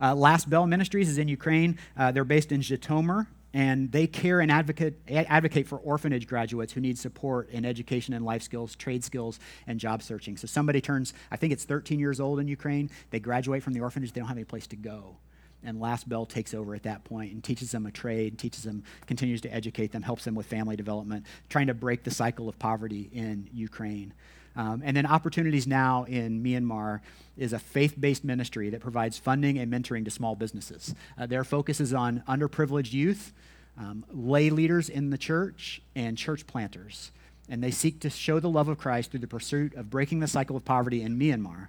Uh, 0.01 0.15
Last 0.15 0.51
Bell 0.51 0.67
Ministries 0.67 1.09
is 1.09 1.19
in 1.19 1.29
Ukraine. 1.29 1.79
Uh, 1.97 2.11
they're 2.11 2.25
based 2.25 2.51
in 2.51 2.61
Zhytomyr, 2.61 3.27
and 3.55 3.93
they 3.93 4.09
care 4.09 4.41
and 4.41 4.51
advocate, 4.51 5.01
advocate 5.09 5.69
for 5.69 5.79
orphanage 5.79 6.27
graduates 6.27 6.73
who 6.73 6.81
need 6.81 6.99
support 6.99 7.49
in 7.51 7.65
education 7.65 8.13
and 8.13 8.25
life 8.25 8.43
skills, 8.43 8.75
trade 8.75 9.05
skills, 9.05 9.39
and 9.69 9.79
job 9.79 10.03
searching. 10.03 10.37
So 10.37 10.49
somebody 10.49 10.81
turns, 10.81 11.15
I 11.31 11.37
think 11.37 11.53
it's 11.53 11.63
13 11.65 12.01
years 12.01 12.19
old 12.19 12.41
in 12.41 12.49
Ukraine, 12.49 12.91
they 13.11 13.21
graduate 13.21 13.63
from 13.63 13.73
the 13.73 13.81
orphanage, 13.81 14.13
they 14.13 14.21
don't 14.21 14.29
have 14.29 14.37
any 14.37 14.45
place 14.45 14.67
to 14.67 14.77
go. 14.77 15.17
And 15.63 15.81
Last 15.81 16.09
Bell 16.09 16.27
takes 16.27 16.53
over 16.53 16.75
at 16.75 16.83
that 16.83 17.05
point 17.05 17.33
and 17.33 17.43
teaches 17.43 17.71
them 17.71 17.87
a 17.87 17.93
trade, 17.93 18.39
teaches 18.39 18.65
them, 18.65 18.83
continues 19.07 19.41
to 19.43 19.55
educate 19.55 19.93
them, 19.93 20.03
helps 20.03 20.25
them 20.25 20.35
with 20.35 20.47
family 20.47 20.77
development, 20.77 21.25
trying 21.49 21.69
to 21.69 21.75
break 21.75 22.03
the 22.03 22.11
cycle 22.11 22.49
of 22.49 22.59
poverty 22.59 23.09
in 23.15 23.49
Ukraine. 23.55 24.13
Um, 24.57 24.83
and 24.85 24.97
then 24.97 25.07
Opportunities 25.07 25.67
Now 25.67 26.05
in 26.05 26.43
Myanmar 26.43 27.01
is 27.37 27.53
a 27.53 27.59
faith 27.59 27.95
based 27.99 28.25
ministry 28.25 28.71
that 28.71 28.81
provides 28.81 29.19
funding 29.19 29.59
and 29.59 29.73
mentoring 29.73 30.05
to 30.05 30.11
small 30.11 30.37
businesses. 30.37 30.95
Uh, 31.19 31.27
their 31.27 31.45
focus 31.45 31.81
is 31.81 31.93
on 31.93 32.23
underprivileged 32.29 32.93
youth, 32.93 33.33
um, 33.79 34.05
lay 34.13 34.51
leaders 34.51 34.89
in 34.89 35.11
the 35.11 35.19
church, 35.19 35.83
and 35.97 36.17
church 36.17 36.47
planters. 36.47 37.11
And 37.49 37.63
they 37.63 37.71
seek 37.71 38.01
to 38.01 38.11
show 38.11 38.41
the 38.41 38.49
love 38.49 38.69
of 38.69 38.79
Christ 38.79 39.11
through 39.11 39.21
the 39.21 39.27
pursuit 39.27 39.75
of 39.75 39.91
breaking 39.91 40.21
the 40.21 40.29
cycle 40.29 40.57
of 40.57 40.65
poverty 40.65 41.03
in 41.03 41.19
Myanmar. 41.19 41.69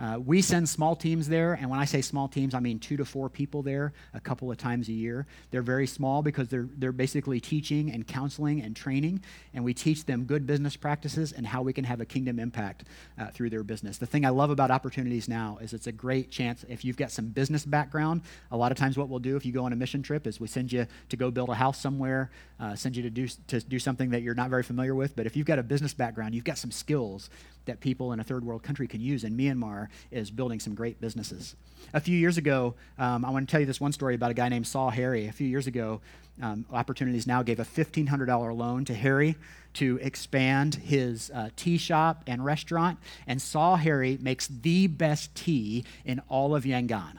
Uh, 0.00 0.18
we 0.24 0.40
send 0.40 0.68
small 0.68 0.94
teams 0.94 1.28
there, 1.28 1.54
and 1.54 1.68
when 1.68 1.80
I 1.80 1.84
say 1.84 2.00
small 2.02 2.28
teams, 2.28 2.54
I 2.54 2.60
mean 2.60 2.78
two 2.78 2.96
to 2.96 3.04
four 3.04 3.28
people 3.28 3.62
there 3.62 3.92
a 4.14 4.20
couple 4.20 4.50
of 4.50 4.56
times 4.56 4.88
a 4.88 4.92
year. 4.92 5.26
They're 5.50 5.62
very 5.62 5.86
small 5.88 6.22
because 6.22 6.48
they're, 6.48 6.68
they're 6.76 6.92
basically 6.92 7.40
teaching 7.40 7.90
and 7.90 8.06
counseling 8.06 8.62
and 8.62 8.76
training, 8.76 9.22
and 9.54 9.64
we 9.64 9.74
teach 9.74 10.04
them 10.04 10.24
good 10.24 10.46
business 10.46 10.76
practices 10.76 11.32
and 11.32 11.46
how 11.46 11.62
we 11.62 11.72
can 11.72 11.84
have 11.84 12.00
a 12.00 12.04
kingdom 12.04 12.38
impact 12.38 12.84
uh, 13.18 13.28
through 13.28 13.50
their 13.50 13.64
business. 13.64 13.98
The 13.98 14.06
thing 14.06 14.24
I 14.24 14.30
love 14.30 14.50
about 14.50 14.70
Opportunities 14.70 15.28
Now 15.28 15.58
is 15.60 15.72
it's 15.72 15.88
a 15.88 15.92
great 15.92 16.30
chance 16.30 16.64
if 16.68 16.84
you've 16.84 16.96
got 16.96 17.10
some 17.10 17.26
business 17.28 17.64
background. 17.64 18.22
A 18.52 18.56
lot 18.56 18.70
of 18.70 18.78
times, 18.78 18.96
what 18.96 19.08
we'll 19.08 19.18
do 19.18 19.36
if 19.36 19.44
you 19.44 19.52
go 19.52 19.64
on 19.64 19.72
a 19.72 19.76
mission 19.76 20.02
trip 20.02 20.26
is 20.26 20.38
we 20.38 20.46
send 20.46 20.72
you 20.72 20.86
to 21.08 21.16
go 21.16 21.30
build 21.30 21.48
a 21.48 21.54
house 21.54 21.80
somewhere, 21.80 22.30
uh, 22.60 22.76
send 22.76 22.96
you 22.96 23.02
to 23.02 23.10
do, 23.10 23.26
to 23.48 23.60
do 23.60 23.78
something 23.80 24.10
that 24.10 24.22
you're 24.22 24.34
not 24.34 24.50
very 24.50 24.62
familiar 24.62 24.94
with. 24.94 25.16
But 25.16 25.26
if 25.26 25.36
you've 25.36 25.46
got 25.46 25.58
a 25.58 25.62
business 25.64 25.92
background, 25.92 26.34
you've 26.34 26.44
got 26.44 26.58
some 26.58 26.70
skills 26.70 27.30
that 27.68 27.80
people 27.80 28.12
in 28.12 28.20
a 28.20 28.24
third 28.24 28.44
world 28.44 28.62
country 28.62 28.86
can 28.86 29.00
use. 29.00 29.24
And 29.24 29.38
Myanmar 29.38 29.88
is 30.10 30.30
building 30.30 30.60
some 30.60 30.74
great 30.74 31.00
businesses. 31.00 31.56
A 31.94 32.00
few 32.00 32.18
years 32.18 32.36
ago, 32.36 32.74
um, 32.98 33.24
I 33.24 33.30
want 33.30 33.48
to 33.48 33.50
tell 33.50 33.60
you 33.60 33.66
this 33.66 33.80
one 33.80 33.92
story 33.92 34.14
about 34.14 34.30
a 34.30 34.34
guy 34.34 34.48
named 34.48 34.66
Saw 34.66 34.90
Harry. 34.90 35.26
A 35.28 35.32
few 35.32 35.46
years 35.46 35.66
ago, 35.66 36.00
um, 36.42 36.66
Opportunities 36.70 37.26
Now 37.26 37.42
gave 37.42 37.60
a 37.60 37.64
$1,500 37.64 38.56
loan 38.56 38.84
to 38.84 38.94
Harry 38.94 39.36
to 39.74 39.98
expand 40.02 40.74
his 40.76 41.30
uh, 41.34 41.50
tea 41.56 41.78
shop 41.78 42.24
and 42.26 42.44
restaurant. 42.44 42.98
And 43.26 43.40
Saw 43.40 43.76
Harry 43.76 44.18
makes 44.20 44.48
the 44.48 44.86
best 44.86 45.34
tea 45.34 45.84
in 46.04 46.20
all 46.28 46.54
of 46.54 46.64
Yangon. 46.64 47.18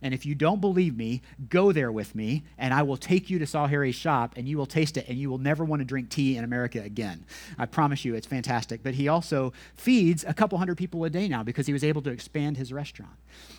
And 0.00 0.14
if 0.14 0.24
you 0.24 0.34
don't 0.34 0.60
believe 0.60 0.96
me, 0.96 1.22
go 1.48 1.72
there 1.72 1.90
with 1.90 2.14
me, 2.14 2.44
and 2.56 2.72
I 2.72 2.82
will 2.82 2.96
take 2.96 3.30
you 3.30 3.38
to 3.40 3.46
Saw 3.46 3.66
Harry's 3.66 3.96
shop, 3.96 4.34
and 4.36 4.48
you 4.48 4.56
will 4.56 4.66
taste 4.66 4.96
it, 4.96 5.08
and 5.08 5.18
you 5.18 5.28
will 5.28 5.38
never 5.38 5.64
want 5.64 5.80
to 5.80 5.84
drink 5.84 6.08
tea 6.08 6.36
in 6.36 6.44
America 6.44 6.80
again. 6.80 7.24
I 7.58 7.66
promise 7.66 8.04
you, 8.04 8.14
it's 8.14 8.26
fantastic. 8.26 8.82
But 8.82 8.94
he 8.94 9.08
also 9.08 9.52
feeds 9.74 10.24
a 10.24 10.34
couple 10.34 10.58
hundred 10.58 10.76
people 10.76 11.04
a 11.04 11.10
day 11.10 11.26
now 11.26 11.42
because 11.42 11.66
he 11.66 11.72
was 11.72 11.82
able 11.82 12.02
to 12.02 12.10
expand 12.10 12.56
his 12.56 12.72
restaurant. 12.72 13.14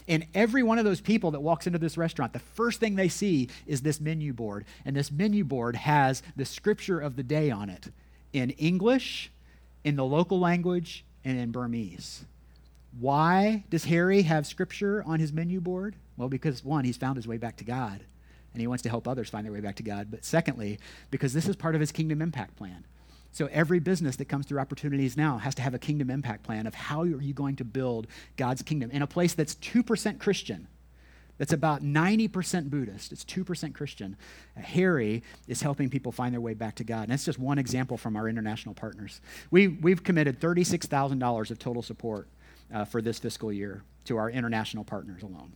And 0.08 0.26
every 0.34 0.64
one 0.64 0.80
of 0.80 0.86
those 0.86 1.02
people 1.02 1.32
that 1.32 1.42
walks 1.42 1.68
into 1.68 1.80
this 1.80 1.98
restaurant, 1.98 2.34
the 2.34 2.40
first 2.40 2.80
thing 2.80 2.96
they 2.96 3.10
see 3.10 3.50
is 3.68 3.82
this 3.82 4.00
menu 4.00 4.34
board. 4.34 4.66
And 4.86 4.96
this 4.96 5.12
menu 5.12 5.44
board 5.44 5.76
has 5.76 6.24
the 6.36 6.46
scripture 6.46 7.00
of 7.00 7.16
the 7.16 7.24
day 7.24 7.52
on 7.52 7.70
it 7.70 7.92
in 8.32 8.52
English, 8.52 9.32
in 9.84 9.96
the 9.96 10.06
local 10.06 10.40
language, 10.40 11.04
and 11.26 11.38
in 11.38 11.52
Burmese. 11.52 12.26
Why 12.98 13.64
does 13.70 13.86
Harry 13.86 14.24
have 14.24 14.48
scripture 14.48 15.04
on 15.06 15.20
his 15.20 15.32
menu 15.32 15.62
board? 15.62 15.96
Well, 16.20 16.28
because 16.30 16.64
one, 16.66 16.84
he's 16.84 16.98
found 16.98 17.16
his 17.16 17.28
way 17.28 17.38
back 17.38 17.56
to 17.58 17.64
God 17.64 18.04
and 18.54 18.62
he 18.62 18.68
wants 18.68 18.84
to 18.84 18.90
help 18.90 19.08
others 19.08 19.30
find 19.30 19.46
their 19.46 19.54
way 19.54 19.62
back 19.62 19.78
to 19.78 19.84
God. 19.84 20.08
But 20.12 20.26
secondly, 20.26 20.78
because 21.12 21.34
this 21.34 21.48
is 21.48 21.56
part 21.56 21.76
of 21.76 21.82
his 21.82 21.94
kingdom 21.94 22.22
impact 22.22 22.58
plan. 22.58 22.84
So 23.32 23.48
every 23.52 23.80
business 23.80 24.18
that 24.18 24.26
comes 24.26 24.46
through 24.46 24.60
opportunities 24.60 25.16
now 25.16 25.38
has 25.38 25.56
to 25.56 25.62
have 25.62 25.74
a 25.74 25.80
kingdom 25.80 26.10
impact 26.10 26.44
plan 26.44 26.68
of 26.68 26.76
how 26.76 27.02
are 27.04 27.22
you 27.22 27.34
going 27.34 27.56
to 27.56 27.64
build 27.64 28.08
God's 28.36 28.62
kingdom 28.62 28.92
in 28.92 29.02
a 29.02 29.08
place 29.08 29.34
that's 29.34 29.56
2% 29.56 30.20
Christian. 30.20 30.68
That's 31.38 31.54
about 31.54 31.84
90% 31.84 32.70
Buddhist. 32.70 33.14
It's 33.14 33.24
2% 33.24 33.74
Christian. 33.74 34.18
Uh, 34.58 34.62
Harry 34.62 35.24
is 35.48 35.62
helping 35.62 35.90
people 35.90 36.12
find 36.12 36.34
their 36.34 36.42
way 36.42 36.54
back 36.54 36.76
to 36.76 36.84
God. 36.84 37.04
And 37.04 37.12
that's 37.14 37.24
just 37.24 37.40
one 37.40 37.58
example 37.58 37.98
from 37.98 38.18
our 38.18 38.28
international 38.28 38.76
partners. 38.76 39.22
We, 39.52 39.70
we've 39.70 40.04
committed 40.04 40.42
$36,000 40.42 41.52
of 41.52 41.60
total 41.60 41.82
support 41.82 42.28
uh, 42.74 42.84
for 42.84 43.02
this 43.02 43.20
fiscal 43.20 43.54
year 43.54 43.84
to 44.06 44.18
our 44.18 44.30
international 44.30 44.84
partners 44.84 45.24
alone. 45.24 45.54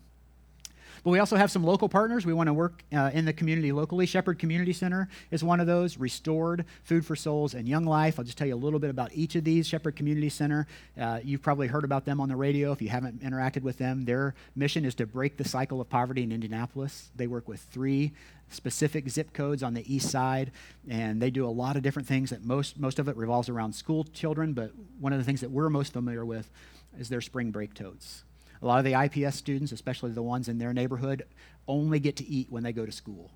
But 1.04 1.12
we 1.12 1.20
also 1.20 1.36
have 1.36 1.52
some 1.52 1.66
local 1.66 1.90
partners. 1.90 2.26
We 2.26 2.32
want 2.32 2.48
to 2.48 2.54
work 2.54 2.84
uh, 2.96 3.12
in 3.14 3.26
the 3.26 3.34
community 3.34 3.74
locally. 3.74 4.06
Shepherd 4.06 4.40
Community 4.40 4.72
Center 4.72 5.10
is 5.32 5.44
one 5.44 5.60
of 5.60 5.68
those, 5.68 5.98
Restored, 5.98 6.64
Food 6.84 7.06
for 7.06 7.16
Souls, 7.16 7.54
and 7.54 7.68
Young 7.68 7.84
Life. 7.84 8.18
I'll 8.18 8.26
just 8.26 8.38
tell 8.38 8.48
you 8.48 8.56
a 8.56 8.64
little 8.64 8.80
bit 8.80 8.90
about 8.90 9.14
each 9.14 9.36
of 9.36 9.44
these. 9.44 9.68
Shepherd 9.68 9.98
Community 9.98 10.30
Center, 10.30 10.66
uh, 11.00 11.20
you've 11.22 11.42
probably 11.42 11.68
heard 11.68 11.84
about 11.84 12.06
them 12.06 12.22
on 12.22 12.30
the 12.30 12.38
radio 12.38 12.72
if 12.72 12.82
you 12.82 12.88
haven't 12.88 13.22
interacted 13.22 13.64
with 13.64 13.78
them. 13.78 14.06
Their 14.06 14.34
mission 14.56 14.86
is 14.86 14.96
to 14.96 15.06
break 15.06 15.36
the 15.36 15.44
cycle 15.44 15.82
of 15.82 15.90
poverty 15.90 16.24
in 16.24 16.32
Indianapolis. 16.32 17.10
They 17.16 17.28
work 17.28 17.50
with 17.50 17.60
three 17.60 18.14
specific 18.50 19.10
zip 19.10 19.34
codes 19.34 19.62
on 19.62 19.74
the 19.74 19.94
east 19.94 20.10
side, 20.10 20.52
and 20.90 21.22
they 21.22 21.32
do 21.32 21.46
a 21.46 21.50
lot 21.50 21.76
of 21.76 21.82
different 21.82 22.08
things 22.08 22.30
that 22.30 22.46
most, 22.46 22.80
most 22.80 22.98
of 22.98 23.10
it 23.10 23.18
revolves 23.18 23.50
around 23.50 23.74
school 23.74 24.06
children, 24.06 24.54
but 24.54 24.72
one 25.00 25.12
of 25.12 25.20
the 25.20 25.26
things 25.26 25.42
that 25.42 25.52
we're 25.52 25.70
most 25.70 25.92
familiar 25.92 26.24
with 26.24 26.50
is 26.98 27.10
their 27.10 27.22
spring 27.22 27.52
break 27.52 27.74
totes. 27.74 28.24
A 28.64 28.66
lot 28.66 28.80
of 28.80 28.86
the 28.86 28.94
IPS 28.94 29.36
students, 29.36 29.74
especially 29.74 30.12
the 30.12 30.24
ones 30.24 30.48
in 30.48 30.58
their 30.58 30.74
neighborhood, 30.74 31.26
only 31.68 32.00
get 32.00 32.16
to 32.16 32.26
eat 32.26 32.48
when 32.50 32.64
they 32.64 32.72
go 32.72 32.86
to 32.86 32.94
school. 32.94 33.30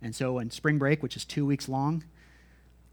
And 0.00 0.14
so, 0.14 0.38
in 0.38 0.50
spring 0.50 0.78
break, 0.78 1.02
which 1.02 1.14
is 1.14 1.26
two 1.26 1.44
weeks 1.44 1.68
long, 1.68 2.04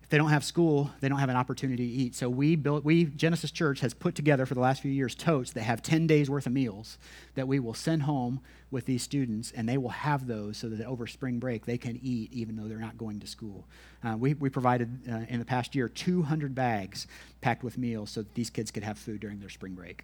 if 0.01 0.09
they 0.09 0.17
don't 0.17 0.29
have 0.29 0.43
school, 0.43 0.91
they 0.99 1.07
don't 1.07 1.19
have 1.19 1.29
an 1.29 1.37
opportunity 1.37 1.87
to 1.87 1.93
eat. 1.93 2.15
So 2.15 2.29
we 2.29 2.57
built, 2.57 2.83
we 2.83 3.05
Genesis 3.05 3.49
Church 3.49 3.79
has 3.79 3.93
put 3.93 4.13
together 4.15 4.45
for 4.45 4.53
the 4.53 4.59
last 4.59 4.81
few 4.81 4.91
years 4.91 5.15
totes 5.15 5.53
that 5.53 5.61
have 5.61 5.81
10 5.81 6.05
days 6.05 6.29
worth 6.29 6.45
of 6.45 6.51
meals 6.51 6.97
that 7.35 7.47
we 7.47 7.61
will 7.61 7.73
send 7.73 8.03
home 8.03 8.41
with 8.69 8.85
these 8.85 9.01
students, 9.01 9.53
and 9.53 9.67
they 9.67 9.77
will 9.77 9.89
have 9.89 10.27
those 10.27 10.57
so 10.57 10.67
that 10.67 10.85
over 10.85 11.07
spring 11.07 11.39
break 11.39 11.65
they 11.65 11.77
can 11.77 11.97
eat 12.03 12.33
even 12.33 12.57
though 12.57 12.67
they're 12.67 12.77
not 12.77 12.97
going 12.97 13.21
to 13.21 13.27
school. 13.27 13.65
Uh, 14.03 14.17
we, 14.17 14.33
we 14.33 14.49
provided 14.49 14.89
uh, 15.09 15.19
in 15.29 15.39
the 15.39 15.45
past 15.45 15.73
year 15.73 15.87
200 15.87 16.53
bags 16.53 17.07
packed 17.39 17.63
with 17.63 17.77
meals 17.77 18.09
so 18.09 18.21
that 18.21 18.33
these 18.35 18.49
kids 18.49 18.69
could 18.69 18.83
have 18.83 18.97
food 18.97 19.21
during 19.21 19.39
their 19.39 19.49
spring 19.49 19.73
break. 19.73 20.03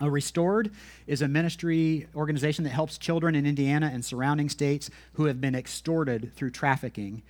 Uh, 0.00 0.08
Restored 0.08 0.70
is 1.06 1.22
a 1.22 1.28
ministry 1.28 2.06
organization 2.14 2.64
that 2.64 2.70
helps 2.70 2.98
children 2.98 3.34
in 3.34 3.46
Indiana 3.46 3.90
and 3.92 4.04
surrounding 4.04 4.48
states 4.48 4.90
who 5.14 5.24
have 5.24 5.40
been 5.40 5.54
extorted 5.54 6.32
through 6.36 6.50
trafficking 6.50 7.22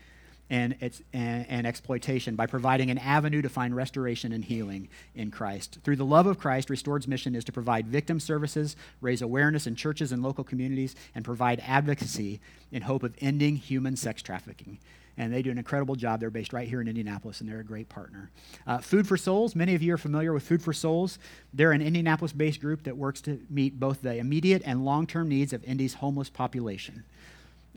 and, 0.50 0.74
and, 0.80 1.46
and, 1.46 1.66
exploitation 1.66 2.34
by 2.34 2.46
providing 2.46 2.90
an 2.90 2.96
avenue 2.96 3.42
to 3.42 3.50
find 3.50 3.76
restoration 3.76 4.32
and 4.32 4.42
healing 4.42 4.88
in 5.14 5.30
Christ. 5.30 5.78
Through 5.84 5.96
the 5.96 6.06
love 6.06 6.26
of 6.26 6.38
Christ, 6.38 6.70
Restored's 6.70 7.06
mission 7.06 7.34
is 7.34 7.44
to 7.44 7.52
provide 7.52 7.86
victim 7.86 8.18
services, 8.18 8.74
raise 9.02 9.20
awareness 9.20 9.66
in 9.66 9.76
churches 9.76 10.10
and 10.10 10.22
local 10.22 10.44
communities, 10.44 10.96
and 11.14 11.22
provide 11.22 11.62
advocacy 11.66 12.40
in 12.72 12.82
hope 12.82 13.02
of 13.02 13.14
ending 13.20 13.56
human 13.56 13.94
sex 13.94 14.22
trafficking 14.22 14.78
and 15.18 15.32
they 15.32 15.42
do 15.42 15.50
an 15.50 15.58
incredible 15.58 15.96
job. 15.96 16.20
They're 16.20 16.30
based 16.30 16.52
right 16.52 16.68
here 16.68 16.80
in 16.80 16.86
Indianapolis, 16.86 17.40
and 17.40 17.50
they're 17.50 17.58
a 17.58 17.64
great 17.64 17.88
partner. 17.88 18.30
Uh, 18.66 18.78
Food 18.78 19.06
for 19.06 19.16
Souls, 19.16 19.56
many 19.56 19.74
of 19.74 19.82
you 19.82 19.92
are 19.92 19.98
familiar 19.98 20.32
with 20.32 20.44
Food 20.44 20.62
for 20.62 20.72
Souls. 20.72 21.18
They're 21.52 21.72
an 21.72 21.82
Indianapolis 21.82 22.32
based 22.32 22.60
group 22.60 22.84
that 22.84 22.96
works 22.96 23.20
to 23.22 23.40
meet 23.50 23.78
both 23.78 24.00
the 24.00 24.16
immediate 24.16 24.62
and 24.64 24.84
long 24.84 25.06
term 25.06 25.28
needs 25.28 25.52
of 25.52 25.62
Indy's 25.64 25.94
homeless 25.94 26.30
population. 26.30 27.04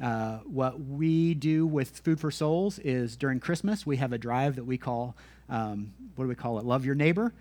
Uh, 0.02 0.38
what 0.46 0.80
we 0.80 1.34
do 1.34 1.66
with 1.66 2.00
Food 2.00 2.20
for 2.20 2.32
Souls 2.32 2.80
is 2.80 3.16
during 3.16 3.40
Christmas, 3.40 3.86
we 3.86 3.98
have 3.98 4.14
a 4.14 4.18
drive 4.18 4.56
that 4.56 4.64
we 4.64 4.78
call, 4.78 5.16
um, 5.50 5.94
what 6.16 6.26
do 6.26 6.30
we 6.30 6.36
call 6.36 6.60
it? 6.60 6.66
Love 6.66 6.86
Your 6.86 6.96
Neighbor. 6.96 7.34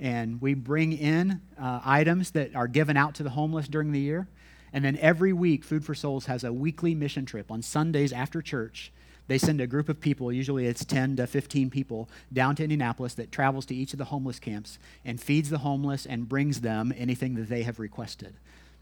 And 0.00 0.40
we 0.40 0.54
bring 0.54 0.92
in 0.92 1.40
uh, 1.60 1.80
items 1.84 2.30
that 2.30 2.54
are 2.54 2.68
given 2.68 2.96
out 2.96 3.16
to 3.16 3.24
the 3.24 3.30
homeless 3.30 3.66
during 3.66 3.90
the 3.90 3.98
year. 3.98 4.28
And 4.72 4.84
then 4.84 4.96
every 4.98 5.32
week, 5.32 5.64
Food 5.64 5.84
for 5.84 5.94
Souls 5.94 6.26
has 6.26 6.44
a 6.44 6.52
weekly 6.52 6.94
mission 6.94 7.26
trip 7.26 7.50
on 7.50 7.62
Sundays 7.62 8.12
after 8.12 8.40
church 8.40 8.92
they 9.28 9.38
send 9.38 9.60
a 9.60 9.66
group 9.66 9.88
of 9.88 10.00
people, 10.00 10.32
usually 10.32 10.66
it's 10.66 10.84
10 10.84 11.16
to 11.16 11.26
15 11.26 11.70
people, 11.70 12.08
down 12.32 12.56
to 12.56 12.64
Indianapolis 12.64 13.14
that 13.14 13.30
travels 13.30 13.66
to 13.66 13.74
each 13.74 13.92
of 13.92 13.98
the 13.98 14.06
homeless 14.06 14.40
camps 14.40 14.78
and 15.04 15.20
feeds 15.20 15.50
the 15.50 15.58
homeless 15.58 16.06
and 16.06 16.28
brings 16.28 16.62
them 16.62 16.92
anything 16.96 17.34
that 17.36 17.48
they 17.48 17.62
have 17.62 17.78
requested. 17.78 18.34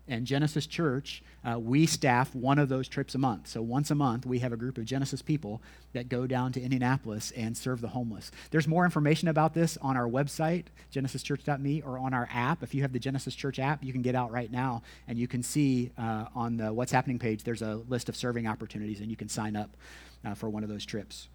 And 0.08 0.24
Genesis 0.24 0.66
Church, 0.66 1.22
uh, 1.44 1.58
we 1.58 1.84
staff 1.84 2.32
one 2.34 2.60
of 2.60 2.68
those 2.68 2.86
trips 2.86 3.16
a 3.16 3.18
month. 3.18 3.48
So 3.48 3.60
once 3.60 3.90
a 3.90 3.94
month, 3.96 4.24
we 4.24 4.38
have 4.38 4.52
a 4.52 4.56
group 4.56 4.78
of 4.78 4.84
Genesis 4.84 5.20
people 5.20 5.60
that 5.94 6.08
go 6.08 6.28
down 6.28 6.52
to 6.52 6.62
Indianapolis 6.62 7.32
and 7.36 7.56
serve 7.56 7.80
the 7.80 7.88
homeless. 7.88 8.30
There's 8.52 8.68
more 8.68 8.84
information 8.84 9.26
about 9.26 9.52
this 9.52 9.76
on 9.82 9.96
our 9.96 10.08
website, 10.08 10.66
genesischurch.me, 10.94 11.82
or 11.82 11.98
on 11.98 12.14
our 12.14 12.28
app. 12.32 12.62
If 12.62 12.72
you 12.72 12.82
have 12.82 12.92
the 12.92 13.00
Genesis 13.00 13.34
Church 13.34 13.58
app, 13.58 13.82
you 13.82 13.92
can 13.92 14.02
get 14.02 14.14
out 14.14 14.30
right 14.30 14.50
now 14.50 14.82
and 15.08 15.18
you 15.18 15.26
can 15.26 15.42
see 15.42 15.90
uh, 15.98 16.26
on 16.36 16.56
the 16.56 16.72
What's 16.72 16.92
Happening 16.92 17.18
page, 17.18 17.42
there's 17.42 17.62
a 17.62 17.82
list 17.88 18.08
of 18.08 18.14
serving 18.14 18.46
opportunities 18.46 19.00
and 19.00 19.10
you 19.10 19.16
can 19.16 19.28
sign 19.28 19.56
up 19.56 19.76
uh, 20.24 20.34
for 20.34 20.48
one 20.48 20.62
of 20.62 20.68
those 20.68 20.84
trips. 20.84 21.28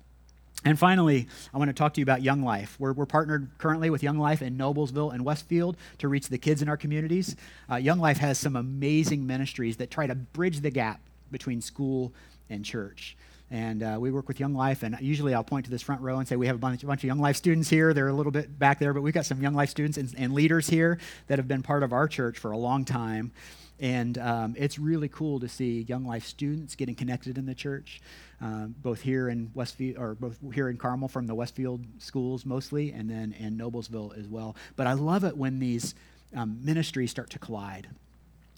And 0.64 0.78
finally, 0.78 1.28
I 1.54 1.58
want 1.58 1.70
to 1.70 1.74
talk 1.74 1.96
to 1.96 2.00
you 2.00 2.04
about 2.04 2.22
Young 2.22 2.44
Life. 2.44 2.76
We're, 2.78 2.94
we're 2.94 3.08
partnered 3.08 3.50
currently 3.58 3.90
with 3.90 4.04
Young 4.04 4.20
Life 4.20 4.44
in 4.44 4.58
Noblesville 4.58 5.12
and 5.12 5.26
Westfield 5.26 5.76
to 5.98 6.08
reach 6.08 6.28
the 6.28 6.38
kids 6.38 6.62
in 6.62 6.70
our 6.70 6.78
communities. 6.78 7.36
Uh, 7.70 7.78
Young 7.78 8.00
Life 8.00 8.18
has 8.18 8.38
some 8.38 8.56
amazing 8.56 9.26
ministries 9.26 9.78
that 9.78 9.90
try 9.90 10.06
to 10.06 10.14
bridge 10.14 10.60
the 10.60 10.70
gap 10.70 11.02
between 11.32 11.62
school 11.62 12.14
and 12.50 12.64
church. 12.64 13.18
And 13.50 13.84
uh, 13.84 13.98
we 14.00 14.12
work 14.12 14.28
with 14.28 14.40
Young 14.40 14.54
Life, 14.54 14.84
and 14.84 14.96
usually 15.02 15.34
I'll 15.34 15.44
point 15.44 15.66
to 15.66 15.72
this 15.72 15.82
front 15.82 16.02
row 16.02 16.20
and 16.20 16.28
say, 16.28 16.38
We 16.38 16.48
have 16.48 16.56
a 16.56 16.60
bunch, 16.60 16.84
a 16.84 16.86
bunch 16.86 17.02
of 17.02 17.08
Young 17.08 17.20
Life 17.20 17.36
students 17.36 17.70
here. 17.70 17.94
They're 17.94 18.08
a 18.08 18.14
little 18.14 18.32
bit 18.32 18.58
back 18.58 18.80
there, 18.80 18.94
but 18.94 19.02
we've 19.02 19.14
got 19.14 19.26
some 19.26 19.42
Young 19.42 19.56
Life 19.56 19.70
students 19.70 19.98
and, 19.98 20.14
and 20.18 20.34
leaders 20.34 20.70
here 20.70 21.00
that 21.28 21.38
have 21.38 21.48
been 21.48 21.64
part 21.64 21.84
of 21.84 21.92
our 21.92 22.08
church 22.08 22.38
for 22.38 22.52
a 22.52 22.58
long 22.58 22.86
time. 22.86 23.32
And 23.82 24.18
um, 24.20 24.56
it's 24.58 24.78
really 24.78 25.10
cool 25.10 25.40
to 25.40 25.50
see 25.50 25.82
Young 25.82 26.06
Life 26.06 26.26
students 26.26 26.76
getting 26.76 26.96
connected 26.96 27.38
in 27.38 27.46
the 27.46 27.56
church, 27.56 28.00
uh, 28.42 28.66
both 28.66 29.02
here 29.02 29.30
in 29.30 29.52
Westfield, 29.54 29.98
or 29.98 30.16
both 30.16 30.38
here 30.54 30.70
in 30.70 30.78
Carmel 30.78 31.08
from 31.08 31.28
the 31.28 31.36
Westfield 31.36 31.86
schools 32.00 32.46
mostly, 32.46 32.92
and 32.92 33.10
then 33.10 33.36
in 33.40 33.58
Noblesville 33.58 34.18
as 34.18 34.28
well. 34.28 34.56
But 34.76 34.88
I 34.88 34.94
love 34.94 35.24
it 35.24 35.38
when 35.38 35.60
these 35.60 35.94
um, 36.36 36.60
ministries 36.64 37.12
start 37.12 37.30
to 37.32 37.40
collide. 37.40 37.88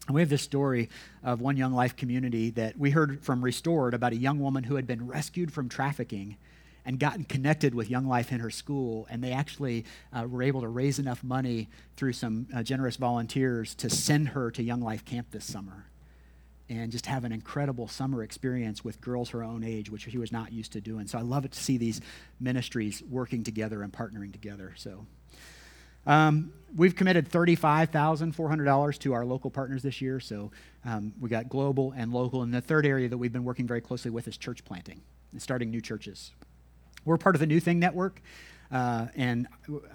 And 0.08 0.16
we 0.16 0.22
have 0.22 0.30
this 0.30 0.42
story 0.42 0.90
of 1.24 1.42
one 1.42 1.58
Young 1.58 1.74
Life 1.74 1.96
community 1.96 2.50
that 2.52 2.78
we 2.78 2.92
heard 2.92 3.24
from 3.24 3.44
Restored 3.44 3.94
about 3.94 4.12
a 4.14 4.18
young 4.18 4.40
woman 4.40 4.66
who 4.66 4.76
had 4.76 4.88
been 4.88 5.08
rescued 5.08 5.52
from 5.52 5.70
trafficking 5.70 6.38
and 6.86 7.00
gotten 7.00 7.24
connected 7.24 7.74
with 7.74 7.90
Young 7.90 8.08
Life 8.08 8.32
in 8.32 8.40
her 8.40 8.50
school. 8.50 9.08
And 9.10 9.24
they 9.24 9.32
actually 9.32 9.86
uh, 10.12 10.28
were 10.28 10.44
able 10.44 10.62
to 10.62 10.68
raise 10.68 11.00
enough 11.00 11.24
money 11.24 11.70
through 11.96 12.14
some 12.14 12.48
uh, 12.54 12.64
generous 12.64 12.98
volunteers 12.98 13.76
to 13.76 13.90
send 13.90 14.30
her 14.30 14.52
to 14.52 14.64
Young 14.64 14.82
Life 14.82 15.06
Camp 15.06 15.32
this 15.32 15.46
summer 15.46 15.86
and 16.82 16.92
just 16.92 17.06
have 17.06 17.24
an 17.24 17.32
incredible 17.32 17.88
summer 17.88 18.24
experience 18.24 18.84
with 18.84 19.00
girls 19.02 19.30
her 19.30 19.44
own 19.44 19.64
age, 19.64 19.90
which 19.90 20.10
she 20.10 20.18
was 20.18 20.32
not 20.32 20.52
used 20.52 20.74
to 20.74 20.82
doing. 20.82 21.08
So 21.08 21.18
I 21.18 21.22
love 21.22 21.46
it 21.46 21.52
to 21.52 21.60
see 21.60 21.78
these 21.78 22.02
ministries 22.40 23.04
working 23.10 23.44
together 23.44 23.84
and 23.84 23.92
partnering 23.92 24.32
together. 24.32 24.74
So. 24.76 25.06
Um, 26.06 26.52
we've 26.76 26.98
committed 26.98 27.32
$35,400 27.32 29.00
to 29.00 29.14
our 29.14 29.26
local 29.26 29.50
partners 29.50 29.84
this 29.84 30.02
year. 30.02 30.20
So 30.20 30.52
um, 30.84 31.14
we 31.18 31.30
got 31.30 31.48
global 31.48 31.94
and 31.96 32.12
local. 32.12 32.42
And 32.42 32.54
the 32.54 32.60
third 32.60 32.86
area 32.86 33.08
that 33.08 33.18
we've 33.18 33.32
been 33.32 33.46
working 33.46 33.66
very 33.66 33.80
closely 33.80 34.12
with 34.12 34.28
is 34.28 34.36
church 34.36 34.66
planting 34.66 35.00
and 35.32 35.42
starting 35.42 35.72
new 35.72 35.80
churches. 35.80 36.32
We're 37.06 37.18
part 37.18 37.36
of 37.36 37.40
the 37.40 37.48
New 37.48 37.62
Thing 37.62 37.80
Network. 37.80 38.22
Uh, 38.72 39.08
and 39.16 39.48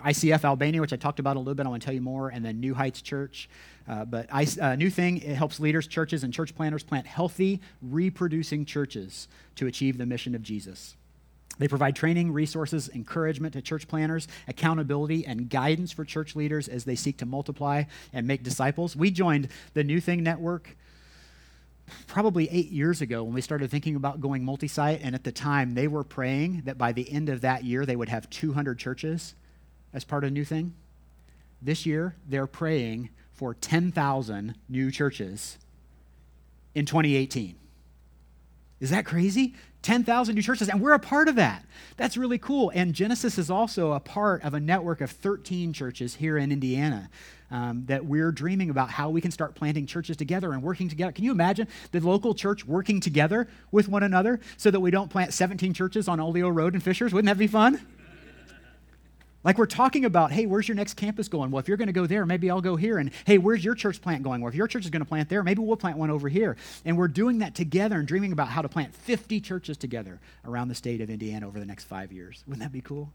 ICF 0.04 0.44
Albania, 0.44 0.80
which 0.80 0.92
I 0.92 0.96
talked 0.96 1.18
about 1.18 1.36
a 1.36 1.40
little 1.40 1.54
bit, 1.54 1.66
I 1.66 1.68
want 1.68 1.82
to 1.82 1.86
tell 1.86 1.94
you 1.94 2.00
more, 2.00 2.28
and 2.28 2.44
then 2.44 2.60
New 2.60 2.74
Heights 2.74 3.02
Church. 3.02 3.48
Uh, 3.88 4.04
but 4.04 4.26
I, 4.30 4.46
uh, 4.60 4.76
New 4.76 4.90
Thing, 4.90 5.18
it 5.18 5.34
helps 5.34 5.58
leaders, 5.58 5.86
churches, 5.86 6.22
and 6.22 6.32
church 6.32 6.54
planters 6.54 6.82
plant 6.82 7.06
healthy, 7.06 7.60
reproducing 7.80 8.66
churches 8.66 9.28
to 9.56 9.66
achieve 9.66 9.96
the 9.96 10.04
mission 10.04 10.34
of 10.34 10.42
Jesus. 10.42 10.94
They 11.58 11.68
provide 11.68 11.96
training, 11.96 12.32
resources, 12.32 12.88
encouragement 12.94 13.54
to 13.54 13.62
church 13.62 13.88
planters, 13.88 14.28
accountability, 14.46 15.26
and 15.26 15.48
guidance 15.48 15.90
for 15.90 16.04
church 16.04 16.36
leaders 16.36 16.68
as 16.68 16.84
they 16.84 16.94
seek 16.94 17.16
to 17.18 17.26
multiply 17.26 17.84
and 18.12 18.26
make 18.26 18.42
disciples. 18.42 18.94
We 18.94 19.10
joined 19.10 19.48
the 19.74 19.82
New 19.82 20.00
Thing 20.00 20.22
Network 20.22 20.76
probably 22.06 22.48
eight 22.50 22.70
years 22.70 23.00
ago 23.00 23.24
when 23.24 23.32
we 23.32 23.40
started 23.40 23.70
thinking 23.70 23.96
about 23.96 24.20
going 24.20 24.44
multi 24.44 24.68
site, 24.68 25.00
and 25.02 25.14
at 25.14 25.24
the 25.24 25.32
time 25.32 25.74
they 25.74 25.88
were 25.88 26.04
praying 26.04 26.62
that 26.66 26.76
by 26.76 26.92
the 26.92 27.10
end 27.10 27.30
of 27.30 27.40
that 27.40 27.64
year 27.64 27.86
they 27.86 27.96
would 27.96 28.10
have 28.10 28.28
200 28.30 28.78
churches 28.78 29.34
as 29.92 30.04
part 30.04 30.24
of 30.24 30.28
a 30.28 30.30
new 30.30 30.44
thing. 30.44 30.74
This 31.62 31.86
year 31.86 32.14
they're 32.28 32.46
praying 32.46 33.08
for 33.38 33.54
10,000 33.54 34.56
new 34.68 34.90
churches 34.90 35.58
in 36.74 36.84
2018. 36.84 37.54
Is 38.80 38.90
that 38.90 39.06
crazy? 39.06 39.54
10,000 39.82 40.34
new 40.34 40.42
churches, 40.42 40.68
and 40.68 40.80
we're 40.80 40.92
a 40.92 40.98
part 40.98 41.28
of 41.28 41.36
that. 41.36 41.64
That's 41.96 42.16
really 42.16 42.38
cool. 42.38 42.72
And 42.74 42.92
Genesis 42.94 43.38
is 43.38 43.48
also 43.48 43.92
a 43.92 44.00
part 44.00 44.42
of 44.42 44.54
a 44.54 44.60
network 44.60 45.00
of 45.00 45.12
13 45.12 45.72
churches 45.72 46.16
here 46.16 46.36
in 46.36 46.50
Indiana 46.50 47.10
um, 47.52 47.84
that 47.86 48.04
we're 48.04 48.32
dreaming 48.32 48.70
about 48.70 48.90
how 48.90 49.08
we 49.08 49.20
can 49.20 49.30
start 49.30 49.54
planting 49.54 49.86
churches 49.86 50.16
together 50.16 50.52
and 50.52 50.60
working 50.60 50.88
together. 50.88 51.12
Can 51.12 51.24
you 51.24 51.30
imagine 51.30 51.68
the 51.92 52.00
local 52.00 52.34
church 52.34 52.66
working 52.66 52.98
together 52.98 53.46
with 53.70 53.86
one 53.88 54.02
another 54.02 54.40
so 54.56 54.72
that 54.72 54.80
we 54.80 54.90
don't 54.90 55.10
plant 55.10 55.32
17 55.32 55.74
churches 55.74 56.08
on 56.08 56.18
Olio 56.18 56.48
Road 56.48 56.74
in 56.74 56.80
Fishers? 56.80 57.14
Wouldn't 57.14 57.28
that 57.28 57.38
be 57.38 57.46
fun? 57.46 57.80
Like 59.44 59.56
we're 59.56 59.66
talking 59.66 60.04
about, 60.04 60.32
hey, 60.32 60.46
where's 60.46 60.66
your 60.66 60.74
next 60.74 60.94
campus 60.94 61.28
going? 61.28 61.50
Well, 61.50 61.60
if 61.60 61.68
you're 61.68 61.76
going 61.76 61.86
to 61.86 61.92
go 61.92 62.06
there, 62.06 62.26
maybe 62.26 62.50
I'll 62.50 62.60
go 62.60 62.74
here. 62.74 62.98
And 62.98 63.10
hey, 63.24 63.38
where's 63.38 63.64
your 63.64 63.74
church 63.74 64.02
plant 64.02 64.24
going? 64.24 64.40
Well, 64.40 64.48
if 64.48 64.54
your 64.54 64.66
church 64.66 64.84
is 64.84 64.90
going 64.90 65.02
to 65.02 65.08
plant 65.08 65.28
there, 65.28 65.44
maybe 65.44 65.62
we'll 65.62 65.76
plant 65.76 65.96
one 65.96 66.10
over 66.10 66.28
here. 66.28 66.56
And 66.84 66.98
we're 66.98 67.08
doing 67.08 67.38
that 67.38 67.54
together 67.54 67.96
and 67.96 68.08
dreaming 68.08 68.32
about 68.32 68.48
how 68.48 68.62
to 68.62 68.68
plant 68.68 68.94
50 68.94 69.40
churches 69.40 69.76
together 69.76 70.20
around 70.44 70.68
the 70.68 70.74
state 70.74 71.00
of 71.00 71.08
Indiana 71.08 71.46
over 71.46 71.60
the 71.60 71.66
next 71.66 71.84
five 71.84 72.10
years. 72.10 72.42
Wouldn't 72.48 72.62
that 72.62 72.72
be 72.72 72.80
cool? 72.80 73.12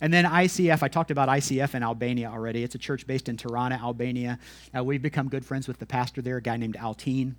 And 0.00 0.12
then 0.12 0.26
ICF, 0.26 0.82
I 0.82 0.88
talked 0.88 1.10
about 1.10 1.28
ICF 1.28 1.74
in 1.74 1.82
Albania 1.82 2.28
already. 2.28 2.62
It's 2.62 2.74
a 2.74 2.78
church 2.78 3.06
based 3.06 3.28
in 3.28 3.36
Tirana, 3.36 3.80
Albania. 3.82 4.38
Uh, 4.76 4.84
we've 4.84 5.02
become 5.02 5.28
good 5.28 5.44
friends 5.44 5.66
with 5.66 5.78
the 5.78 5.86
pastor 5.86 6.22
there, 6.22 6.36
a 6.36 6.42
guy 6.42 6.56
named 6.56 6.76
Alteen. 6.76 7.34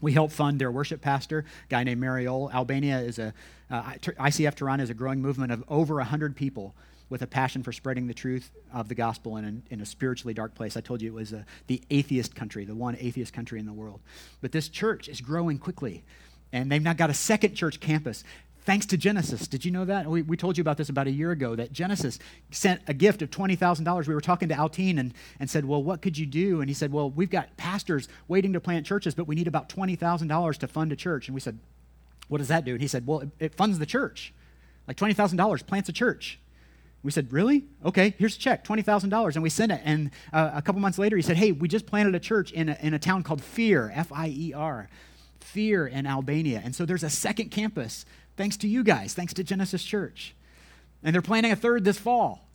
We 0.00 0.12
help 0.12 0.30
fund 0.30 0.60
their 0.60 0.70
worship 0.70 1.00
pastor, 1.00 1.38
a 1.38 1.70
guy 1.70 1.84
named 1.84 2.02
Mariol. 2.02 2.52
Albania 2.52 2.98
is 2.98 3.18
a, 3.18 3.32
uh, 3.70 3.82
ICF 3.82 4.54
Tirana 4.56 4.82
is 4.82 4.90
a 4.90 4.94
growing 4.94 5.22
movement 5.22 5.52
of 5.52 5.64
over 5.68 5.94
100 5.96 6.36
people 6.36 6.74
with 7.08 7.22
a 7.22 7.26
passion 7.26 7.62
for 7.62 7.72
spreading 7.72 8.06
the 8.06 8.14
truth 8.14 8.50
of 8.72 8.88
the 8.88 8.94
gospel 8.94 9.36
in 9.36 9.44
a, 9.44 9.74
in 9.74 9.80
a 9.80 9.86
spiritually 9.86 10.34
dark 10.34 10.54
place. 10.54 10.76
I 10.76 10.80
told 10.80 11.00
you 11.00 11.08
it 11.08 11.14
was 11.14 11.32
a, 11.32 11.44
the 11.66 11.80
atheist 11.90 12.34
country, 12.34 12.64
the 12.64 12.74
one 12.74 12.96
atheist 12.98 13.32
country 13.32 13.60
in 13.60 13.66
the 13.66 13.72
world. 13.72 14.00
But 14.40 14.52
this 14.52 14.68
church 14.68 15.08
is 15.08 15.20
growing 15.20 15.58
quickly, 15.58 16.04
and 16.52 16.70
they've 16.70 16.82
now 16.82 16.94
got 16.94 17.10
a 17.10 17.14
second 17.14 17.54
church 17.54 17.80
campus. 17.80 18.24
Thanks 18.66 18.84
to 18.86 18.96
Genesis. 18.96 19.46
Did 19.46 19.64
you 19.64 19.70
know 19.70 19.84
that? 19.84 20.06
We, 20.06 20.22
we 20.22 20.36
told 20.36 20.58
you 20.58 20.62
about 20.62 20.76
this 20.76 20.88
about 20.88 21.06
a 21.06 21.12
year 21.12 21.30
ago 21.30 21.54
that 21.54 21.72
Genesis 21.72 22.18
sent 22.50 22.80
a 22.88 22.94
gift 22.94 23.22
of 23.22 23.30
$20,000. 23.30 24.08
We 24.08 24.14
were 24.14 24.20
talking 24.20 24.48
to 24.48 24.56
Alteen 24.56 24.98
and, 24.98 25.14
and 25.38 25.48
said, 25.48 25.64
Well, 25.64 25.80
what 25.80 26.02
could 26.02 26.18
you 26.18 26.26
do? 26.26 26.60
And 26.60 26.68
he 26.68 26.74
said, 26.74 26.92
Well, 26.92 27.08
we've 27.08 27.30
got 27.30 27.56
pastors 27.56 28.08
waiting 28.26 28.52
to 28.54 28.60
plant 28.60 28.84
churches, 28.84 29.14
but 29.14 29.28
we 29.28 29.36
need 29.36 29.46
about 29.46 29.68
$20,000 29.68 30.56
to 30.58 30.66
fund 30.66 30.90
a 30.90 30.96
church. 30.96 31.28
And 31.28 31.34
we 31.36 31.40
said, 31.40 31.60
What 32.26 32.38
does 32.38 32.48
that 32.48 32.64
do? 32.64 32.72
And 32.72 32.80
he 32.80 32.88
said, 32.88 33.06
Well, 33.06 33.20
it, 33.20 33.28
it 33.38 33.54
funds 33.54 33.78
the 33.78 33.86
church. 33.86 34.34
Like 34.88 34.96
$20,000 34.96 35.66
plants 35.68 35.88
a 35.88 35.92
church. 35.92 36.40
We 37.06 37.12
said, 37.12 37.32
Really? 37.32 37.64
Okay, 37.84 38.14
here's 38.18 38.36
a 38.36 38.38
check, 38.38 38.64
$20,000. 38.64 39.34
And 39.34 39.42
we 39.42 39.48
sent 39.48 39.72
it. 39.72 39.80
And 39.84 40.10
uh, 40.32 40.50
a 40.52 40.60
couple 40.60 40.80
months 40.80 40.98
later, 40.98 41.16
he 41.16 41.22
said, 41.22 41.36
Hey, 41.36 41.52
we 41.52 41.68
just 41.68 41.86
planted 41.86 42.14
a 42.14 42.20
church 42.20 42.52
in 42.52 42.68
a, 42.68 42.76
in 42.82 42.92
a 42.92 42.98
town 42.98 43.22
called 43.22 43.42
Fear, 43.42 43.92
F 43.94 44.12
I 44.12 44.28
E 44.28 44.52
R, 44.52 44.90
Fier 45.40 45.86
in 45.86 46.06
Albania. 46.06 46.60
And 46.62 46.74
so 46.74 46.84
there's 46.84 47.04
a 47.04 47.10
second 47.10 47.50
campus, 47.50 48.04
thanks 48.36 48.56
to 48.58 48.68
you 48.68 48.82
guys, 48.82 49.14
thanks 49.14 49.32
to 49.34 49.44
Genesis 49.44 49.84
Church. 49.84 50.34
And 51.02 51.14
they're 51.14 51.22
planning 51.22 51.52
a 51.52 51.56
third 51.56 51.84
this 51.84 51.98
fall. 51.98 52.45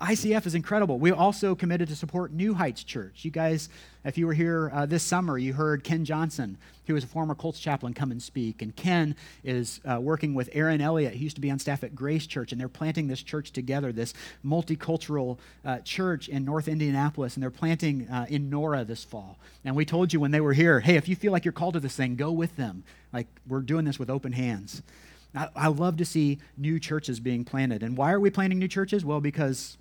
ICF 0.00 0.44
is 0.44 0.56
incredible. 0.56 0.98
We 0.98 1.12
also 1.12 1.54
committed 1.54 1.88
to 1.88 1.94
support 1.94 2.32
New 2.32 2.54
Heights 2.54 2.82
Church. 2.82 3.24
You 3.24 3.30
guys, 3.30 3.68
if 4.04 4.18
you 4.18 4.26
were 4.26 4.34
here 4.34 4.70
uh, 4.74 4.86
this 4.86 5.04
summer, 5.04 5.38
you 5.38 5.52
heard 5.52 5.84
Ken 5.84 6.04
Johnson, 6.04 6.58
who 6.88 6.96
is 6.96 7.04
a 7.04 7.06
former 7.06 7.36
Colts 7.36 7.60
chaplain, 7.60 7.94
come 7.94 8.10
and 8.10 8.20
speak. 8.20 8.60
And 8.60 8.74
Ken 8.74 9.14
is 9.44 9.80
uh, 9.84 10.00
working 10.00 10.34
with 10.34 10.50
Aaron 10.52 10.80
Elliott, 10.80 11.14
who 11.14 11.20
used 11.20 11.36
to 11.36 11.40
be 11.40 11.50
on 11.50 11.60
staff 11.60 11.84
at 11.84 11.94
Grace 11.94 12.26
Church, 12.26 12.50
and 12.50 12.60
they're 12.60 12.68
planting 12.68 13.06
this 13.06 13.22
church 13.22 13.52
together, 13.52 13.92
this 13.92 14.14
multicultural 14.44 15.38
uh, 15.64 15.78
church 15.78 16.28
in 16.28 16.44
North 16.44 16.66
Indianapolis, 16.66 17.34
and 17.34 17.42
they're 17.42 17.50
planting 17.50 18.08
uh, 18.08 18.26
in 18.28 18.50
Nora 18.50 18.84
this 18.84 19.04
fall. 19.04 19.38
And 19.64 19.76
we 19.76 19.84
told 19.84 20.12
you 20.12 20.18
when 20.18 20.32
they 20.32 20.40
were 20.40 20.54
here, 20.54 20.80
hey, 20.80 20.96
if 20.96 21.08
you 21.08 21.14
feel 21.14 21.30
like 21.30 21.44
you're 21.44 21.52
called 21.52 21.74
to 21.74 21.80
this 21.80 21.94
thing, 21.94 22.16
go 22.16 22.32
with 22.32 22.56
them. 22.56 22.82
Like, 23.12 23.28
we're 23.46 23.60
doing 23.60 23.84
this 23.84 24.00
with 24.00 24.10
open 24.10 24.32
hands. 24.32 24.82
I, 25.36 25.48
I 25.54 25.68
love 25.68 25.96
to 25.98 26.04
see 26.04 26.40
new 26.56 26.80
churches 26.80 27.20
being 27.20 27.44
planted. 27.44 27.84
And 27.84 27.96
why 27.96 28.12
are 28.12 28.20
we 28.20 28.30
planting 28.30 28.58
new 28.58 28.68
churches? 28.68 29.04
Well, 29.04 29.20
because 29.20 29.78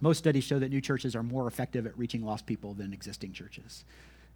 most 0.00 0.18
studies 0.18 0.44
show 0.44 0.58
that 0.58 0.70
new 0.70 0.80
churches 0.80 1.16
are 1.16 1.22
more 1.22 1.46
effective 1.46 1.86
at 1.86 1.96
reaching 1.98 2.24
lost 2.24 2.46
people 2.46 2.74
than 2.74 2.92
existing 2.92 3.32
churches. 3.32 3.84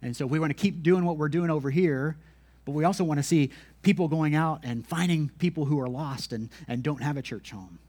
And 0.01 0.15
so 0.15 0.25
we 0.25 0.39
want 0.39 0.49
to 0.49 0.61
keep 0.61 0.83
doing 0.83 1.05
what 1.05 1.17
we're 1.17 1.29
doing 1.29 1.49
over 1.49 1.69
here, 1.69 2.17
but 2.65 2.73
we 2.73 2.83
also 2.83 3.03
want 3.03 3.19
to 3.19 3.23
see 3.23 3.51
people 3.81 4.07
going 4.07 4.35
out 4.35 4.61
and 4.63 4.85
finding 4.85 5.29
people 5.39 5.65
who 5.65 5.79
are 5.79 5.87
lost 5.87 6.33
and, 6.33 6.49
and 6.67 6.83
don't 6.83 7.01
have 7.01 7.17
a 7.17 7.21
church 7.21 7.51
home. 7.51 7.79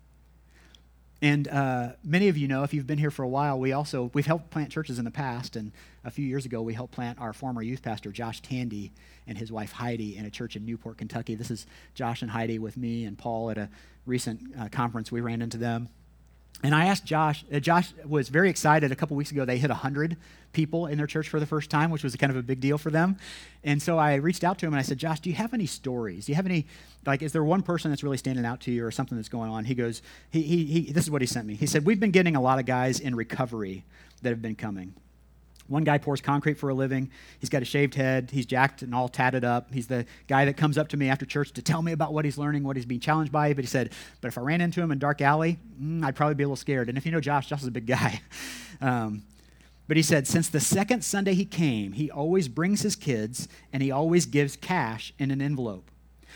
And 1.22 1.48
uh, 1.48 1.92
many 2.04 2.28
of 2.28 2.37
you 2.37 2.48
know, 2.48 2.64
if 2.64 2.74
you've 2.74 2.87
been 2.87 2.98
here 2.98 3.10
for 3.10 3.22
a 3.22 3.28
while, 3.28 3.58
we 3.58 3.72
also 3.72 4.10
we've 4.12 4.26
helped 4.26 4.50
plant 4.50 4.70
churches 4.70 4.98
in 4.98 5.04
the 5.04 5.10
past. 5.10 5.56
And 5.56 5.72
a 6.04 6.10
few 6.10 6.26
years 6.26 6.44
ago, 6.44 6.60
we 6.60 6.74
helped 6.74 6.92
plant 6.92 7.18
our 7.18 7.32
former 7.32 7.62
youth 7.62 7.82
pastor 7.82 8.12
Josh 8.12 8.42
Tandy 8.42 8.92
and 9.26 9.38
his 9.38 9.50
wife 9.50 9.72
Heidi 9.72 10.18
in 10.18 10.26
a 10.26 10.30
church 10.30 10.54
in 10.54 10.66
Newport, 10.66 10.98
Kentucky. 10.98 11.34
This 11.34 11.50
is 11.50 11.66
Josh 11.94 12.20
and 12.20 12.30
Heidi 12.30 12.58
with 12.58 12.76
me 12.76 13.06
and 13.06 13.16
Paul 13.16 13.50
at 13.50 13.56
a 13.56 13.70
recent 14.04 14.40
uh, 14.60 14.68
conference. 14.68 15.10
We 15.10 15.22
ran 15.22 15.40
into 15.40 15.56
them 15.56 15.88
and 16.62 16.75
I 16.75 16.87
asked 16.87 17.05
Josh, 17.05 17.45
uh, 17.53 17.61
Josh 17.61 17.93
was 18.07 18.29
very 18.29 18.49
excited 18.49 18.90
a 18.90 18.97
couple 18.97 19.17
weeks 19.17 19.31
ago. 19.31 19.45
They 19.45 19.59
hit 19.59 19.71
100 19.71 20.17
people 20.53 20.87
in 20.87 20.97
their 20.97 21.07
church 21.07 21.29
for 21.29 21.38
the 21.38 21.47
first 21.47 21.69
time, 21.69 21.90
which 21.90 22.03
was 22.03 22.17
kind 22.17 22.31
of 22.31 22.37
a 22.37 22.43
big 22.43 22.61
deal 22.61 22.79
for 22.79 22.90
them. 22.90 23.19
And 23.64 23.83
so 23.83 23.99
I 23.99 24.14
reached 24.14 24.45
out 24.45 24.59
to 24.61 24.67
him 24.67 24.73
and 24.73 24.79
I 24.79 24.83
said, 24.83 24.97
Josh, 24.99 25.21
do 25.21 25.29
you 25.29 25.37
have 25.37 25.53
any 25.53 25.67
stories? 25.67 26.27
Do 26.27 26.33
you 26.33 26.37
have 26.37 26.47
any, 26.47 26.67
like, 27.05 27.21
is 27.23 27.33
there 27.33 27.45
one 27.45 27.62
person 27.62 27.90
that's 27.90 28.03
really 28.03 28.17
standing 28.17 28.47
out 28.47 28.61
to 28.62 28.73
you 28.73 28.87
or 28.87 28.90
something 28.90 29.19
that's 29.19 29.29
going 29.29 29.51
on? 29.51 29.64
He 29.64 29.75
goes, 29.75 30.01
he, 30.31 30.43
he, 30.43 30.64
he 30.64 30.93
this 30.93 31.05
is 31.05 31.11
what 31.11 31.21
he 31.21 31.27
sent 31.27 31.47
me. 31.47 31.55
He 31.55 31.67
said, 31.67 31.85
We've 31.85 32.01
been 32.01 32.12
getting 32.12 32.37
a 32.37 32.40
lot 32.40 32.59
of 32.59 32.67
guys 32.67 33.01
in 33.01 33.14
recovery 33.14 33.85
that 34.23 34.31
have 34.31 34.40
been 34.40 34.57
coming. 34.57 34.95
One 35.66 35.83
guy 35.85 35.98
pours 35.98 36.20
concrete 36.20 36.55
for 36.55 36.68
a 36.68 36.74
living. 36.74 37.11
He's 37.38 37.48
got 37.48 37.62
a 37.62 37.64
shaved 37.64 37.94
head. 37.94 38.31
He's 38.31 38.44
jacked 38.44 38.83
and 38.83 38.94
all 38.94 39.09
tatted 39.09 39.44
up. 39.44 39.72
He's 39.72 39.87
the 39.87 40.05
guy 40.29 40.44
that 40.44 40.57
comes 40.57 40.77
up 40.77 40.88
to 40.88 40.96
me 40.96 41.09
after 41.09 41.24
church 41.24 41.53
to 41.53 41.62
tell 41.62 41.81
me 41.81 41.92
about 41.92 42.12
what 42.12 42.24
he's 42.24 42.37
learning, 42.37 42.64
what 42.64 42.77
he's 42.77 42.85
being 42.85 43.00
challenged 43.00 43.33
by. 43.33 43.55
But 43.55 43.64
he 43.64 43.68
said, 43.68 43.92
but 44.20 44.29
if 44.29 44.37
I 44.37 44.42
ran 44.42 44.61
into 44.61 44.83
him 44.83 44.92
in 44.92 44.98
dark 44.98 45.22
alley, 45.22 45.59
mm, 45.81 46.05
I'd 46.05 46.16
probably 46.16 46.35
be 46.35 46.42
a 46.42 46.46
little 46.46 46.57
scared. 46.57 46.88
And 46.88 46.98
if 46.98 47.07
you 47.07 47.12
know 47.12 47.20
Josh, 47.20 47.48
Josh 47.48 47.62
is 47.62 47.68
a 47.68 47.72
big 47.72 47.87
guy. 47.87 48.20
Um, 48.81 49.22
but 49.87 49.96
he 49.96 50.03
said, 50.03 50.27
since 50.27 50.48
the 50.48 50.61
second 50.61 51.05
Sunday 51.05 51.35
he 51.35 51.44
came, 51.44 51.92
he 51.92 52.11
always 52.11 52.48
brings 52.48 52.83
his 52.83 52.96
kids 52.96 53.48
and 53.72 53.83
he 53.83 53.90
always 53.90 54.27
gives 54.27 54.57
cash 54.57 55.14
in 55.18 55.31
an 55.31 55.40
envelope. 55.40 55.90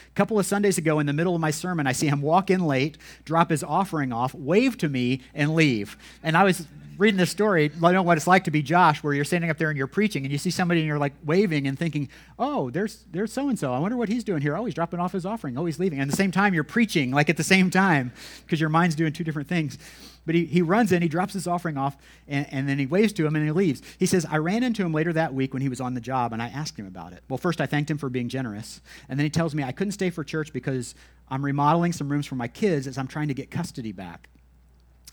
A 0.07 0.15
couple 0.15 0.39
of 0.39 0.47
Sundays 0.47 0.79
ago, 0.79 0.99
in 0.99 1.07
the 1.07 1.13
middle 1.13 1.35
of 1.35 1.41
my 1.41 1.51
sermon, 1.51 1.87
I 1.87 1.93
see 1.93 2.07
him 2.07 2.23
walk 2.23 2.51
in 2.51 2.61
late, 2.61 2.97
drop 3.25 3.51
his 3.51 3.65
offering 3.65 4.13
off, 4.13 4.35
wave 4.35 4.79
to 4.79 4.89
me, 4.89 5.23
and 5.35 5.55
leave. 5.55 5.97
And 6.23 6.37
I 6.37 6.45
was 6.45 6.67
reading 6.99 7.17
this 7.17 7.31
story, 7.31 7.71
I 7.83 7.93
know 7.93 8.03
what 8.03 8.19
it's 8.19 8.27
like 8.27 8.45
to 8.45 8.51
be 8.51 8.61
Josh, 8.61 9.03
where 9.03 9.15
you're 9.15 9.25
standing 9.25 9.51
up 9.51 9.57
there 9.57 9.71
and 9.71 9.79
you're 9.79 9.87
preaching, 9.87 10.25
and 10.25 10.33
you 10.33 10.37
see 10.37 10.51
somebody 10.51 10.81
and 10.81 10.87
you're 10.87 10.99
like 10.99 11.15
waving 11.25 11.67
and 11.67 11.79
thinking, 11.79 12.09
"Oh, 12.39 12.71
there's 12.71 13.05
there's 13.11 13.33
so 13.33 13.49
and 13.49 13.59
so. 13.59 13.73
I 13.73 13.79
wonder 13.79 13.97
what 13.97 14.09
he's 14.09 14.25
doing 14.25 14.43
here. 14.43 14.57
Oh, 14.57 14.65
he's 14.65 14.75
dropping 14.75 15.01
off 15.01 15.13
his 15.13 15.25
offering. 15.25 15.57
Oh, 15.57 15.65
he's 15.65 15.79
leaving." 15.79 16.01
And 16.01 16.09
at 16.09 16.11
the 16.11 16.17
same 16.17 16.33
time, 16.33 16.53
you're 16.53 16.65
preaching, 16.65 17.13
like 17.13 17.31
at 17.31 17.37
the 17.37 17.45
same 17.45 17.71
time, 17.71 18.13
because 18.45 18.61
your 18.61 18.69
mind's 18.69 18.97
doing 18.97 19.13
two 19.13 19.25
different 19.25 19.49
things. 19.49 19.79
But 20.27 20.35
he, 20.35 20.45
he 20.45 20.61
runs 20.61 20.93
in, 20.93 21.01
he 21.01 21.09
drops 21.09 21.33
his 21.33 21.47
offering 21.47 21.79
off, 21.79 21.97
and, 22.27 22.47
and 22.51 22.69
then 22.69 22.79
he 22.79 22.85
waves 22.85 23.15
to 23.15 23.25
him 23.25 23.35
and 23.35 23.47
he 23.47 23.51
leaves. 23.51 23.81
He 23.99 24.05
says, 24.05 24.27
I 24.31 24.37
ran 24.37 24.63
into 24.63 24.85
him 24.85 24.93
later 24.93 25.11
that 25.15 25.33
week 25.33 25.55
when 25.55 25.63
he 25.63 25.71
was 25.71 25.81
on 25.81 25.95
the 25.95 26.03
job, 26.03 26.35
and 26.35 26.43
I 26.43 26.49
asked 26.49 26.79
him 26.79 26.87
about 26.87 27.15
it. 27.15 27.23
Well, 27.31 27.39
first, 27.39 27.63
I 27.63 27.67
thanked 27.67 27.91
him 27.91 27.97
for 27.97 28.11
being 28.11 28.29
generous. 28.29 28.83
And 29.09 29.19
then 29.19 29.25
he 29.25 29.31
tells 29.31 29.55
me, 29.55 29.63
I 29.63 29.73
couldn't 29.73 29.93
stay 29.93 30.11
for 30.11 30.23
church 30.25 30.53
because 30.53 30.95
I'm 31.31 31.43
remodeling 31.43 31.95
some 31.95 32.11
rooms 32.11 32.27
for 32.27 32.35
my 32.35 32.47
kids 32.47 32.87
as 32.87 32.99
I'm 32.99 33.09
trying 33.09 33.29
to 33.29 33.35
get 33.35 33.51
custody 33.51 33.93
back. 33.93 34.29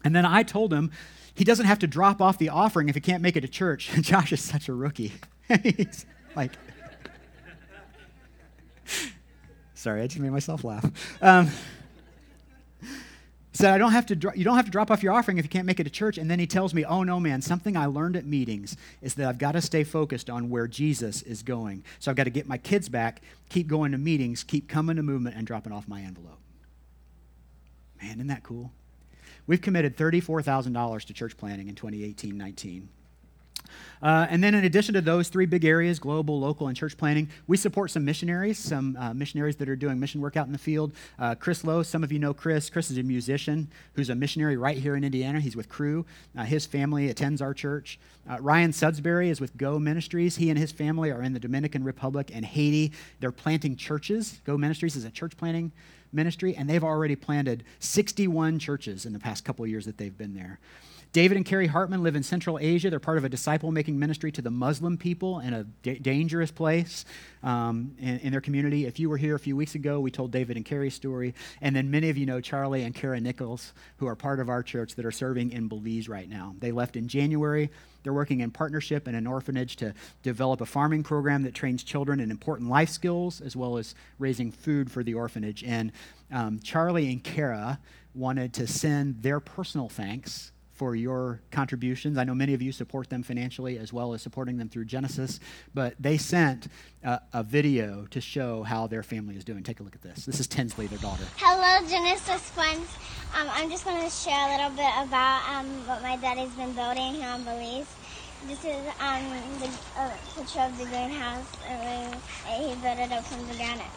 And 0.04 0.14
then 0.14 0.26
I 0.26 0.44
told 0.44 0.74
him 0.74 0.92
he 1.36 1.44
doesn't 1.44 1.66
have 1.66 1.80
to 1.80 1.88
drop 1.88 2.22
off 2.22 2.38
the 2.38 2.50
offering 2.50 2.90
if 2.90 2.96
he 2.96 3.02
can't 3.02 3.22
make 3.22 3.36
it 3.36 3.42
to 3.42 3.48
church. 3.48 3.92
Josh 4.02 4.32
is 4.32 4.42
such 4.42 4.70
a 4.70 4.74
rookie. 4.74 5.14
He's 5.64 6.06
like, 6.36 6.52
sorry, 9.74 10.02
I 10.02 10.08
just 10.08 10.20
made 10.20 10.32
myself 10.32 10.64
laugh. 10.64 10.90
Um, 11.22 11.50
said, 13.56 13.74
I 13.74 13.78
don't 13.78 13.92
have 13.92 14.06
to, 14.08 14.16
you 14.36 14.44
don't 14.44 14.56
have 14.56 14.66
to 14.66 14.72
drop 14.72 14.92
off 14.92 15.02
your 15.02 15.14
offering 15.14 15.38
if 15.38 15.46
you 15.46 15.50
can't 15.50 15.66
make 15.66 15.80
it 15.80 15.86
to 15.86 15.90
church. 15.90 16.18
And 16.18 16.30
then 16.30 16.40
he 16.40 16.48
tells 16.48 16.74
me, 16.74 16.84
oh 16.84 17.04
no, 17.04 17.20
man, 17.20 17.42
something 17.42 17.78
I 17.78 17.86
learned 17.86 18.16
at 18.16 18.26
meetings 18.26 18.76
is 19.02 19.14
that 19.16 19.28
I've 19.28 19.38
got 19.38 19.54
to 19.54 19.62
stay 19.62 19.84
focused 19.84 20.30
on 20.30 20.50
where 20.50 20.68
Jesus 20.68 21.22
is 21.22 21.42
going. 21.42 21.84
So 22.00 22.12
I've 22.12 22.18
got 22.18 22.26
to 22.26 22.30
get 22.30 22.48
my 22.48 22.58
kids 22.58 22.90
back, 22.90 23.22
keep 23.50 23.68
going 23.68 23.92
to 23.94 23.98
meetings, 23.98 24.44
keep 24.44 24.68
coming 24.68 24.98
to 24.98 25.04
movement, 25.04 25.36
and 25.38 25.48
dropping 25.48 25.72
off 25.72 25.88
my 25.88 26.02
envelope. 26.02 26.40
Man, 28.02 28.16
isn't 28.16 28.28
that 28.28 28.44
cool? 28.44 28.72
We've 29.48 29.62
committed 29.62 29.96
$34,000 29.96 31.06
to 31.06 31.14
church 31.14 31.38
planting 31.38 31.68
in 31.68 31.76
2018 31.76 32.38
19. 32.38 32.90
Uh, 34.02 34.28
and 34.30 34.44
then, 34.44 34.56
in 34.56 34.66
addition 34.66 34.94
to 34.94 35.02
those 35.02 35.30
three 35.30 35.46
big 35.46 35.66
areas 35.66 36.00
global, 36.00 36.40
local, 36.40 36.68
and 36.68 36.78
church 36.78 36.98
planting 36.98 37.30
we 37.48 37.58
support 37.58 37.92
some 37.92 38.06
missionaries, 38.06 38.58
some 38.58 38.98
uh, 39.00 39.14
missionaries 39.14 39.56
that 39.58 39.70
are 39.70 39.76
doing 39.76 40.00
mission 40.00 40.22
work 40.22 40.38
out 40.38 40.48
in 40.48 40.52
the 40.52 40.58
field. 40.58 40.94
Uh, 41.20 41.36
Chris 41.36 41.64
Lowe, 41.64 41.84
some 41.84 42.04
of 42.04 42.12
you 42.12 42.20
know 42.20 42.34
Chris. 42.34 42.70
Chris 42.70 42.92
is 42.92 42.98
a 42.98 43.04
musician 43.04 43.70
who's 43.94 44.10
a 44.10 44.16
missionary 44.16 44.58
right 44.58 44.78
here 44.78 44.96
in 44.96 45.04
Indiana. 45.04 45.40
He's 45.40 45.56
with 45.56 45.70
Cru. 45.70 46.06
Uh, 46.38 46.44
his 46.44 46.66
family 46.66 47.10
attends 47.10 47.42
our 47.42 47.54
church. 47.54 48.00
Uh, 48.30 48.38
Ryan 48.40 48.72
Sudsbury 48.72 49.30
is 49.30 49.40
with 49.40 49.56
Go 49.58 49.80
Ministries. 49.80 50.36
He 50.36 50.50
and 50.50 50.58
his 50.58 50.72
family 50.72 51.12
are 51.12 51.22
in 51.22 51.34
the 51.34 51.40
Dominican 51.40 51.84
Republic 51.84 52.32
and 52.34 52.46
Haiti. 52.46 52.92
They're 53.20 53.32
planting 53.32 53.76
churches. 53.76 54.42
Go 54.46 54.58
Ministries 54.58 54.96
is 54.96 55.06
a 55.06 55.12
church 55.12 55.38
planting 55.38 55.72
ministry, 56.16 56.56
and 56.56 56.70
they've 56.70 56.84
already 56.84 57.16
planted 57.16 57.64
61 57.80 58.58
churches 58.58 59.06
in 59.06 59.14
the 59.14 59.20
past 59.20 59.44
couple 59.44 59.68
years 59.68 59.86
that 59.86 59.98
they've 59.98 60.18
been 60.18 60.34
there. 60.34 60.60
David 61.16 61.38
and 61.38 61.46
Carrie 61.46 61.68
Hartman 61.68 62.04
live 62.04 62.18
in 62.18 62.24
Central 62.24 62.60
Asia. 62.60 62.90
They're 62.90 63.00
part 63.00 63.18
of 63.18 63.24
a 63.24 63.30
disciple 63.30 63.72
making 63.72 63.98
ministry 63.98 64.34
to 64.34 64.42
the 64.42 64.52
Muslim 64.52 64.98
people 64.98 65.40
in 65.40 65.54
a 65.54 65.64
da- 65.64 65.98
dangerous 65.98 66.52
place 66.52 67.06
um, 67.42 67.96
in, 67.98 68.20
in, 68.20 68.32
their 68.34 68.42
community. 68.42 68.86
If 68.86 69.00
you 69.00 69.10
were 69.10 69.16
here 69.16 69.34
a 69.34 69.40
few 69.40 69.56
weeks 69.56 69.76
ago, 69.76 70.02
we 70.02 70.12
told 70.12 70.32
David 70.32 70.58
and 70.58 70.66
Carrie's 70.66 70.94
story. 70.94 71.34
And 71.62 71.74
then 71.74 71.90
many 71.90 72.10
of 72.10 72.18
you 72.18 72.26
know 72.26 72.42
Charlie 72.42 72.84
and 72.84 72.94
Kara 72.94 73.22
Nichols, 73.22 73.72
who 73.96 74.08
are 74.08 74.16
part 74.18 74.42
of 74.42 74.50
our 74.50 74.62
church 74.62 74.96
that 74.96 75.06
are 75.06 75.12
serving 75.12 75.54
in 75.54 75.70
Belize 75.70 76.10
right 76.10 76.28
now. 76.28 76.54
They 76.60 76.74
left 76.74 76.98
in 76.98 77.08
January. 77.08 77.70
They're 78.04 78.12
working 78.12 78.42
in 78.42 78.52
partnership 78.52 79.08
in 79.08 79.16
an 79.16 79.26
orphanage 79.26 79.78
to 79.78 79.94
develop 80.22 80.60
a 80.60 80.66
farming 80.66 81.04
program 81.04 81.44
that 81.44 81.54
trains 81.54 81.82
children 81.82 82.20
in 82.20 82.30
important 82.30 82.70
life 82.70 82.90
skills 82.90 83.40
as 83.40 83.56
well 83.56 83.78
as 83.78 83.96
raising 84.20 84.52
food 84.52 84.92
for 84.92 85.02
the 85.02 85.14
orphanage. 85.14 85.64
And 85.64 85.94
um, 86.30 86.60
Charlie 86.60 87.10
and 87.10 87.24
Kara 87.24 87.80
wanted 88.14 88.54
to 88.56 88.68
send 88.68 89.22
their 89.22 89.40
personal 89.40 89.88
thanks 89.88 90.52
for 90.76 90.94
your 90.94 91.40
contributions. 91.52 92.18
I 92.18 92.26
know 92.26 92.36
many 92.36 92.54
of 92.54 92.62
you 92.62 92.72
support 92.72 93.10
them 93.10 93.24
financially 93.24 93.78
as 93.78 93.94
well 93.94 94.14
as 94.14 94.22
supporting 94.22 94.58
them 94.58 94.68
through 94.68 94.86
Genesis, 94.86 95.40
but 95.74 95.96
they 96.00 96.18
sent 96.18 96.68
uh, 97.04 97.20
a 97.34 97.44
video 97.44 98.06
to 98.12 98.20
show 98.20 98.64
how 98.64 98.86
their 98.86 99.02
family 99.02 99.38
is 99.38 99.46
doing. 99.46 99.64
Take 99.64 99.80
a 99.80 99.84
look 99.84 99.96
at 99.96 100.02
this. 100.02 100.26
This 100.26 100.40
is 100.40 100.48
Tinsley, 100.48 100.88
their 100.88 101.00
daughter. 101.00 101.24
Hello, 101.38 101.88
Genesis 101.88 102.42
friends. 102.52 102.90
Um, 103.34 103.48
I'm 103.52 103.70
just 103.70 103.86
going 103.86 104.04
to 104.04 104.10
share 104.10 104.48
a 104.48 104.52
little 104.52 104.70
bit 104.72 104.92
about 105.02 105.48
um, 105.50 105.66
what 105.88 106.02
my 106.02 106.18
daddy's 106.18 106.54
been 106.54 106.74
building 106.74 107.16
here 107.16 107.28
on 107.28 107.44
Belize. 107.44 107.88
This 108.48 108.60
is 108.66 108.86
um, 109.00 109.24
the 109.60 109.72
uh, 109.98 110.12
picture 110.36 110.60
of 110.60 110.78
the 110.78 110.86
greenhouse, 110.86 111.48
and 111.68 112.14
he 112.60 112.76
built 112.76 113.00
it 113.00 113.12
up 113.12 113.24
from 113.24 113.48
the 113.48 113.56
granite. 113.56 113.88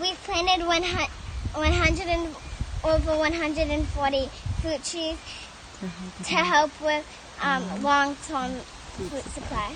We've 0.00 0.16
planted 0.22 0.64
100, 0.64 1.10
100 1.52 2.06
and, 2.06 2.34
over 2.84 3.18
140 3.18 4.30
fruit 4.62 4.84
trees 4.84 5.16
to 5.80 6.34
help 6.34 6.70
with 6.80 7.06
um, 7.42 7.62
long-term 7.82 8.50
food 8.98 9.22
supply. 9.30 9.72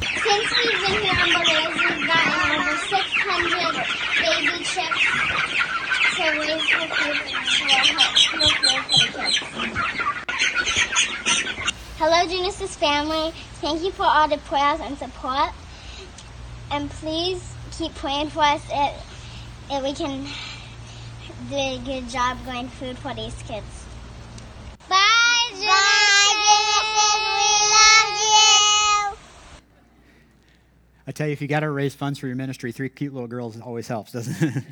Since 0.00 0.50
we've 0.58 0.80
been 0.82 0.98
here 1.02 1.14
on 1.14 1.28
Belize, 1.30 1.78
we've 1.78 2.06
gotten 2.06 2.34
over 2.58 2.74
600 2.76 3.86
baby 4.18 4.56
chicks 4.64 5.02
to 6.16 6.24
raise 6.38 6.66
the 6.70 6.86
food 6.90 7.22
for 7.22 7.70
for 8.30 8.38
the 8.38 8.50
kids. 8.90 9.34
Hello, 11.98 12.26
Genesis 12.26 12.74
family. 12.76 13.30
Thank 13.60 13.82
you 13.82 13.92
for 13.92 14.04
all 14.04 14.26
the 14.26 14.38
prayers 14.38 14.80
and 14.80 14.98
support. 14.98 15.50
And 16.72 16.90
please 16.90 17.54
keep 17.78 17.94
praying 17.94 18.30
for 18.30 18.40
us 18.40 18.66
that, 18.68 18.94
that 19.68 19.82
we 19.82 19.94
can 19.94 20.26
do 21.48 21.56
a 21.56 21.78
good 21.84 22.08
job 22.08 22.38
growing 22.44 22.68
food 22.68 22.98
for 22.98 23.14
these 23.14 23.34
kids. 23.42 23.79
I 31.06 31.12
tell 31.12 31.26
you, 31.26 31.32
if 31.32 31.40
you 31.40 31.48
got 31.48 31.60
to 31.60 31.70
raise 31.70 31.94
funds 31.94 32.18
for 32.18 32.26
your 32.26 32.36
ministry, 32.36 32.72
three 32.72 32.88
cute 32.88 33.12
little 33.12 33.28
girls 33.28 33.60
always 33.60 33.88
helps, 33.88 34.12
doesn't 34.12 34.56
it? 34.56 34.64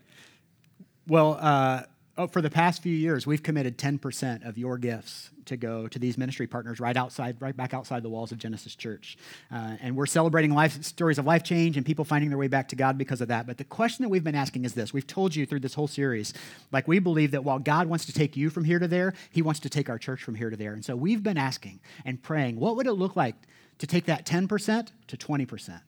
well, 1.08 1.38
uh, 1.40 1.82
oh, 2.18 2.26
for 2.26 2.42
the 2.42 2.50
past 2.50 2.82
few 2.82 2.94
years, 2.94 3.26
we've 3.26 3.42
committed 3.42 3.78
10% 3.78 4.46
of 4.46 4.58
your 4.58 4.78
gifts 4.78 5.30
to 5.46 5.56
go 5.56 5.88
to 5.88 5.98
these 5.98 6.16
ministry 6.16 6.46
partners 6.46 6.78
right 6.78 6.96
outside, 6.96 7.40
right 7.40 7.56
back 7.56 7.74
outside 7.74 8.02
the 8.02 8.08
walls 8.08 8.30
of 8.30 8.38
Genesis 8.38 8.76
Church. 8.76 9.16
Uh, 9.50 9.76
and 9.80 9.96
we're 9.96 10.06
celebrating 10.06 10.52
life 10.52 10.82
stories 10.84 11.18
of 11.18 11.26
life 11.26 11.42
change 11.42 11.76
and 11.76 11.84
people 11.84 12.04
finding 12.04 12.28
their 12.28 12.38
way 12.38 12.48
back 12.48 12.68
to 12.68 12.76
God 12.76 12.96
because 12.96 13.20
of 13.20 13.28
that. 13.28 13.46
But 13.46 13.58
the 13.58 13.64
question 13.64 14.02
that 14.04 14.08
we've 14.08 14.22
been 14.22 14.34
asking 14.34 14.64
is 14.64 14.74
this: 14.74 14.92
We've 14.92 15.06
told 15.06 15.34
you 15.34 15.46
through 15.46 15.60
this 15.60 15.74
whole 15.74 15.88
series, 15.88 16.32
like 16.70 16.86
we 16.86 16.98
believe 16.98 17.32
that 17.32 17.44
while 17.44 17.58
God 17.58 17.88
wants 17.88 18.04
to 18.06 18.12
take 18.12 18.36
you 18.36 18.50
from 18.50 18.64
here 18.64 18.78
to 18.78 18.88
there, 18.88 19.14
He 19.30 19.42
wants 19.42 19.60
to 19.60 19.68
take 19.68 19.90
our 19.90 19.98
church 19.98 20.22
from 20.22 20.34
here 20.34 20.50
to 20.50 20.56
there. 20.56 20.74
And 20.74 20.84
so 20.84 20.94
we've 20.94 21.22
been 21.22 21.38
asking 21.38 21.80
and 22.04 22.22
praying, 22.22 22.60
what 22.60 22.76
would 22.76 22.86
it 22.86 22.92
look 22.92 23.16
like 23.16 23.34
to 23.82 23.86
take 23.88 24.04
that 24.04 24.24
10% 24.24 24.92
to 25.08 25.16
20%? 25.16 25.80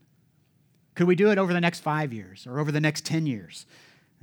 Could 0.97 1.07
we 1.07 1.15
do 1.15 1.31
it 1.31 1.39
over 1.39 1.53
the 1.53 1.61
next 1.61 1.79
five 1.79 2.13
years 2.13 2.45
or 2.45 2.59
over 2.59 2.73
the 2.73 2.81
next 2.81 3.07
10 3.07 3.25
years? 3.25 3.67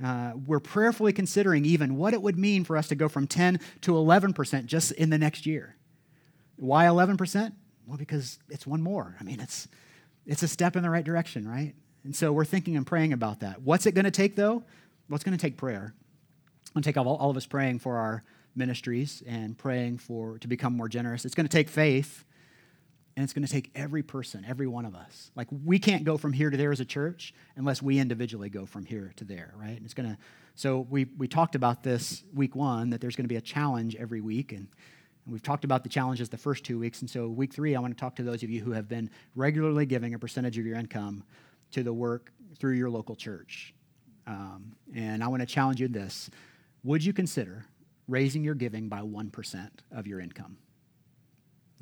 Uh, 0.04 0.32
we're 0.46 0.60
prayerfully 0.60 1.10
considering 1.10 1.64
even 1.64 1.96
what 1.96 2.12
it 2.12 2.20
would 2.20 2.38
mean 2.38 2.64
for 2.64 2.76
us 2.76 2.88
to 2.88 2.94
go 2.94 3.08
from 3.08 3.26
10 3.26 3.60
to 3.80 3.92
11% 3.92 4.66
just 4.66 4.92
in 4.92 5.08
the 5.08 5.16
next 5.16 5.46
year. 5.46 5.74
Why 6.56 6.84
11%? 6.84 7.54
Well, 7.86 7.96
because 7.96 8.38
it's 8.50 8.66
one 8.66 8.82
more. 8.82 9.16
I 9.18 9.24
mean, 9.24 9.40
it's, 9.40 9.68
it's 10.26 10.42
a 10.42 10.48
step 10.48 10.76
in 10.76 10.82
the 10.82 10.90
right 10.90 11.04
direction, 11.04 11.48
right? 11.48 11.72
And 12.04 12.14
so 12.14 12.30
we're 12.30 12.44
thinking 12.44 12.76
and 12.76 12.86
praying 12.86 13.14
about 13.14 13.40
that. 13.40 13.62
What's 13.62 13.86
it 13.86 13.92
going 13.92 14.04
to 14.04 14.10
take, 14.10 14.36
though? 14.36 14.56
Well, 15.08 15.14
it's 15.14 15.24
going 15.24 15.36
to 15.36 15.40
take 15.40 15.56
prayer. 15.56 15.94
It's 16.60 16.70
going 16.72 16.82
to 16.82 16.86
take 16.86 16.98
all, 16.98 17.08
all 17.08 17.30
of 17.30 17.38
us 17.38 17.46
praying 17.46 17.78
for 17.78 17.96
our 17.96 18.22
ministries 18.54 19.22
and 19.26 19.56
praying 19.56 19.96
for 19.96 20.36
to 20.40 20.46
become 20.46 20.76
more 20.76 20.90
generous. 20.90 21.24
It's 21.24 21.34
going 21.34 21.48
to 21.48 21.56
take 21.56 21.70
faith 21.70 22.26
and 23.16 23.24
it's 23.24 23.32
going 23.32 23.44
to 23.44 23.52
take 23.52 23.70
every 23.74 24.02
person, 24.02 24.44
every 24.48 24.66
one 24.66 24.86
of 24.86 24.94
us. 24.94 25.30
Like 25.36 25.48
we 25.50 25.78
can't 25.78 26.04
go 26.04 26.16
from 26.16 26.32
here 26.32 26.50
to 26.50 26.56
there 26.56 26.72
as 26.72 26.80
a 26.80 26.84
church 26.84 27.34
unless 27.56 27.82
we 27.82 27.98
individually 27.98 28.48
go 28.48 28.64
from 28.64 28.84
here 28.84 29.12
to 29.16 29.24
there, 29.24 29.52
right? 29.56 29.76
And 29.76 29.84
it's 29.84 29.94
going 29.94 30.08
to. 30.08 30.18
So 30.54 30.86
we 30.90 31.06
we 31.16 31.28
talked 31.28 31.54
about 31.54 31.82
this 31.82 32.24
week 32.34 32.54
one 32.54 32.90
that 32.90 33.00
there's 33.00 33.16
going 33.16 33.24
to 33.24 33.28
be 33.28 33.36
a 33.36 33.42
challenge 33.42 33.96
every 33.96 34.20
week, 34.20 34.52
and, 34.52 34.68
we've 35.26 35.42
talked 35.42 35.64
about 35.64 35.82
the 35.82 35.88
challenges 35.88 36.28
the 36.28 36.36
first 36.36 36.64
two 36.64 36.78
weeks. 36.78 37.00
And 37.00 37.08
so 37.08 37.28
week 37.28 37.52
three, 37.52 37.76
I 37.76 37.80
want 37.80 37.96
to 37.96 38.00
talk 38.00 38.16
to 38.16 38.22
those 38.22 38.42
of 38.42 38.50
you 38.50 38.60
who 38.60 38.72
have 38.72 38.88
been 38.88 39.10
regularly 39.34 39.86
giving 39.86 40.14
a 40.14 40.18
percentage 40.18 40.58
of 40.58 40.66
your 40.66 40.76
income 40.76 41.22
to 41.72 41.82
the 41.82 41.92
work 41.92 42.32
through 42.58 42.74
your 42.74 42.90
local 42.90 43.14
church. 43.14 43.74
Um, 44.26 44.74
and 44.94 45.22
I 45.22 45.28
want 45.28 45.40
to 45.40 45.46
challenge 45.46 45.80
you 45.80 45.88
this: 45.88 46.30
Would 46.84 47.04
you 47.04 47.12
consider 47.12 47.64
raising 48.08 48.44
your 48.44 48.54
giving 48.54 48.88
by 48.88 49.02
one 49.02 49.30
percent 49.30 49.82
of 49.90 50.06
your 50.06 50.20
income? 50.20 50.58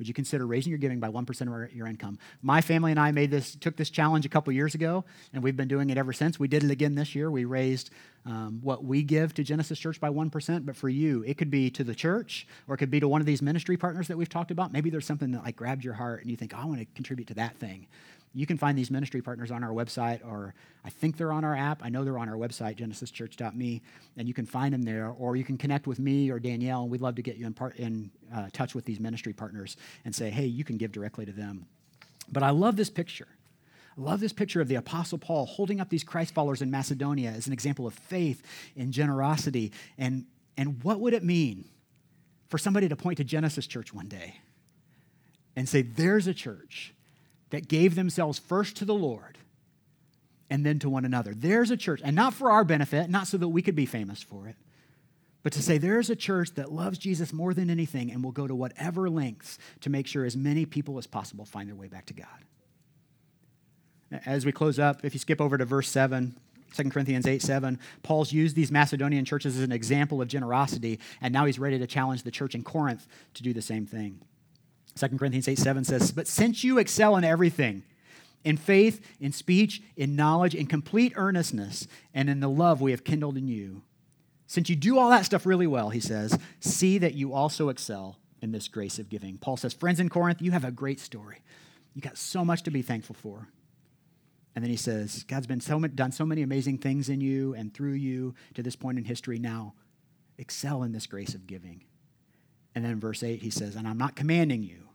Would 0.01 0.07
you 0.07 0.15
consider 0.15 0.47
raising 0.47 0.71
your 0.71 0.79
giving 0.79 0.99
by 0.99 1.09
1% 1.09 1.63
of 1.63 1.75
your 1.75 1.85
income? 1.85 2.17
My 2.41 2.59
family 2.61 2.89
and 2.89 2.99
I 2.99 3.11
made 3.11 3.29
this, 3.29 3.55
took 3.55 3.75
this 3.75 3.91
challenge 3.91 4.25
a 4.25 4.29
couple 4.29 4.51
years 4.51 4.73
ago, 4.73 5.05
and 5.31 5.43
we've 5.43 5.55
been 5.55 5.67
doing 5.67 5.91
it 5.91 5.97
ever 5.99 6.11
since. 6.11 6.39
We 6.39 6.47
did 6.47 6.63
it 6.63 6.71
again 6.71 6.95
this 6.95 7.13
year. 7.13 7.29
We 7.29 7.45
raised 7.45 7.91
um, 8.25 8.61
what 8.63 8.83
we 8.83 9.03
give 9.03 9.35
to 9.35 9.43
Genesis 9.43 9.77
Church 9.77 9.99
by 9.99 10.09
1%, 10.09 10.65
but 10.65 10.75
for 10.75 10.89
you, 10.89 11.23
it 11.27 11.37
could 11.37 11.51
be 11.51 11.69
to 11.69 11.83
the 11.83 11.93
church 11.93 12.47
or 12.67 12.73
it 12.73 12.79
could 12.79 12.89
be 12.89 12.99
to 12.99 13.07
one 13.07 13.21
of 13.21 13.27
these 13.27 13.43
ministry 13.43 13.77
partners 13.77 14.07
that 14.07 14.17
we've 14.17 14.27
talked 14.27 14.49
about. 14.49 14.73
Maybe 14.73 14.89
there's 14.89 15.05
something 15.05 15.33
that 15.33 15.43
like 15.43 15.55
grabbed 15.55 15.83
your 15.83 15.93
heart 15.93 16.21
and 16.21 16.31
you 16.31 16.35
think, 16.35 16.53
oh, 16.55 16.61
I 16.61 16.65
want 16.65 16.79
to 16.79 16.87
contribute 16.95 17.27
to 17.27 17.35
that 17.35 17.57
thing. 17.57 17.85
You 18.33 18.45
can 18.45 18.57
find 18.57 18.77
these 18.77 18.89
ministry 18.89 19.21
partners 19.21 19.51
on 19.51 19.61
our 19.63 19.71
website, 19.71 20.25
or 20.25 20.53
I 20.85 20.89
think 20.89 21.17
they're 21.17 21.33
on 21.33 21.43
our 21.43 21.55
app. 21.55 21.83
I 21.83 21.89
know 21.89 22.05
they're 22.05 22.17
on 22.17 22.29
our 22.29 22.35
website, 22.35 22.77
genesischurch.me, 22.77 23.81
and 24.15 24.27
you 24.27 24.33
can 24.33 24.45
find 24.45 24.73
them 24.73 24.83
there, 24.83 25.09
or 25.09 25.35
you 25.35 25.43
can 25.43 25.57
connect 25.57 25.85
with 25.85 25.99
me 25.99 26.31
or 26.31 26.39
Danielle, 26.39 26.83
and 26.83 26.91
we'd 26.91 27.01
love 27.01 27.15
to 27.15 27.21
get 27.21 27.35
you 27.35 27.45
in, 27.45 27.53
part, 27.53 27.75
in 27.75 28.09
uh, 28.33 28.47
touch 28.53 28.73
with 28.73 28.85
these 28.85 29.01
ministry 29.01 29.33
partners 29.33 29.75
and 30.05 30.15
say, 30.15 30.29
hey, 30.29 30.45
you 30.45 30.63
can 30.63 30.77
give 30.77 30.93
directly 30.93 31.25
to 31.25 31.33
them. 31.33 31.65
But 32.31 32.43
I 32.43 32.51
love 32.51 32.77
this 32.77 32.89
picture. 32.89 33.27
I 33.97 34.01
love 34.01 34.21
this 34.21 34.31
picture 34.31 34.61
of 34.61 34.69
the 34.69 34.75
Apostle 34.75 35.17
Paul 35.17 35.45
holding 35.45 35.81
up 35.81 35.89
these 35.89 36.03
Christ 36.03 36.33
followers 36.33 36.61
in 36.61 36.71
Macedonia 36.71 37.31
as 37.31 37.47
an 37.47 37.53
example 37.53 37.85
of 37.85 37.93
faith 37.93 38.41
and 38.77 38.93
generosity. 38.93 39.73
And, 39.97 40.25
and 40.55 40.81
what 40.83 41.01
would 41.01 41.13
it 41.13 41.23
mean 41.23 41.65
for 42.47 42.57
somebody 42.57 42.87
to 42.87 42.95
point 42.95 43.17
to 43.17 43.25
Genesis 43.25 43.67
Church 43.67 43.93
one 43.93 44.07
day 44.07 44.37
and 45.57 45.67
say, 45.67 45.81
there's 45.81 46.27
a 46.27 46.33
church 46.33 46.93
that 47.51 47.67
gave 47.67 47.95
themselves 47.95 48.39
first 48.39 48.75
to 48.77 48.85
the 48.85 48.93
Lord 48.93 49.37
and 50.49 50.65
then 50.65 50.79
to 50.79 50.89
one 50.89 51.05
another. 51.05 51.33
There's 51.33 51.71
a 51.71 51.77
church, 51.77 52.01
and 52.03 52.15
not 52.15 52.33
for 52.33 52.51
our 52.51 52.63
benefit, 52.65 53.09
not 53.09 53.27
so 53.27 53.37
that 53.37 53.47
we 53.47 53.61
could 53.61 53.75
be 53.75 53.85
famous 53.85 54.21
for 54.21 54.47
it, 54.47 54.57
but 55.43 55.53
to 55.53 55.61
say 55.61 55.77
there's 55.77 56.09
a 56.09 56.15
church 56.15 56.53
that 56.55 56.71
loves 56.71 56.97
Jesus 56.97 57.33
more 57.33 57.53
than 57.53 57.69
anything 57.69 58.11
and 58.11 58.23
will 58.23 58.31
go 58.31 58.47
to 58.47 58.53
whatever 58.53 59.09
lengths 59.09 59.57
to 59.79 59.89
make 59.89 60.07
sure 60.07 60.25
as 60.25 60.35
many 60.35 60.65
people 60.65 60.97
as 60.97 61.07
possible 61.07 61.45
find 61.45 61.69
their 61.69 61.75
way 61.75 61.87
back 61.87 62.05
to 62.07 62.13
God. 62.13 62.27
As 64.25 64.45
we 64.45 64.51
close 64.51 64.77
up, 64.77 65.05
if 65.05 65.13
you 65.13 65.19
skip 65.19 65.39
over 65.39 65.57
to 65.57 65.65
verse 65.65 65.87
7, 65.87 66.35
2 66.75 66.89
Corinthians 66.89 67.25
8 67.25 67.41
7, 67.41 67.79
Paul's 68.03 68.33
used 68.33 68.55
these 68.55 68.71
Macedonian 68.71 69.25
churches 69.25 69.57
as 69.57 69.63
an 69.63 69.71
example 69.71 70.21
of 70.21 70.27
generosity, 70.27 70.99
and 71.21 71.33
now 71.33 71.45
he's 71.45 71.59
ready 71.59 71.79
to 71.79 71.87
challenge 71.87 72.23
the 72.23 72.31
church 72.31 72.55
in 72.55 72.63
Corinth 72.63 73.07
to 73.35 73.43
do 73.43 73.53
the 73.53 73.61
same 73.61 73.85
thing. 73.85 74.19
2 74.95 75.17
Corinthians 75.17 75.47
8 75.47 75.57
7 75.57 75.83
says, 75.83 76.11
But 76.11 76.27
since 76.27 76.63
you 76.63 76.77
excel 76.77 77.15
in 77.15 77.23
everything, 77.23 77.83
in 78.43 78.57
faith, 78.57 79.05
in 79.19 79.31
speech, 79.31 79.81
in 79.95 80.15
knowledge, 80.15 80.55
in 80.55 80.65
complete 80.65 81.13
earnestness, 81.15 81.87
and 82.13 82.29
in 82.29 82.39
the 82.39 82.49
love 82.49 82.81
we 82.81 82.91
have 82.91 83.03
kindled 83.03 83.37
in 83.37 83.47
you, 83.47 83.83
since 84.47 84.69
you 84.69 84.75
do 84.75 84.99
all 84.99 85.09
that 85.11 85.25
stuff 85.25 85.45
really 85.45 85.67
well, 85.67 85.91
he 85.91 85.99
says, 85.99 86.37
see 86.59 86.97
that 86.97 87.13
you 87.13 87.33
also 87.33 87.69
excel 87.69 88.17
in 88.41 88.51
this 88.51 88.67
grace 88.67 88.99
of 88.99 89.07
giving. 89.07 89.37
Paul 89.37 89.55
says, 89.57 89.73
Friends 89.73 89.99
in 89.99 90.09
Corinth, 90.09 90.41
you 90.41 90.51
have 90.51 90.65
a 90.65 90.71
great 90.71 90.99
story. 90.99 91.41
You 91.93 92.01
got 92.01 92.17
so 92.17 92.43
much 92.43 92.63
to 92.63 92.71
be 92.71 92.81
thankful 92.81 93.15
for. 93.15 93.47
And 94.55 94.63
then 94.63 94.69
he 94.69 94.77
says, 94.77 95.23
God's 95.23 95.47
been 95.47 95.61
so 95.61 95.79
done 95.79 96.11
so 96.11 96.25
many 96.25 96.41
amazing 96.41 96.79
things 96.79 97.07
in 97.07 97.21
you 97.21 97.53
and 97.53 97.73
through 97.73 97.93
you 97.93 98.35
to 98.55 98.63
this 98.63 98.75
point 98.75 98.97
in 98.97 99.05
history. 99.05 99.39
Now, 99.39 99.73
excel 100.37 100.83
in 100.83 100.91
this 100.91 101.07
grace 101.07 101.33
of 101.33 101.47
giving. 101.47 101.83
And 102.73 102.85
then 102.85 102.99
verse 102.99 103.23
8, 103.23 103.41
he 103.41 103.49
says, 103.49 103.75
And 103.75 103.87
I'm 103.87 103.97
not 103.97 104.15
commanding 104.15 104.63
you, 104.63 104.87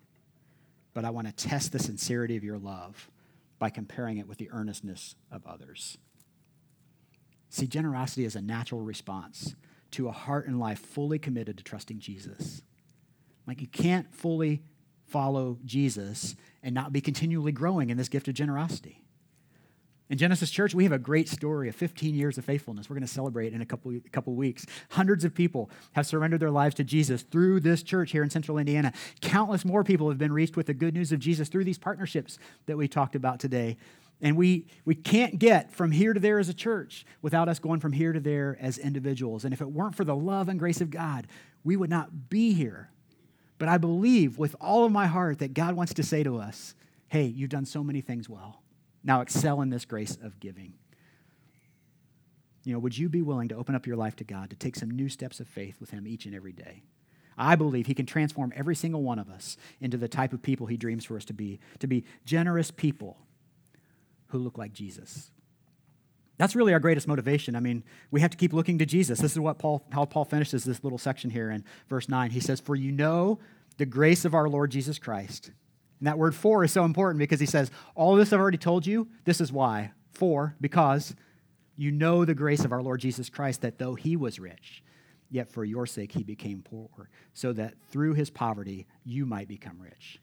but 0.95 1.05
I 1.05 1.11
want 1.11 1.27
to 1.27 1.49
test 1.49 1.73
the 1.73 1.79
sincerity 1.79 2.37
of 2.37 2.45
your 2.45 2.59
love 2.59 3.11
by 3.59 3.71
comparing 3.71 4.19
it 4.19 4.29
with 4.29 4.39
the 4.39 4.51
earnestness 4.51 5.15
of 5.31 5.47
others. 5.47 5.99
See, 7.51 7.67
generosity 7.67 8.25
is 8.25 8.37
a 8.37 8.43
natural 8.43 8.81
response 8.81 9.55
to 9.93 10.09
a 10.09 10.13
heart 10.13 10.47
and 10.47 10.59
life 10.59 10.79
fully 10.79 11.19
committed 11.19 11.57
to 11.59 11.65
trusting 11.65 12.01
Jesus. 12.01 12.63
Like 13.47 13.61
you 13.61 13.67
can't 13.67 14.13
fully 14.15 14.63
follow 15.07 15.59
Jesus 15.65 16.35
and 16.63 16.75
not 16.75 16.93
be 16.93 17.01
continually 17.01 17.53
growing 17.53 17.91
in 17.91 17.97
this 17.97 18.09
gift 18.09 18.29
of 18.29 18.35
generosity. 18.35 19.06
In 20.09 20.19
Genesis 20.19 20.51
Church, 20.51 20.73
we 20.73 20.85
have 20.85 20.93
a 20.93 20.99
great 20.99 21.29
story 21.29 21.69
of 21.69 21.75
15 21.75 22.15
years 22.15 22.39
of 22.39 22.45
faithfulness. 22.45 22.89
We're 22.89 22.95
going 22.95 23.07
to 23.07 23.13
celebrate 23.13 23.53
in 23.53 23.61
a 23.61 23.67
couple, 23.67 23.91
a 23.93 24.09
couple 24.11 24.35
weeks. 24.35 24.65
Hundreds 24.91 25.25
of 25.25 25.35
people 25.35 25.69
have 25.93 26.07
surrendered 26.07 26.39
their 26.39 26.51
lives 26.53 26.77
to 26.77 26.85
Jesus 26.85 27.23
through 27.23 27.59
this 27.61 27.83
church 27.83 28.13
here 28.13 28.23
in 28.23 28.31
central 28.31 28.59
Indiana. 28.59 28.93
Countless 29.21 29.65
more 29.65 29.83
people 29.83 30.09
have 30.09 30.19
been 30.19 30.33
reached 30.33 30.57
with 30.57 30.67
the 30.67 30.75
good 30.75 30.95
news 30.95 31.11
of 31.11 31.19
Jesus 31.19 31.49
through 31.49 31.65
these 31.65 31.79
partnerships 31.79 32.39
that 32.67 32.77
we 32.77 32.87
talked 32.87 33.17
about 33.17 33.41
today. 33.41 33.77
And 34.23 34.37
we, 34.37 34.67
we 34.85 34.95
can't 34.95 35.41
get 35.41 35.73
from 35.73 35.91
here 35.91 36.13
to 36.13 36.21
there 36.21 36.39
as 36.39 36.49
a 36.49 36.55
church 36.55 37.05
without 37.21 37.49
us 37.49 37.59
going 37.59 37.81
from 37.81 37.93
here 37.93 38.13
to 38.13 38.21
there 38.21 38.57
as 38.61 38.79
individuals. 38.79 39.45
And 39.45 39.53
if 39.53 39.61
it 39.61 39.73
weren't 39.73 39.97
for 39.97 40.05
the 40.05 40.17
love 40.17 40.49
and 40.49 40.59
grace 40.59 40.81
of 40.81 40.91
God, 40.91 41.27
we 41.65 41.77
would 41.77 41.91
not 41.91 42.31
be 42.31 42.55
here. 42.55 42.91
But 43.59 43.69
I 43.69 43.77
believe 43.77 44.39
with 44.39 44.55
all 44.61 44.85
of 44.85 44.93
my 44.93 45.07
heart 45.07 45.41
that 45.41 45.53
God 45.53 45.75
wants 45.75 45.95
to 45.95 46.05
say 46.05 46.23
to 46.23 46.39
us, 46.39 46.75
hey, 47.09 47.25
you've 47.25 47.51
done 47.51 47.67
so 47.67 47.83
many 47.83 48.01
things 48.01 48.29
well. 48.29 48.63
Now 49.07 49.21
excel 49.21 49.63
in 49.63 49.71
this 49.71 49.85
grace 49.85 50.19
of 50.21 50.41
giving. 50.41 50.75
You 52.65 52.73
know, 52.73 52.81
would 52.81 52.99
you 52.99 53.09
be 53.09 53.23
willing 53.23 53.49
to 53.49 53.55
open 53.55 53.77
up 53.77 53.87
your 53.87 53.97
life 53.97 54.17
to 54.17 54.25
God, 54.25 54.51
to 54.51 54.57
take 54.57 54.75
some 54.75 54.91
new 54.91 55.09
steps 55.09 55.39
of 55.39 55.47
faith 55.47 55.81
with 55.81 55.91
Him 55.91 56.07
each 56.07 56.27
and 56.27 56.35
every 56.35 56.53
day? 56.53 56.83
I 57.39 57.55
believe 57.55 57.87
He 57.87 57.95
can 57.95 58.07
transform 58.07 58.53
every 58.57 58.75
single 58.75 59.05
one 59.05 59.21
of 59.21 59.31
us 59.31 59.57
into 59.81 59.97
the 59.97 60.09
type 60.09 60.33
of 60.33 60.43
people 60.43 60.67
He 60.67 60.77
dreams 60.77 61.05
for 61.05 61.17
us 61.17 61.25
to 61.27 61.33
be, 61.33 61.61
to 61.79 61.87
be 61.87 62.05
generous 62.25 62.73
people 62.73 63.17
who 64.29 64.39
look 64.39 64.59
like 64.59 64.73
Jesus. 64.73 65.31
That's 66.39 66.57
really 66.57 66.73
our 66.73 66.81
greatest 66.81 67.07
motivation. 67.07 67.55
I 67.55 67.61
mean, 67.61 67.85
we 68.11 68.21
have 68.21 68.33
to 68.33 68.37
keep 68.37 68.53
looking 68.53 68.79
to 68.79 68.87
Jesus. 68.87 69.21
This 69.21 69.33
is 69.33 69.39
what 69.39 69.59
Paul, 69.59 69.87
how 69.93 70.05
Paul 70.05 70.25
finishes 70.25 70.65
this 70.65 70.83
little 70.83 70.99
section 70.99 71.31
here 71.31 71.51
in 71.51 71.65
verse 71.89 72.09
9. 72.09 72.33
He 72.33 72.41
says, 72.41 72.61
For 72.61 72.75
you 72.75 72.91
know 72.91 73.39
the 73.77 73.87
grace 73.87 74.25
of 74.25 74.35
our 74.35 74.49
Lord 74.49 74.73
Jesus 74.73 74.99
Christ. 74.99 75.53
And 76.01 76.07
that 76.07 76.19
word 76.19 76.35
for 76.35 76.65
is 76.65 76.73
so 76.73 76.85
important 76.85 77.19
because 77.19 77.41
he 77.41 77.47
says, 77.47 77.71
All 77.95 78.17
this 78.17 78.33
I've 78.33 78.41
already 78.41 78.59
told 78.59 78.87
you. 78.87 79.09
This 79.25 79.41
is 79.41 79.53
why. 79.53 79.93
For, 80.11 80.57
because 80.61 81.15
you 81.77 81.91
know 81.93 82.25
the 82.25 82.35
grace 82.35 82.65
of 82.65 82.73
our 82.73 82.83
Lord 82.83 83.01
Jesus 83.01 83.29
Christ, 83.29 83.61
that 83.63 83.79
though 83.79 83.95
he 83.95 84.17
was 84.17 84.39
rich, 84.39 84.83
yet 85.31 85.51
for 85.51 85.65
your 85.65 85.87
sake 85.87 86.13
he 86.13 86.23
became 86.23 86.63
poor, 86.63 87.11
so 87.35 87.53
that 87.53 87.75
through 87.91 88.15
his 88.15 88.31
poverty 88.31 88.87
you 89.05 89.27
might 89.27 89.49
become 89.49 89.81
rich. 89.81 90.21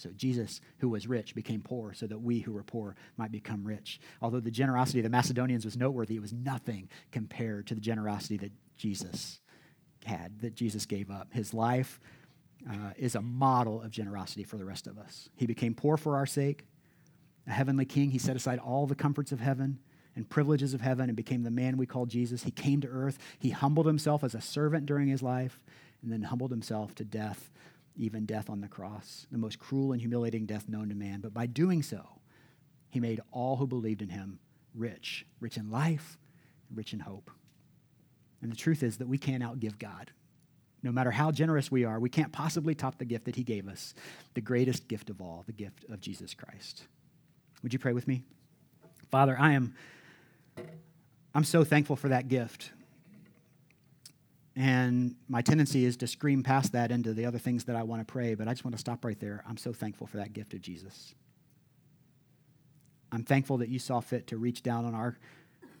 So 0.00 0.10
Jesus, 0.16 0.62
who 0.78 0.88
was 0.88 1.06
rich, 1.06 1.34
became 1.34 1.60
poor 1.60 1.92
so 1.92 2.06
that 2.06 2.20
we 2.20 2.40
who 2.40 2.52
were 2.52 2.62
poor 2.62 2.96
might 3.18 3.30
become 3.30 3.64
rich. 3.64 4.00
Although 4.22 4.40
the 4.40 4.50
generosity 4.50 5.00
of 5.00 5.02
the 5.02 5.10
Macedonians 5.10 5.64
was 5.64 5.76
noteworthy, 5.76 6.16
it 6.16 6.22
was 6.22 6.32
nothing 6.32 6.88
compared 7.12 7.66
to 7.66 7.74
the 7.74 7.82
generosity 7.82 8.38
that 8.38 8.52
Jesus 8.78 9.40
had, 10.06 10.40
that 10.40 10.54
Jesus 10.54 10.86
gave 10.86 11.10
up. 11.10 11.28
His 11.32 11.52
life 11.52 12.00
uh, 12.68 12.92
is 12.96 13.14
a 13.14 13.22
model 13.22 13.80
of 13.82 13.90
generosity 13.90 14.44
for 14.44 14.56
the 14.56 14.64
rest 14.64 14.86
of 14.86 14.98
us. 14.98 15.28
He 15.36 15.46
became 15.46 15.74
poor 15.74 15.96
for 15.96 16.16
our 16.16 16.26
sake. 16.26 16.66
A 17.46 17.52
heavenly 17.52 17.84
king, 17.84 18.10
he 18.10 18.18
set 18.18 18.36
aside 18.36 18.58
all 18.58 18.86
the 18.86 18.94
comforts 18.94 19.32
of 19.32 19.40
heaven 19.40 19.78
and 20.14 20.28
privileges 20.28 20.74
of 20.74 20.80
heaven 20.80 21.08
and 21.08 21.16
became 21.16 21.42
the 21.42 21.50
man 21.50 21.76
we 21.76 21.86
call 21.86 22.06
Jesus. 22.06 22.42
He 22.42 22.50
came 22.50 22.80
to 22.80 22.88
earth. 22.88 23.18
He 23.38 23.50
humbled 23.50 23.86
himself 23.86 24.22
as 24.22 24.34
a 24.34 24.40
servant 24.40 24.86
during 24.86 25.08
his 25.08 25.22
life 25.22 25.60
and 26.02 26.12
then 26.12 26.22
humbled 26.22 26.50
himself 26.50 26.94
to 26.96 27.04
death 27.04 27.50
even 27.96 28.24
death 28.24 28.48
on 28.48 28.60
the 28.60 28.68
cross, 28.68 29.26
the 29.30 29.38
most 29.38 29.58
cruel 29.58 29.92
and 29.92 30.00
humiliating 30.00 30.46
death 30.46 30.68
known 30.68 30.88
to 30.88 30.94
man. 30.94 31.20
But 31.20 31.34
by 31.34 31.46
doing 31.46 31.82
so, 31.82 32.20
he 32.88 33.00
made 33.00 33.20
all 33.30 33.56
who 33.56 33.66
believed 33.66 34.02
in 34.02 34.08
him 34.08 34.38
rich, 34.74 35.26
rich 35.38 35.56
in 35.56 35.70
life, 35.70 36.18
rich 36.74 36.92
in 36.92 37.00
hope. 37.00 37.30
And 38.42 38.50
the 38.50 38.56
truth 38.56 38.82
is 38.82 38.96
that 38.98 39.08
we 39.08 39.18
can't 39.18 39.42
outgive 39.42 39.78
God. 39.78 40.12
No 40.82 40.92
matter 40.92 41.10
how 41.10 41.30
generous 41.30 41.70
we 41.70 41.84
are, 41.84 42.00
we 42.00 42.08
can't 42.08 42.32
possibly 42.32 42.74
top 42.74 42.98
the 42.98 43.04
gift 43.04 43.26
that 43.26 43.36
he 43.36 43.42
gave 43.42 43.68
us, 43.68 43.94
the 44.34 44.40
greatest 44.40 44.88
gift 44.88 45.10
of 45.10 45.20
all, 45.20 45.44
the 45.46 45.52
gift 45.52 45.84
of 45.90 46.00
Jesus 46.00 46.32
Christ. 46.34 46.84
Would 47.62 47.72
you 47.72 47.78
pray 47.78 47.92
with 47.92 48.08
me? 48.08 48.22
Father, 49.10 49.36
I 49.38 49.52
am 49.52 49.74
I'm 51.34 51.44
so 51.44 51.62
thankful 51.62 51.96
for 51.96 52.08
that 52.08 52.28
gift. 52.28 52.72
And 54.56 55.14
my 55.28 55.42
tendency 55.42 55.84
is 55.84 55.96
to 55.98 56.06
scream 56.06 56.42
past 56.42 56.72
that 56.72 56.90
into 56.90 57.14
the 57.14 57.24
other 57.24 57.38
things 57.38 57.64
that 57.64 57.76
I 57.76 57.84
want 57.84 58.06
to 58.06 58.12
pray, 58.12 58.34
but 58.34 58.48
I 58.48 58.52
just 58.52 58.64
want 58.64 58.74
to 58.74 58.80
stop 58.80 59.04
right 59.04 59.18
there. 59.20 59.44
I'm 59.46 59.56
so 59.56 59.72
thankful 59.72 60.06
for 60.06 60.16
that 60.16 60.32
gift 60.32 60.54
of 60.54 60.60
Jesus. 60.60 61.14
I'm 63.12 63.22
thankful 63.22 63.58
that 63.58 63.68
you 63.68 63.78
saw 63.78 64.00
fit 64.00 64.26
to 64.28 64.36
reach 64.36 64.62
down 64.62 64.84
on 64.84 64.94
our 64.94 65.16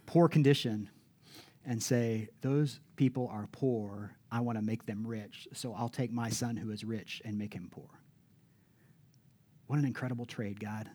poor 0.06 0.28
condition 0.28 0.88
and 1.64 1.82
say, 1.82 2.28
Those 2.42 2.80
people 2.96 3.28
are 3.32 3.48
poor. 3.50 4.12
I 4.32 4.40
want 4.40 4.58
to 4.58 4.64
make 4.64 4.86
them 4.86 5.06
rich. 5.06 5.48
So 5.52 5.74
I'll 5.74 5.88
take 5.88 6.12
my 6.12 6.30
son 6.30 6.56
who 6.56 6.70
is 6.70 6.84
rich 6.84 7.20
and 7.24 7.38
make 7.38 7.54
him 7.54 7.68
poor. 7.70 7.88
What 9.66 9.78
an 9.78 9.84
incredible 9.84 10.26
trade, 10.26 10.60
God. 10.60 10.88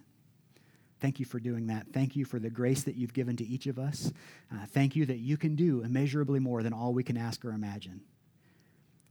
Thank 1.00 1.20
you 1.20 1.26
for 1.26 1.40
doing 1.40 1.68
that. 1.68 1.88
Thank 1.94 2.16
you 2.16 2.26
for 2.26 2.40
the 2.40 2.50
grace 2.50 2.84
that 2.84 2.96
you've 2.96 3.14
given 3.14 3.36
to 3.38 3.46
each 3.46 3.68
of 3.68 3.78
us. 3.78 4.12
Uh, 4.52 4.66
thank 4.72 4.96
you 4.96 5.06
that 5.06 5.20
you 5.20 5.38
can 5.38 5.56
do 5.56 5.82
immeasurably 5.82 6.40
more 6.40 6.64
than 6.64 6.74
all 6.74 6.94
we 6.94 7.04
can 7.04 7.18
ask 7.18 7.44
or 7.44 7.52
imagine. 7.52 8.02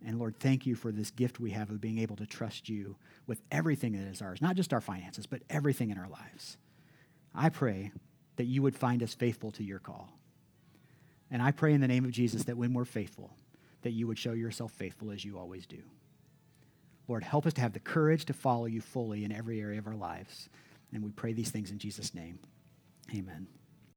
And 0.06 0.18
Lord, 0.18 0.38
thank 0.38 0.66
you 0.66 0.74
for 0.74 0.92
this 0.92 1.10
gift 1.10 1.40
we 1.40 1.50
have 1.52 1.70
of 1.70 1.80
being 1.80 1.98
able 1.98 2.16
to 2.16 2.26
trust 2.26 2.68
you 2.68 2.96
with 3.26 3.40
everything 3.50 3.92
that 3.92 4.10
is 4.10 4.20
ours, 4.20 4.42
not 4.42 4.56
just 4.56 4.72
our 4.72 4.80
finances, 4.80 5.26
but 5.26 5.42
everything 5.48 5.90
in 5.90 5.98
our 5.98 6.08
lives. 6.08 6.58
I 7.34 7.48
pray 7.48 7.92
that 8.36 8.44
you 8.44 8.62
would 8.62 8.76
find 8.76 9.02
us 9.02 9.14
faithful 9.14 9.50
to 9.52 9.64
your 9.64 9.78
call. 9.78 10.08
And 11.30 11.42
I 11.42 11.52
pray 11.52 11.72
in 11.72 11.80
the 11.80 11.88
name 11.88 12.04
of 12.04 12.10
Jesus 12.10 12.44
that 12.44 12.56
when 12.56 12.74
we're 12.74 12.84
faithful, 12.84 13.30
that 13.84 13.92
you 13.92 14.06
would 14.06 14.18
show 14.18 14.32
yourself 14.32 14.72
faithful 14.72 15.10
as 15.10 15.24
you 15.24 15.38
always 15.38 15.66
do. 15.66 15.78
Lord, 17.06 17.22
help 17.22 17.46
us 17.46 17.52
to 17.54 17.60
have 17.60 17.72
the 17.74 17.80
courage 17.80 18.24
to 18.26 18.32
follow 18.32 18.64
you 18.64 18.80
fully 18.80 19.24
in 19.24 19.32
every 19.32 19.60
area 19.60 19.78
of 19.78 19.86
our 19.86 19.94
lives. 19.94 20.48
And 20.92 21.04
we 21.04 21.10
pray 21.10 21.32
these 21.32 21.50
things 21.50 21.70
in 21.70 21.78
Jesus' 21.78 22.14
name. 22.14 22.38
Amen. 23.14 23.46